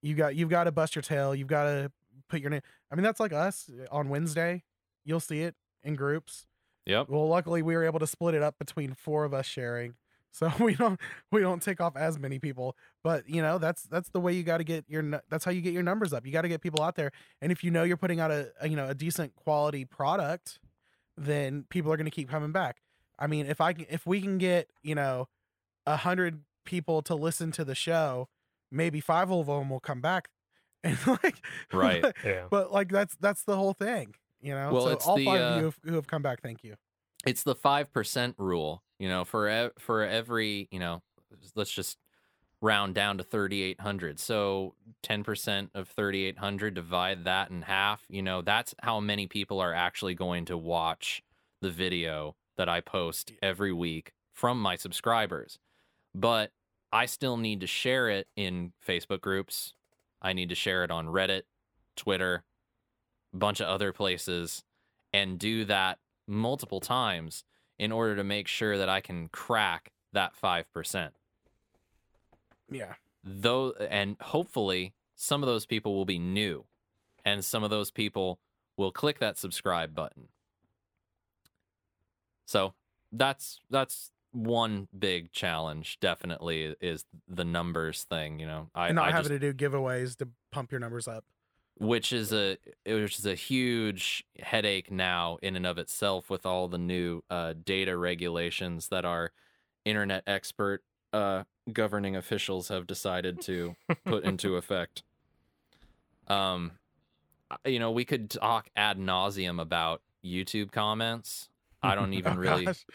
you 0.02 0.14
got 0.14 0.34
you've 0.34 0.50
got 0.50 0.64
to 0.64 0.72
bust 0.72 0.94
your 0.96 1.02
tail. 1.02 1.34
You've 1.34 1.48
got 1.48 1.64
to 1.64 1.92
put 2.28 2.40
your 2.40 2.50
name. 2.50 2.62
I 2.90 2.94
mean, 2.94 3.04
that's 3.04 3.20
like 3.20 3.32
us 3.32 3.70
eh, 3.70 3.86
on 3.90 4.08
Wednesday. 4.08 4.64
You'll 5.04 5.20
see 5.20 5.42
it 5.42 5.54
in 5.82 5.94
groups. 5.94 6.46
Yep. 6.86 7.08
Well, 7.10 7.28
luckily 7.28 7.62
we 7.62 7.76
were 7.76 7.84
able 7.84 8.00
to 8.00 8.06
split 8.06 8.34
it 8.34 8.42
up 8.42 8.58
between 8.58 8.94
four 8.94 9.24
of 9.24 9.32
us 9.32 9.46
sharing, 9.46 9.94
so 10.32 10.50
we 10.58 10.74
don't 10.74 10.98
we 11.30 11.40
don't 11.40 11.62
take 11.62 11.80
off 11.80 11.96
as 11.96 12.18
many 12.18 12.38
people. 12.40 12.76
But 13.04 13.28
you 13.28 13.40
know 13.40 13.58
that's 13.58 13.84
that's 13.84 14.08
the 14.10 14.20
way 14.20 14.32
you 14.32 14.42
got 14.42 14.58
to 14.58 14.64
get 14.64 14.84
your 14.88 15.22
that's 15.30 15.44
how 15.44 15.52
you 15.52 15.60
get 15.60 15.72
your 15.72 15.84
numbers 15.84 16.12
up. 16.12 16.26
You 16.26 16.32
got 16.32 16.42
to 16.42 16.48
get 16.48 16.60
people 16.60 16.82
out 16.82 16.96
there, 16.96 17.12
and 17.40 17.52
if 17.52 17.62
you 17.62 17.70
know 17.70 17.84
you're 17.84 17.96
putting 17.96 18.18
out 18.18 18.30
a, 18.32 18.50
a 18.60 18.68
you 18.68 18.74
know 18.76 18.88
a 18.88 18.94
decent 18.94 19.36
quality 19.36 19.84
product, 19.84 20.58
then 21.16 21.66
people 21.70 21.92
are 21.92 21.96
going 21.96 22.06
to 22.06 22.10
keep 22.10 22.28
coming 22.28 22.50
back. 22.50 22.78
I 23.18 23.28
mean, 23.28 23.46
if 23.46 23.60
I 23.60 23.72
can, 23.74 23.86
if 23.88 24.04
we 24.06 24.20
can 24.20 24.38
get 24.38 24.68
you 24.82 24.96
know 24.96 25.28
a 25.86 25.98
hundred 25.98 26.40
people 26.64 27.02
to 27.02 27.14
listen 27.14 27.52
to 27.52 27.64
the 27.64 27.74
show, 27.74 28.28
maybe 28.70 29.00
five 29.00 29.30
of 29.30 29.46
them 29.46 29.68
will 29.70 29.80
come 29.80 30.00
back, 30.00 30.28
and 30.84 30.98
like 31.06 31.36
Right. 31.72 32.04
Yeah. 32.24 32.46
But 32.50 32.72
like 32.72 32.90
that's 32.90 33.16
that's 33.20 33.44
the 33.44 33.56
whole 33.56 33.72
thing, 33.74 34.14
you 34.40 34.54
know. 34.54 34.72
Well, 34.72 34.84
so 34.84 34.90
it's 34.90 35.06
all 35.06 35.16
the, 35.16 35.24
five 35.26 35.40
uh, 35.40 35.44
of 35.44 35.62
you 35.62 35.90
who 35.90 35.94
have 35.96 36.06
come 36.06 36.22
back, 36.22 36.40
thank 36.42 36.62
you. 36.64 36.74
it's 37.26 37.42
the 37.44 37.54
5% 37.54 38.34
rule 38.38 38.82
you 38.98 39.08
know 39.08 39.24
for 39.24 39.48
ev- 39.48 39.72
for 39.78 40.02
every 40.02 40.68
you 40.70 40.78
know 40.80 41.02
let's 41.54 41.72
just 41.72 41.98
round 42.60 42.94
down 42.94 43.18
to 43.18 43.24
3800 43.24 44.20
so 44.20 44.74
10% 45.02 45.70
of 45.74 45.88
3800 45.88 46.74
divide 46.74 47.24
that 47.24 47.50
in 47.50 47.62
half 47.62 48.04
you 48.08 48.22
know 48.22 48.42
that's 48.42 48.74
how 48.82 49.00
many 49.00 49.26
people 49.26 49.60
are 49.60 49.74
actually 49.74 50.14
going 50.14 50.44
to 50.44 50.56
watch 50.56 51.22
the 51.60 51.70
video 51.70 52.36
that 52.56 52.68
i 52.68 52.80
post 52.80 53.32
every 53.42 53.72
week 53.72 54.12
from 54.32 54.60
my 54.60 54.76
subscribers 54.76 55.58
but 56.14 56.50
i 56.92 57.06
still 57.06 57.36
need 57.36 57.60
to 57.60 57.66
share 57.66 58.08
it 58.08 58.26
in 58.36 58.72
facebook 58.86 59.20
groups. 59.20 59.74
I 60.20 60.32
need 60.34 60.50
to 60.50 60.54
share 60.54 60.84
it 60.84 60.90
on 60.90 61.06
reddit 61.06 61.42
twitter 61.96 62.44
a 63.32 63.36
bunch 63.36 63.60
of 63.60 63.66
other 63.68 63.92
places 63.92 64.62
and 65.12 65.38
do 65.38 65.64
that 65.64 65.98
multiple 66.26 66.80
times 66.80 67.44
in 67.78 67.90
order 67.90 68.14
to 68.16 68.24
make 68.24 68.46
sure 68.46 68.78
that 68.78 68.88
i 68.88 69.00
can 69.00 69.28
crack 69.28 69.92
that 70.12 70.32
5% 70.40 71.10
Yeah. 72.70 72.94
though 73.24 73.72
and 73.72 74.16
hopefully 74.20 74.92
some 75.14 75.42
of 75.42 75.46
those 75.46 75.66
people 75.66 75.94
will 75.94 76.04
be 76.04 76.18
new 76.18 76.64
and 77.24 77.44
some 77.44 77.62
of 77.64 77.70
those 77.70 77.90
people 77.90 78.38
will 78.76 78.90
click 78.92 79.18
that 79.20 79.38
subscribe 79.38 79.94
button. 79.94 80.28
So 82.44 82.74
that's 83.12 83.60
that's 83.70 84.10
one 84.32 84.88
big 84.98 85.30
challenge 85.32 85.98
definitely 86.00 86.74
is 86.80 87.04
the 87.28 87.44
numbers 87.44 88.04
thing 88.04 88.38
you 88.38 88.46
know 88.46 88.68
i, 88.74 88.88
and 88.88 88.96
not 88.96 89.08
I 89.08 89.10
having 89.12 89.30
just, 89.30 89.40
to 89.40 89.52
do 89.52 89.54
giveaways 89.70 90.16
to 90.16 90.28
pump 90.50 90.70
your 90.72 90.80
numbers 90.80 91.06
up. 91.06 91.24
which 91.78 92.12
is 92.12 92.32
a 92.32 92.56
which 92.86 93.18
is 93.18 93.26
a 93.26 93.34
huge 93.34 94.24
headache 94.40 94.90
now 94.90 95.38
in 95.42 95.54
and 95.56 95.66
of 95.66 95.78
itself 95.78 96.30
with 96.30 96.46
all 96.46 96.68
the 96.68 96.78
new 96.78 97.22
uh, 97.30 97.54
data 97.64 97.96
regulations 97.96 98.88
that 98.88 99.04
our 99.04 99.32
internet 99.84 100.22
expert 100.26 100.82
uh, 101.12 101.44
governing 101.72 102.16
officials 102.16 102.68
have 102.68 102.86
decided 102.86 103.40
to 103.42 103.76
put 104.04 104.24
into 104.24 104.56
effect. 104.56 105.02
Um, 106.28 106.72
you 107.66 107.78
know, 107.78 107.90
we 107.90 108.04
could 108.04 108.30
talk 108.30 108.70
ad 108.76 108.98
nauseum 108.98 109.60
about 109.60 110.00
YouTube 110.24 110.72
comments. 110.72 111.48
I 111.82 111.94
don't 111.94 112.14
even 112.14 112.34
Oh, 112.34 112.36
really, 112.36 112.64
gosh. 112.66 112.86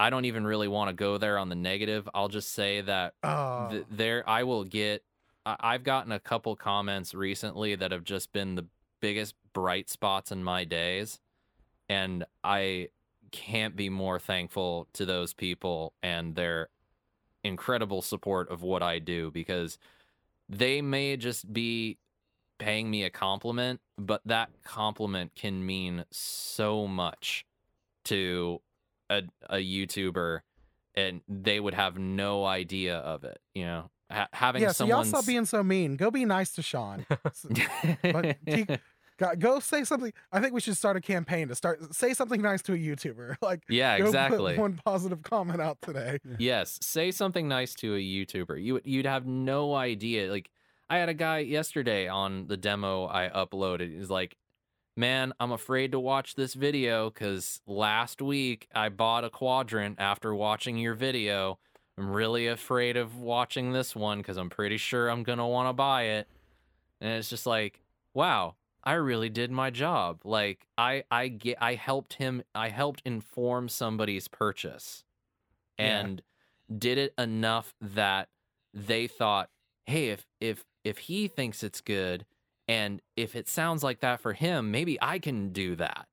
I 0.00 0.08
don't 0.08 0.24
even 0.24 0.46
really 0.46 0.66
want 0.66 0.88
to 0.88 0.94
go 0.94 1.18
there 1.18 1.36
on 1.36 1.50
the 1.50 1.54
negative. 1.54 2.08
I'll 2.14 2.28
just 2.28 2.52
say 2.52 2.80
that 2.80 3.14
Oh. 3.22 3.68
th- 3.70 3.84
there 3.90 4.28
I 4.28 4.44
will 4.44 4.64
get 4.64 5.04
I- 5.46 5.56
I've 5.60 5.84
gotten 5.84 6.12
a 6.12 6.20
couple 6.20 6.54
comments 6.56 7.14
recently 7.14 7.74
that 7.74 7.92
have 7.92 8.04
just 8.04 8.32
been 8.32 8.54
the 8.56 8.66
biggest 9.00 9.34
bright 9.54 9.88
spots 9.88 10.30
in 10.32 10.42
my 10.44 10.64
days 10.64 11.18
and 11.88 12.24
I 12.44 12.88
can't 13.30 13.74
be 13.76 13.88
more 13.88 14.18
thankful 14.18 14.86
to 14.94 15.06
those 15.06 15.32
people 15.32 15.92
and 16.02 16.34
their 16.34 16.68
incredible 17.42 18.02
support 18.02 18.50
of 18.50 18.62
what 18.62 18.82
I 18.82 18.98
do 18.98 19.30
because 19.30 19.78
they 20.48 20.82
may 20.82 21.16
just 21.16 21.50
be 21.52 21.96
paying 22.58 22.90
me 22.90 23.04
a 23.04 23.10
compliment 23.10 23.80
but 23.96 24.20
that 24.26 24.50
compliment 24.62 25.34
can 25.34 25.64
mean 25.64 26.04
so 26.10 26.86
much 26.86 27.46
to 28.04 28.60
a, 29.10 29.22
a 29.50 29.56
YouTuber 29.56 30.40
and 30.94 31.20
they 31.28 31.60
would 31.60 31.74
have 31.74 31.98
no 31.98 32.44
idea 32.44 32.96
of 32.96 33.24
it. 33.24 33.38
You 33.54 33.66
know, 33.66 33.90
ha- 34.10 34.28
having 34.32 34.62
yeah, 34.62 34.72
so 34.72 34.86
y'all 34.86 35.04
stop 35.04 35.26
being 35.26 35.44
so 35.44 35.62
mean. 35.62 35.96
Go 35.96 36.10
be 36.10 36.24
nice 36.24 36.52
to 36.52 36.62
Sean. 36.62 37.06
But 38.02 38.36
he- 38.46 38.66
go, 39.18 39.34
go 39.38 39.60
say 39.60 39.84
something. 39.84 40.12
I 40.32 40.40
think 40.40 40.54
we 40.54 40.60
should 40.60 40.76
start 40.76 40.96
a 40.96 41.00
campaign 41.00 41.48
to 41.48 41.54
start 41.54 41.94
say 41.94 42.14
something 42.14 42.40
nice 42.40 42.62
to 42.62 42.72
a 42.72 42.76
YouTuber. 42.76 43.36
Like 43.42 43.62
yeah, 43.68 43.98
go 43.98 44.04
put 44.04 44.08
exactly. 44.08 44.58
one 44.58 44.80
positive 44.84 45.22
comment 45.22 45.60
out 45.60 45.78
today. 45.82 46.18
Yes, 46.38 46.78
say 46.82 47.10
something 47.10 47.48
nice 47.48 47.74
to 47.76 47.94
a 47.94 47.98
YouTuber. 47.98 48.62
You 48.62 48.80
you'd 48.84 49.06
have 49.06 49.26
no 49.26 49.74
idea. 49.74 50.30
Like 50.30 50.50
I 50.88 50.98
had 50.98 51.08
a 51.08 51.14
guy 51.14 51.38
yesterday 51.38 52.08
on 52.08 52.46
the 52.48 52.56
demo 52.56 53.06
I 53.06 53.28
uploaded. 53.28 53.96
He's 53.96 54.10
like, 54.10 54.36
"Man, 55.00 55.32
I'm 55.40 55.50
afraid 55.50 55.92
to 55.92 55.98
watch 55.98 56.34
this 56.34 56.52
video 56.52 57.10
cuz 57.10 57.62
last 57.66 58.20
week 58.20 58.68
I 58.74 58.90
bought 58.90 59.24
a 59.24 59.30
quadrant 59.30 59.98
after 59.98 60.34
watching 60.34 60.76
your 60.76 60.92
video. 60.92 61.58
I'm 61.96 62.10
really 62.10 62.46
afraid 62.46 62.98
of 62.98 63.16
watching 63.16 63.72
this 63.72 63.96
one 63.96 64.22
cuz 64.22 64.36
I'm 64.36 64.50
pretty 64.50 64.76
sure 64.76 65.08
I'm 65.08 65.22
going 65.22 65.38
to 65.38 65.46
want 65.46 65.70
to 65.70 65.72
buy 65.72 66.02
it." 66.02 66.28
And 67.00 67.12
it's 67.14 67.30
just 67.30 67.46
like, 67.46 67.80
"Wow, 68.12 68.56
I 68.84 68.92
really 68.92 69.30
did 69.30 69.50
my 69.50 69.70
job. 69.70 70.20
Like 70.22 70.66
I 70.76 71.04
I 71.10 71.28
get 71.28 71.56
I 71.62 71.76
helped 71.76 72.14
him 72.24 72.42
I 72.54 72.68
helped 72.68 73.00
inform 73.06 73.70
somebody's 73.70 74.28
purchase." 74.28 75.04
Yeah. 75.78 76.00
and 76.00 76.22
did 76.76 76.98
it 76.98 77.14
enough 77.16 77.74
that 77.80 78.28
they 78.74 79.06
thought, 79.06 79.48
"Hey, 79.86 80.10
if 80.10 80.26
if 80.40 80.66
if 80.84 80.98
he 81.08 81.26
thinks 81.26 81.62
it's 81.62 81.80
good 81.80 82.26
and 82.70 83.00
if 83.16 83.34
it 83.34 83.48
sounds 83.48 83.82
like 83.82 84.00
that 84.00 84.20
for 84.20 84.32
him, 84.32 84.70
maybe 84.70 84.98
I 85.02 85.18
can 85.18 85.52
do 85.52 85.76
that." 85.76 86.06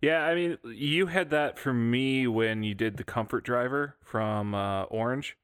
Yeah, 0.00 0.24
I 0.24 0.34
mean, 0.34 0.58
you 0.64 1.06
had 1.06 1.30
that 1.30 1.58
for 1.58 1.72
me 1.74 2.26
when 2.26 2.62
you 2.62 2.74
did 2.74 2.96
the 2.96 3.04
comfort 3.04 3.44
driver 3.44 3.96
from 4.02 4.54
uh, 4.54 4.84
Orange. 4.84 5.36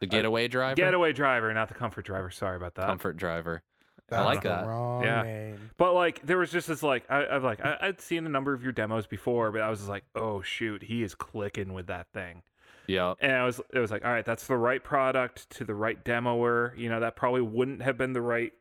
The 0.00 0.06
getaway 0.06 0.48
driver, 0.48 0.74
Getaway 0.76 1.12
driver, 1.12 1.52
not 1.52 1.68
the 1.68 1.74
comfort 1.74 2.04
driver. 2.06 2.30
Sorry 2.30 2.56
about 2.56 2.74
that. 2.76 2.86
comfort 2.86 3.16
driver. 3.16 3.62
I 4.10 4.24
like 4.24 4.42
that. 4.42 4.66
Wrong 4.66 5.04
Yeah. 5.04 5.22
name. 5.22 5.70
But 5.76 5.92
like, 5.92 6.22
there 6.26 6.38
was 6.38 6.50
just 6.50 6.68
this 6.68 6.82
like, 6.82 7.04
I, 7.10 7.26
I've 7.26 7.44
like, 7.44 7.60
I, 7.64 7.76
I'd 7.82 8.00
seen 8.00 8.24
a 8.24 8.30
number 8.30 8.54
of 8.54 8.62
your 8.62 8.72
demos 8.72 9.06
before, 9.06 9.52
but 9.52 9.60
I 9.60 9.68
was 9.68 9.80
just 9.80 9.90
like, 9.90 10.04
oh 10.14 10.40
shoot, 10.40 10.82
he 10.84 11.02
is 11.02 11.14
clicking 11.14 11.74
with 11.74 11.86
that 11.88 12.06
thing. 12.14 12.42
Yeah, 12.88 13.14
And 13.20 13.32
I 13.32 13.44
was, 13.44 13.60
it 13.72 13.78
was 13.78 13.90
like, 13.90 14.04
all 14.04 14.10
right, 14.10 14.24
that's 14.24 14.46
the 14.46 14.56
right 14.56 14.82
product 14.82 15.48
to 15.50 15.64
the 15.64 15.74
right 15.74 16.02
demoer. 16.02 16.72
You 16.76 16.88
know, 16.88 17.00
that 17.00 17.14
probably 17.16 17.42
wouldn't 17.42 17.82
have 17.82 17.96
been 17.98 18.14
the 18.14 18.22
right 18.22 18.52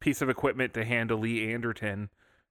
piece 0.00 0.22
of 0.22 0.28
equipment 0.30 0.74
to 0.74 0.84
handle 0.84 1.18
Lee 1.18 1.52
Anderton, 1.52 2.08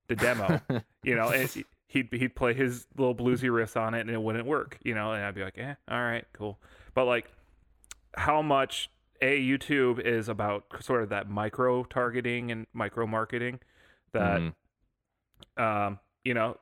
the 0.08 0.16
demo. 0.16 0.62
you 1.04 1.16
know, 1.16 1.30
and 1.30 1.50
he'd 1.88 2.08
he'd 2.12 2.36
play 2.36 2.54
his 2.54 2.86
little 2.98 3.16
bluesy 3.16 3.50
riffs 3.50 3.76
on 3.80 3.94
it, 3.96 4.02
and 4.02 4.12
it 4.12 4.22
wouldn't 4.22 4.46
work. 4.46 4.78
You 4.84 4.94
know, 4.96 5.12
and 5.12 5.26
I'd 5.26 5.36
be 5.36 5.44
like, 5.44 5.58
eh, 5.58 5.74
all 5.90 6.00
right, 6.02 6.26
cool. 6.34 6.60
But 6.94 7.06
like, 7.06 7.32
how 8.16 8.42
much 8.44 8.92
a 9.22 9.40
YouTube 9.42 10.00
is 10.00 10.30
about 10.30 10.66
sort 10.82 11.02
of 11.02 11.10
that 11.10 11.30
micro 11.30 11.84
targeting 11.84 12.52
and 12.52 12.68
micro 12.74 13.08
marketing 13.08 13.60
that 14.12 14.40
Mhm. 15.58 15.62
um, 15.62 16.00
you 16.24 16.34
know, 16.34 16.58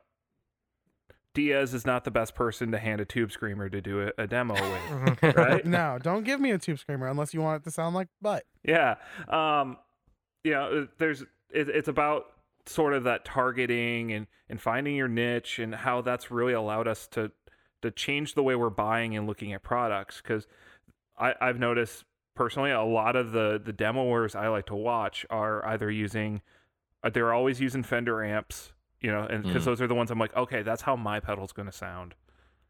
Diaz 1.34 1.74
is 1.74 1.86
not 1.86 2.04
the 2.04 2.12
best 2.12 2.36
person 2.36 2.72
to 2.72 2.78
hand 2.78 3.02
a 3.02 3.06
tube 3.06 3.32
screamer 3.32 3.70
to 3.70 3.82
do 3.82 4.02
a, 4.02 4.24
a 4.24 4.28
demo 4.28 4.54
with. 5.22 5.36
Right? 5.36 5.66
No, 5.66 5.98
don't 6.02 6.24
give 6.24 6.40
me 6.40 6.52
a 6.52 6.58
tube 6.58 6.80
screamer 6.80 7.08
unless 7.08 7.34
you 7.34 7.42
want 7.42 7.62
it 7.62 7.64
to 7.66 7.72
sound 7.72 7.96
like 7.96 8.10
butt. 8.22 8.44
yeah. 8.64 8.96
Um, 9.30 9.78
you 10.44 10.52
know, 10.52 10.88
there's 10.98 11.22
it, 11.22 11.70
it's 11.70 11.88
about 11.88 12.26
sort 12.66 12.94
of 12.94 13.04
that 13.06 13.26
targeting 13.26 14.12
and 14.12 14.28
and 14.50 14.60
finding 14.62 14.96
your 14.96 15.08
niche 15.08 15.60
and 15.60 15.74
how 15.74 16.02
that's 16.02 16.32
really 16.32 16.54
allowed 16.54 16.88
us 16.88 17.08
to 17.08 17.32
to 17.82 17.92
change 17.92 18.36
the 18.36 18.44
way 18.44 18.56
we're 18.56 18.70
buying 18.70 19.16
and 19.16 19.28
looking 19.28 19.54
at 19.54 19.64
products 19.64 20.22
because 20.22 20.48
I 21.18 21.34
I've 21.40 21.60
noticed 21.60 22.04
personally 22.36 22.72
a 22.72 22.84
lot 22.84 23.16
of 23.16 23.32
the 23.32 23.62
the 23.64 23.74
demoers 23.74 24.36
I 24.36 24.50
like 24.50 24.68
to 24.68 24.76
watch 24.76 25.26
are 25.30 25.66
either 25.66 25.90
using 25.90 26.42
uh, 27.04 27.10
they're 27.10 27.34
always 27.34 27.60
using 27.60 27.84
Fender 27.84 28.24
amps 28.24 28.74
you 29.02 29.12
know 29.12 29.22
and 29.24 29.44
because 29.44 29.64
Mhm. 29.64 29.66
those 29.66 29.82
are 29.82 29.88
the 29.88 29.96
ones 29.96 30.12
I'm 30.12 30.20
like 30.20 30.36
okay 30.36 30.62
that's 30.62 30.82
how 30.84 30.96
my 30.96 31.20
pedal's 31.20 31.52
going 31.52 31.66
to 31.68 31.72
sound 31.72 32.16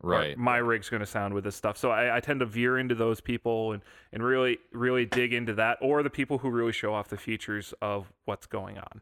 right. 0.02 0.38
my 0.38 0.58
rig's 0.58 0.90
going 0.90 1.02
to 1.02 1.06
sound 1.06 1.34
with 1.34 1.44
this 1.44 1.56
stuff 1.56 1.78
so 1.78 1.92
I, 1.92 2.18
I 2.18 2.20
tend 2.20 2.40
to 2.40 2.46
veer 2.46 2.78
into 2.80 2.96
those 2.96 3.22
people 3.22 3.74
and 3.74 3.84
and 4.12 4.24
really 4.24 4.58
really 4.72 5.06
dig 5.06 5.34
into 5.34 5.54
that 5.56 5.78
or 5.82 6.02
the 6.04 6.10
people 6.10 6.40
who 6.40 6.50
really 6.50 6.72
show 6.72 6.94
off 6.94 7.10
the 7.10 7.18
features 7.18 7.74
of 7.82 8.12
what's 8.26 8.48
going 8.48 8.78
on 8.80 9.02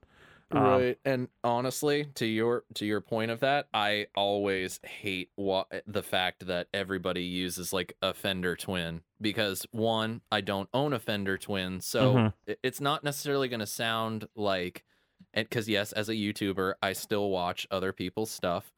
Um, 0.51 0.63
right 0.63 0.99
and 1.05 1.27
honestly 1.43 2.05
to 2.15 2.25
your 2.25 2.63
to 2.73 2.85
your 2.85 2.99
point 3.01 3.31
of 3.31 3.39
that 3.41 3.67
i 3.73 4.07
always 4.15 4.79
hate 4.83 5.29
wa- 5.37 5.65
the 5.87 6.03
fact 6.03 6.47
that 6.47 6.67
everybody 6.73 7.23
uses 7.23 7.71
like 7.71 7.93
a 8.01 8.13
fender 8.13 8.55
twin 8.55 9.01
because 9.21 9.65
one 9.71 10.21
i 10.31 10.41
don't 10.41 10.67
own 10.73 10.91
a 10.93 10.99
fender 10.99 11.37
twin 11.37 11.79
so 11.81 12.13
Mhm. 12.15 12.33
it's 12.63 12.81
not 12.81 13.03
necessarily 13.03 13.47
going 13.47 13.59
to 13.61 13.67
sound 13.67 14.27
like 14.35 14.83
and 15.33 15.47
because 15.47 15.67
yes 15.69 15.91
as 15.93 16.09
a 16.09 16.13
youtuber 16.13 16.73
i 16.81 16.93
still 16.93 17.29
watch 17.29 17.67
other 17.71 17.91
people's 17.93 18.31
stuff 18.31 18.73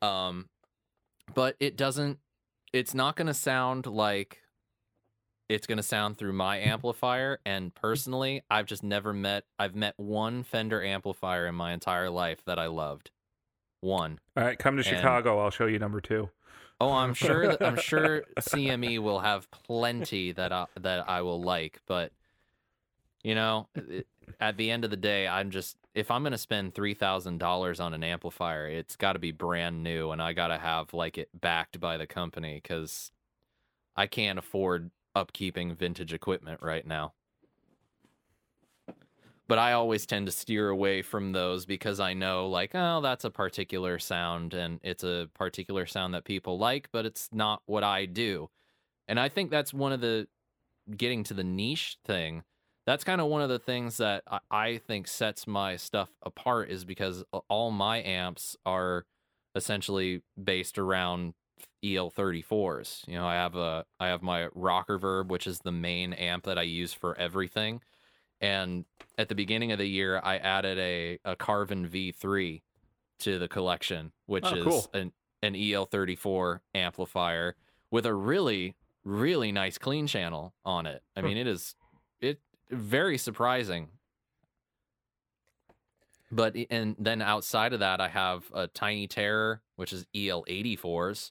um 0.00 0.48
but 1.34 1.56
it 1.60 1.76
doesn't 1.76 2.18
it's 2.72 2.94
not 2.94 3.16
going 3.16 3.26
to 3.26 3.34
sound 3.34 3.86
like 3.86 4.38
it's 5.48 5.66
going 5.66 5.76
to 5.76 5.82
sound 5.82 6.16
through 6.16 6.32
my 6.32 6.58
amplifier 6.58 7.38
and 7.44 7.74
personally 7.74 8.42
i've 8.50 8.66
just 8.66 8.82
never 8.82 9.12
met 9.12 9.44
i've 9.58 9.74
met 9.74 9.94
one 9.96 10.42
fender 10.42 10.82
amplifier 10.82 11.46
in 11.46 11.54
my 11.54 11.72
entire 11.72 12.10
life 12.10 12.42
that 12.46 12.58
i 12.58 12.66
loved. 12.66 13.10
One. 13.80 14.20
All 14.36 14.44
right 14.44 14.58
come 14.58 14.76
to 14.76 14.88
And- 14.88 14.96
chicago 14.98 15.38
i'll 15.40 15.50
show 15.50 15.66
you 15.66 15.78
number 15.78 16.00
two. 16.00 16.30
Oh 16.80 16.92
i'm 16.92 17.14
sure 17.26 17.48
that, 17.48 17.62
i'm 17.62 17.76
sure 17.76 18.22
cme 18.40 18.98
will 19.00 19.20
have 19.20 19.50
plenty 19.50 20.32
that 20.32 20.52
I, 20.52 20.66
that 20.80 21.08
i 21.08 21.20
will 21.22 21.42
like 21.42 21.80
but 21.86 22.12
you 23.22 23.34
know 23.34 23.68
at 24.40 24.56
the 24.56 24.70
end 24.70 24.84
of 24.84 24.90
the 24.90 24.96
day 24.96 25.28
i'm 25.28 25.50
just 25.50 25.76
if 25.94 26.10
i'm 26.10 26.22
going 26.22 26.32
to 26.32 26.38
spend 26.38 26.74
$3000 26.74 27.80
on 27.80 27.94
an 27.94 28.04
amplifier 28.04 28.68
it's 28.68 28.96
got 28.96 29.12
to 29.14 29.18
be 29.18 29.32
brand 29.32 29.82
new 29.82 30.10
and 30.10 30.22
i 30.22 30.32
got 30.32 30.48
to 30.48 30.58
have 30.58 30.92
like 30.94 31.18
it 31.18 31.28
backed 31.38 31.80
by 31.80 31.96
the 31.96 32.06
company 32.06 32.60
because 32.62 33.10
i 33.96 34.06
can't 34.06 34.38
afford 34.38 34.90
upkeeping 35.14 35.76
vintage 35.76 36.12
equipment 36.12 36.60
right 36.62 36.86
now. 36.86 37.12
But 39.48 39.58
I 39.58 39.72
always 39.72 40.06
tend 40.06 40.26
to 40.26 40.32
steer 40.32 40.68
away 40.68 41.02
from 41.02 41.32
those 41.32 41.66
because 41.66 42.00
I 42.00 42.14
know, 42.14 42.48
like, 42.48 42.70
oh, 42.74 43.00
that's 43.02 43.24
a 43.24 43.30
particular 43.30 43.98
sound 43.98 44.54
and 44.54 44.80
it's 44.82 45.04
a 45.04 45.28
particular 45.34 45.84
sound 45.84 46.14
that 46.14 46.24
people 46.24 46.58
like, 46.58 46.88
but 46.90 47.04
it's 47.04 47.28
not 47.32 47.62
what 47.66 47.84
I 47.84 48.06
do. 48.06 48.48
And 49.08 49.20
I 49.20 49.28
think 49.28 49.50
that's 49.50 49.74
one 49.74 49.92
of 49.92 50.00
the 50.00 50.26
getting 50.96 51.22
to 51.24 51.34
the 51.34 51.44
niche 51.44 51.98
thing. 52.04 52.44
That's 52.86 53.04
kind 53.04 53.20
of 53.20 53.28
one 53.28 53.42
of 53.42 53.48
the 53.48 53.58
things 53.58 53.98
that 53.98 54.24
I, 54.26 54.40
I 54.50 54.78
think 54.78 55.06
sets 55.06 55.46
my 55.46 55.76
stuff 55.76 56.10
apart 56.22 56.68
is 56.70 56.84
because 56.84 57.22
all 57.48 57.70
my 57.70 58.02
amps 58.02 58.56
are 58.66 59.04
essentially 59.54 60.22
based 60.42 60.78
around 60.78 61.34
EL34s. 61.84 63.06
You 63.06 63.14
know, 63.14 63.26
I 63.26 63.34
have 63.34 63.54
a 63.56 63.84
I 64.00 64.08
have 64.08 64.22
my 64.22 64.48
Rockerverb, 64.48 65.28
which 65.28 65.46
is 65.46 65.60
the 65.60 65.72
main 65.72 66.12
amp 66.12 66.44
that 66.44 66.58
I 66.58 66.62
use 66.62 66.92
for 66.92 67.16
everything. 67.18 67.80
And 68.40 68.84
at 69.18 69.28
the 69.28 69.34
beginning 69.34 69.70
of 69.72 69.78
the 69.78 69.86
year, 69.88 70.20
I 70.22 70.38
added 70.38 70.78
a 70.78 71.18
a 71.24 71.36
Carvin 71.36 71.88
V3 71.88 72.62
to 73.20 73.38
the 73.38 73.48
collection, 73.48 74.12
which 74.26 74.44
Oh, 74.46 74.54
is 74.56 74.64
cool. 74.64 74.90
an 74.94 75.12
an 75.42 75.54
EL34 75.54 76.60
amplifier 76.74 77.56
with 77.90 78.06
a 78.06 78.14
really 78.14 78.74
really 79.04 79.50
nice 79.52 79.78
clean 79.78 80.06
channel 80.06 80.54
on 80.64 80.86
it. 80.86 81.02
I 81.16 81.22
mean, 81.22 81.36
it 81.36 81.46
is 81.46 81.74
it 82.20 82.40
very 82.72 83.18
surprising. 83.18 83.88
But 86.30 86.56
and 86.70 86.96
then 86.98 87.20
outside 87.20 87.74
of 87.74 87.80
that, 87.80 88.00
I 88.00 88.08
have 88.08 88.44
a 88.54 88.66
Tiny 88.66 89.06
Terror, 89.06 89.60
which 89.76 89.92
is 89.92 90.06
EL84s, 90.14 91.30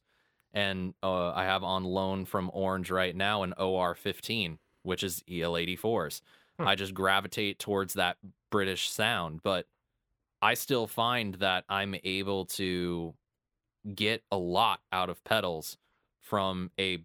and 0.53 0.93
uh, 1.01 1.31
I 1.31 1.45
have 1.45 1.63
on 1.63 1.83
loan 1.83 2.25
from 2.25 2.51
Orange 2.53 2.91
right 2.91 3.15
now 3.15 3.41
an 3.41 3.55
OR15, 3.57 4.59
which 4.83 5.01
is 5.01 5.23
EL84s. 5.27 6.21
Hmm. 6.59 6.67
I 6.67 6.75
just 6.75 6.93
gravitate 6.93 7.57
towards 7.57 7.95
that 7.95 8.17
British 8.51 8.91
sound, 8.91 9.41
but 9.41 9.65
I 10.41 10.53
still 10.53 10.85
find 10.85 11.35
that 11.35 11.65
I'm 11.67 11.95
able 12.03 12.45
to 12.45 13.15
get 13.95 14.23
a 14.31 14.37
lot 14.37 14.81
out 14.91 15.09
of 15.09 15.23
pedals 15.23 15.77
from 16.19 16.69
a 16.79 16.99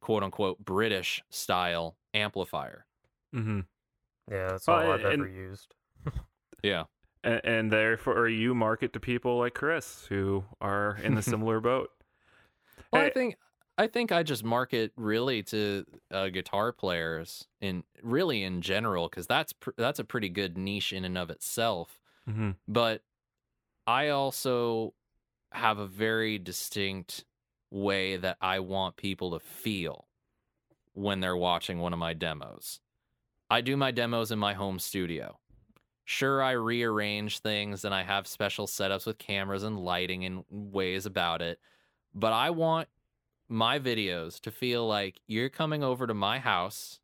quote 0.00 0.22
unquote 0.22 0.62
British 0.62 1.22
style 1.30 1.96
amplifier. 2.12 2.84
Mm-hmm. 3.34 3.60
Yeah, 4.30 4.48
that's 4.48 4.66
Well, 4.66 4.86
all 4.86 4.92
I've 4.92 5.04
and- 5.04 5.22
ever 5.22 5.28
used. 5.28 5.74
Yeah. 6.62 6.84
And, 7.22 7.40
and 7.44 7.72
therefore, 7.72 8.28
you 8.28 8.54
market 8.54 8.92
to 8.94 9.00
people 9.00 9.38
like 9.38 9.54
Chris 9.54 10.06
who 10.08 10.44
are 10.60 10.98
in 11.02 11.14
the 11.14 11.22
similar 11.32 11.60
boat. 11.60 11.90
Well, 12.92 13.02
I 13.02 13.10
think 13.10 13.36
I 13.76 13.86
think 13.86 14.12
I 14.12 14.22
just 14.22 14.44
market 14.44 14.92
really 14.96 15.42
to 15.44 15.84
uh, 16.12 16.28
guitar 16.28 16.70
players 16.72 17.46
in 17.60 17.82
really 18.02 18.42
in 18.44 18.60
general 18.62 19.08
because 19.08 19.26
that's 19.26 19.52
pr- 19.52 19.70
that's 19.76 19.98
a 19.98 20.04
pretty 20.04 20.28
good 20.28 20.56
niche 20.56 20.92
in 20.92 21.04
and 21.04 21.18
of 21.18 21.28
itself. 21.30 21.98
Mm-hmm. 22.28 22.50
But 22.68 23.02
I 23.86 24.08
also 24.10 24.94
have 25.52 25.78
a 25.78 25.86
very 25.86 26.38
distinct 26.38 27.24
way 27.70 28.16
that 28.16 28.36
I 28.40 28.60
want 28.60 28.96
people 28.96 29.32
to 29.32 29.40
feel 29.40 30.06
when 30.92 31.20
they're 31.20 31.36
watching 31.36 31.78
one 31.78 31.92
of 31.92 31.98
my 31.98 32.12
demos. 32.12 32.80
I 33.50 33.60
do 33.60 33.76
my 33.76 33.90
demos 33.90 34.30
in 34.30 34.38
my 34.38 34.54
home 34.54 34.78
studio. 34.78 35.38
Sure, 36.06 36.42
I 36.42 36.52
rearrange 36.52 37.38
things 37.38 37.84
and 37.84 37.94
I 37.94 38.02
have 38.02 38.26
special 38.26 38.66
setups 38.66 39.06
with 39.06 39.18
cameras 39.18 39.62
and 39.62 39.78
lighting 39.78 40.24
and 40.24 40.44
ways 40.50 41.06
about 41.06 41.40
it, 41.40 41.58
but 42.14 42.32
I 42.32 42.50
want 42.50 42.88
my 43.48 43.78
videos 43.78 44.40
to 44.40 44.50
feel 44.50 44.86
like 44.86 45.20
you're 45.26 45.48
coming 45.48 45.82
over 45.82 46.06
to 46.06 46.14
my 46.14 46.38
house. 46.38 47.00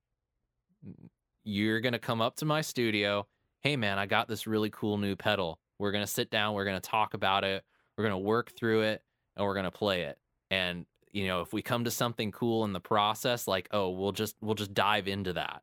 You're 1.44 1.80
going 1.80 1.92
to 1.92 1.98
come 1.98 2.20
up 2.20 2.36
to 2.36 2.44
my 2.44 2.60
studio. 2.60 3.26
Hey, 3.60 3.76
man, 3.76 3.98
I 3.98 4.06
got 4.06 4.28
this 4.28 4.46
really 4.46 4.70
cool 4.70 4.98
new 4.98 5.16
pedal. 5.16 5.60
We're 5.78 5.92
going 5.92 6.04
to 6.04 6.10
sit 6.10 6.30
down. 6.30 6.54
We're 6.54 6.64
going 6.64 6.80
to 6.80 6.90
talk 6.90 7.14
about 7.14 7.44
it. 7.44 7.64
We're 7.96 8.04
going 8.04 8.20
to 8.20 8.26
work 8.26 8.52
through 8.52 8.82
it 8.82 9.02
and 9.36 9.46
we're 9.46 9.54
going 9.54 9.64
to 9.64 9.70
play 9.70 10.02
it. 10.02 10.18
And, 10.50 10.86
you 11.12 11.26
know, 11.26 11.40
if 11.40 11.52
we 11.52 11.62
come 11.62 11.84
to 11.84 11.90
something 11.90 12.32
cool 12.32 12.64
in 12.64 12.72
the 12.72 12.80
process, 12.80 13.46
like, 13.46 13.68
oh, 13.72 13.90
we'll 13.90 14.12
just, 14.12 14.36
we'll 14.40 14.54
just 14.54 14.74
dive 14.74 15.08
into 15.08 15.34
that. 15.34 15.62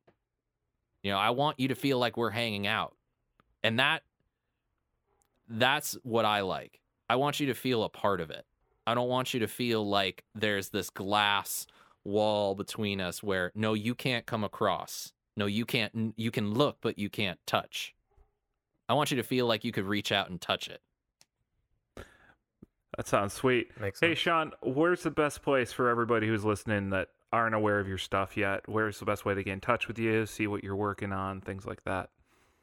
You 1.02 1.12
know, 1.12 1.18
I 1.18 1.30
want 1.30 1.60
you 1.60 1.68
to 1.68 1.74
feel 1.74 1.98
like 1.98 2.16
we're 2.16 2.30
hanging 2.30 2.66
out. 2.66 2.96
And 3.62 3.78
that, 3.78 4.02
that's 5.48 5.96
what 6.02 6.24
I 6.24 6.40
like. 6.40 6.80
I 7.08 7.16
want 7.16 7.40
you 7.40 7.46
to 7.46 7.54
feel 7.54 7.82
a 7.84 7.88
part 7.88 8.20
of 8.20 8.30
it. 8.30 8.44
I 8.86 8.94
don't 8.94 9.08
want 9.08 9.34
you 9.34 9.40
to 9.40 9.48
feel 9.48 9.86
like 9.86 10.24
there's 10.34 10.70
this 10.70 10.90
glass 10.90 11.66
wall 12.04 12.54
between 12.54 13.00
us 13.00 13.22
where 13.22 13.52
no 13.54 13.74
you 13.74 13.94
can't 13.94 14.24
come 14.24 14.44
across. 14.44 15.12
No 15.36 15.46
you 15.46 15.66
can't 15.66 16.14
you 16.16 16.30
can 16.30 16.54
look 16.54 16.78
but 16.80 16.98
you 16.98 17.10
can't 17.10 17.38
touch. 17.46 17.94
I 18.88 18.94
want 18.94 19.10
you 19.10 19.18
to 19.18 19.22
feel 19.22 19.46
like 19.46 19.64
you 19.64 19.72
could 19.72 19.84
reach 19.84 20.10
out 20.10 20.30
and 20.30 20.40
touch 20.40 20.68
it. 20.68 20.80
That 22.96 23.06
sounds 23.06 23.34
sweet. 23.34 23.78
Makes 23.78 24.00
Hey, 24.00 24.08
sense. 24.08 24.18
Sean, 24.18 24.52
where's 24.62 25.02
the 25.02 25.10
best 25.10 25.42
place 25.42 25.70
for 25.72 25.88
everybody 25.88 26.26
who's 26.26 26.44
listening 26.44 26.90
that 26.90 27.08
aren't 27.32 27.54
aware 27.54 27.80
of 27.80 27.88
your 27.88 27.98
stuff 27.98 28.36
yet? 28.36 28.62
Where's 28.66 28.98
the 28.98 29.04
best 29.04 29.24
way 29.24 29.34
to 29.34 29.42
get 29.42 29.52
in 29.52 29.60
touch 29.60 29.88
with 29.88 29.98
you, 29.98 30.26
see 30.26 30.46
what 30.46 30.64
you're 30.64 30.76
working 30.76 31.12
on, 31.12 31.40
things 31.40 31.66
like 31.66 31.82
that? 31.84 32.10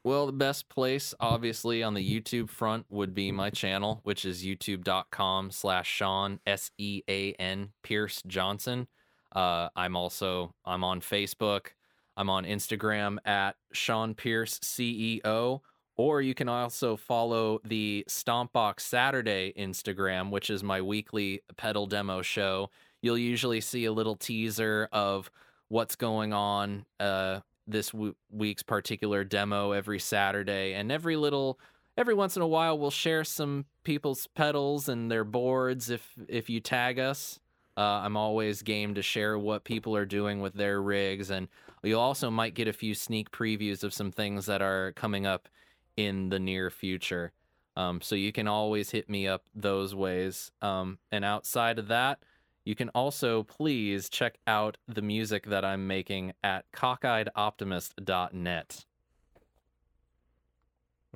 Well, 0.04 0.26
the 0.26 0.32
best 0.32 0.68
place, 0.68 1.14
obviously, 1.18 1.82
on 1.82 1.94
the 1.94 2.20
YouTube 2.20 2.48
front 2.48 2.86
would 2.88 3.12
be 3.12 3.32
my 3.32 3.50
channel, 3.50 4.00
which 4.04 4.24
is 4.24 4.44
youtube.com 4.44 5.50
slash 5.50 5.88
Sean, 5.88 6.38
S 6.46 6.70
E 6.78 7.02
A 7.08 7.32
N 7.32 7.70
Pierce 7.82 8.22
Johnson. 8.24 8.86
Uh, 9.34 9.68
I'm 9.74 9.96
also, 9.96 10.54
I'm 10.64 10.84
on 10.84 11.00
Facebook. 11.00 11.70
I'm 12.16 12.30
on 12.30 12.44
Instagram 12.44 13.18
at 13.26 13.56
Sean 13.72 14.14
Pierce 14.14 14.60
CEO. 14.60 15.60
Or 15.96 16.20
you 16.20 16.34
can 16.34 16.48
also 16.48 16.96
follow 16.96 17.58
the 17.64 18.04
Stompbox 18.08 18.80
Saturday 18.80 19.54
Instagram, 19.58 20.30
which 20.30 20.50
is 20.50 20.62
my 20.62 20.80
weekly 20.80 21.40
pedal 21.56 21.86
demo 21.86 22.22
show. 22.22 22.70
You'll 23.02 23.18
usually 23.18 23.60
see 23.60 23.84
a 23.84 23.92
little 23.92 24.16
teaser 24.16 24.88
of 24.92 25.30
what's 25.68 25.96
going 25.96 26.32
on 26.32 26.86
uh, 27.00 27.40
this 27.66 27.90
w- 27.90 28.14
week's 28.30 28.62
particular 28.62 29.24
demo 29.24 29.72
every 29.72 29.98
Saturday, 29.98 30.74
and 30.74 30.90
every 30.90 31.16
little 31.16 31.58
every 31.98 32.14
once 32.14 32.36
in 32.36 32.42
a 32.42 32.46
while 32.46 32.78
we'll 32.78 32.90
share 32.90 33.24
some 33.24 33.64
people's 33.82 34.26
pedals 34.28 34.88
and 34.88 35.10
their 35.10 35.24
boards 35.24 35.90
if 35.90 36.12
if 36.28 36.48
you 36.48 36.60
tag 36.60 36.98
us. 36.98 37.40
Uh, 37.76 38.00
I'm 38.04 38.16
always 38.16 38.62
game 38.62 38.94
to 38.94 39.02
share 39.02 39.38
what 39.38 39.64
people 39.64 39.94
are 39.96 40.06
doing 40.06 40.40
with 40.40 40.54
their 40.54 40.80
rigs, 40.80 41.30
and 41.30 41.48
you 41.82 41.98
also 41.98 42.30
might 42.30 42.54
get 42.54 42.68
a 42.68 42.72
few 42.72 42.94
sneak 42.94 43.30
previews 43.30 43.84
of 43.84 43.92
some 43.92 44.10
things 44.10 44.46
that 44.46 44.62
are 44.62 44.92
coming 44.92 45.26
up 45.26 45.48
in 45.96 46.30
the 46.30 46.38
near 46.38 46.70
future. 46.70 47.32
Um, 47.76 48.00
so 48.00 48.14
you 48.14 48.32
can 48.32 48.48
always 48.48 48.90
hit 48.90 49.10
me 49.10 49.28
up 49.28 49.44
those 49.54 49.94
ways. 49.94 50.50
Um, 50.62 50.98
and 51.12 51.24
outside 51.24 51.78
of 51.78 51.88
that, 51.88 52.18
you 52.66 52.74
can 52.74 52.90
also 52.90 53.44
please 53.44 54.10
check 54.10 54.36
out 54.46 54.76
the 54.86 55.00
music 55.00 55.46
that 55.46 55.64
I'm 55.64 55.86
making 55.86 56.34
at 56.44 56.70
cockeyedoptimist.net, 56.72 58.84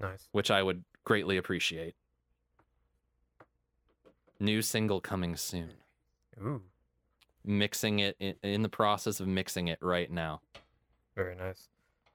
Nice. 0.00 0.28
which 0.32 0.50
I 0.50 0.62
would 0.62 0.82
greatly 1.04 1.36
appreciate. 1.36 1.94
New 4.38 4.62
single 4.62 5.02
coming 5.02 5.36
soon. 5.36 5.72
Ooh, 6.40 6.62
Mixing 7.44 7.98
it 7.98 8.16
in, 8.18 8.34
in 8.42 8.62
the 8.62 8.68
process 8.70 9.20
of 9.20 9.26
mixing 9.26 9.68
it 9.68 9.76
right 9.82 10.10
now. 10.10 10.40
very 11.16 11.34
nice. 11.36 11.68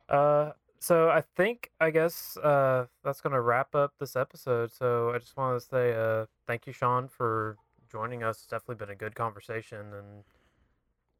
Uh, 0.10 0.52
so 0.80 1.10
I 1.10 1.22
think 1.36 1.72
I 1.82 1.90
guess 1.90 2.38
uh 2.38 2.86
that's 3.04 3.20
gonna 3.22 3.42
wrap 3.42 3.74
up 3.76 3.94
this 4.00 4.16
episode. 4.16 4.72
So 4.72 5.12
I 5.14 5.18
just 5.18 5.36
want 5.36 5.60
to 5.60 5.68
say 5.68 5.94
uh 5.96 6.26
thank 6.48 6.68
you, 6.68 6.74
Sean, 6.74 7.08
for 7.08 7.58
joining 7.96 8.24
us. 8.24 8.40
It's 8.40 8.48
definitely 8.48 8.76
been 8.76 8.90
a 8.90 8.96
good 8.98 9.16
conversation, 9.16 9.94
and 9.94 10.24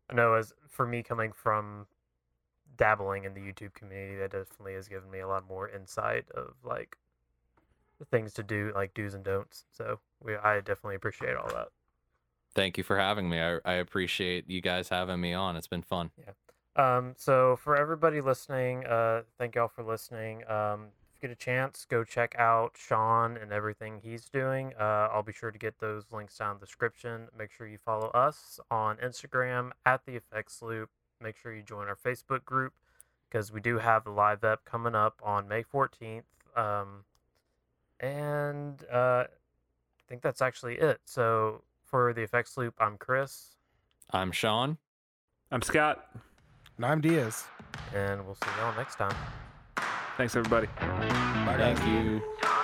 I 0.10 0.14
know 0.14 0.34
as 0.34 0.54
for 0.68 0.86
me 0.86 1.04
coming 1.04 1.32
from 1.32 1.88
dabbling 2.78 3.24
in 3.24 3.34
the 3.34 3.40
YouTube 3.40 3.74
community, 3.74 4.18
that 4.18 4.32
definitely 4.32 4.74
has 4.74 4.90
given 4.90 5.10
me 5.10 5.20
a 5.20 5.28
lot 5.28 5.48
more 5.48 5.70
insight 5.70 6.26
of 6.36 6.56
like 6.64 6.98
the 8.00 8.06
things 8.06 8.34
to 8.34 8.44
do, 8.44 8.74
like 8.76 8.94
do's 8.94 9.14
and 9.14 9.24
don'ts. 9.24 9.64
So 9.72 10.00
we, 10.22 10.36
I 10.36 10.58
definitely 10.58 10.96
appreciate 10.96 11.38
all 11.38 11.48
that. 11.54 11.70
Thank 12.54 12.78
you 12.78 12.84
for 12.84 12.98
having 12.98 13.30
me. 13.30 13.40
I, 13.40 13.60
I 13.64 13.74
appreciate 13.76 14.50
you 14.50 14.62
guys 14.62 14.90
having 14.90 15.22
me 15.22 15.34
on. 15.34 15.56
It's 15.56 15.68
been 15.68 15.82
fun. 15.82 16.12
Yeah. 16.18 16.34
Um, 16.98 17.14
so 17.18 17.56
for 17.56 17.78
everybody 17.78 18.20
listening, 18.20 18.86
uh, 18.86 19.22
thank 19.38 19.56
y'all 19.56 19.70
for 19.70 19.84
listening. 19.84 20.44
Um, 20.50 20.88
get 21.28 21.32
a 21.32 21.36
chance, 21.36 21.88
go 21.90 22.04
check 22.04 22.36
out 22.38 22.76
Sean 22.78 23.36
and 23.36 23.52
everything 23.52 24.00
he's 24.04 24.30
doing. 24.30 24.74
Uh, 24.80 25.10
I'll 25.12 25.24
be 25.24 25.34
sure 25.34 25.50
to 25.50 25.58
get 25.58 25.80
those 25.80 26.04
links 26.12 26.38
down 26.38 26.52
in 26.52 26.60
the 26.60 26.66
description. 26.68 27.30
Make 27.36 27.52
sure 27.52 27.68
you 27.68 27.80
follow 27.84 28.10
us 28.10 28.60
on 28.70 28.98
Instagram 28.98 29.72
at 29.88 30.06
the 30.06 30.16
Effects 30.16 30.62
Loop. 30.62 30.90
Make 31.20 31.36
sure 31.36 31.52
you 31.52 31.64
join 31.64 31.88
our 31.88 31.96
Facebook 31.96 32.46
group 32.46 32.74
because 33.28 33.52
we 33.52 33.60
do 33.60 33.80
have 33.80 34.04
the 34.04 34.12
live 34.12 34.44
ep 34.44 34.66
coming 34.66 34.94
up 34.94 35.20
on 35.24 35.48
May 35.48 35.64
14th. 35.64 36.22
Um, 36.56 37.06
and 38.00 38.84
uh, 38.94 39.24
I 39.26 39.28
think 40.08 40.22
that's 40.22 40.44
actually 40.44 40.76
it. 40.76 41.00
So 41.06 41.64
for 41.86 42.14
the 42.14 42.22
Effects 42.22 42.56
Loop, 42.56 42.76
I'm 42.80 42.98
Chris. 42.98 43.56
I'm 44.12 44.32
Sean. 44.32 44.78
I'm 45.52 45.64
Scott. 45.64 46.08
And 46.78 46.86
I'm 46.86 47.02
Diaz. 47.02 47.46
And 47.96 48.24
we'll 48.28 48.36
see 48.36 48.50
y'all 48.60 48.76
next 48.76 48.98
time. 48.98 49.16
Thanks, 50.18 50.36
everybody. 50.36 50.68
Bye, 50.78 51.56
guys. 51.58 51.78
Thank 51.78 52.06
you. 52.06 52.55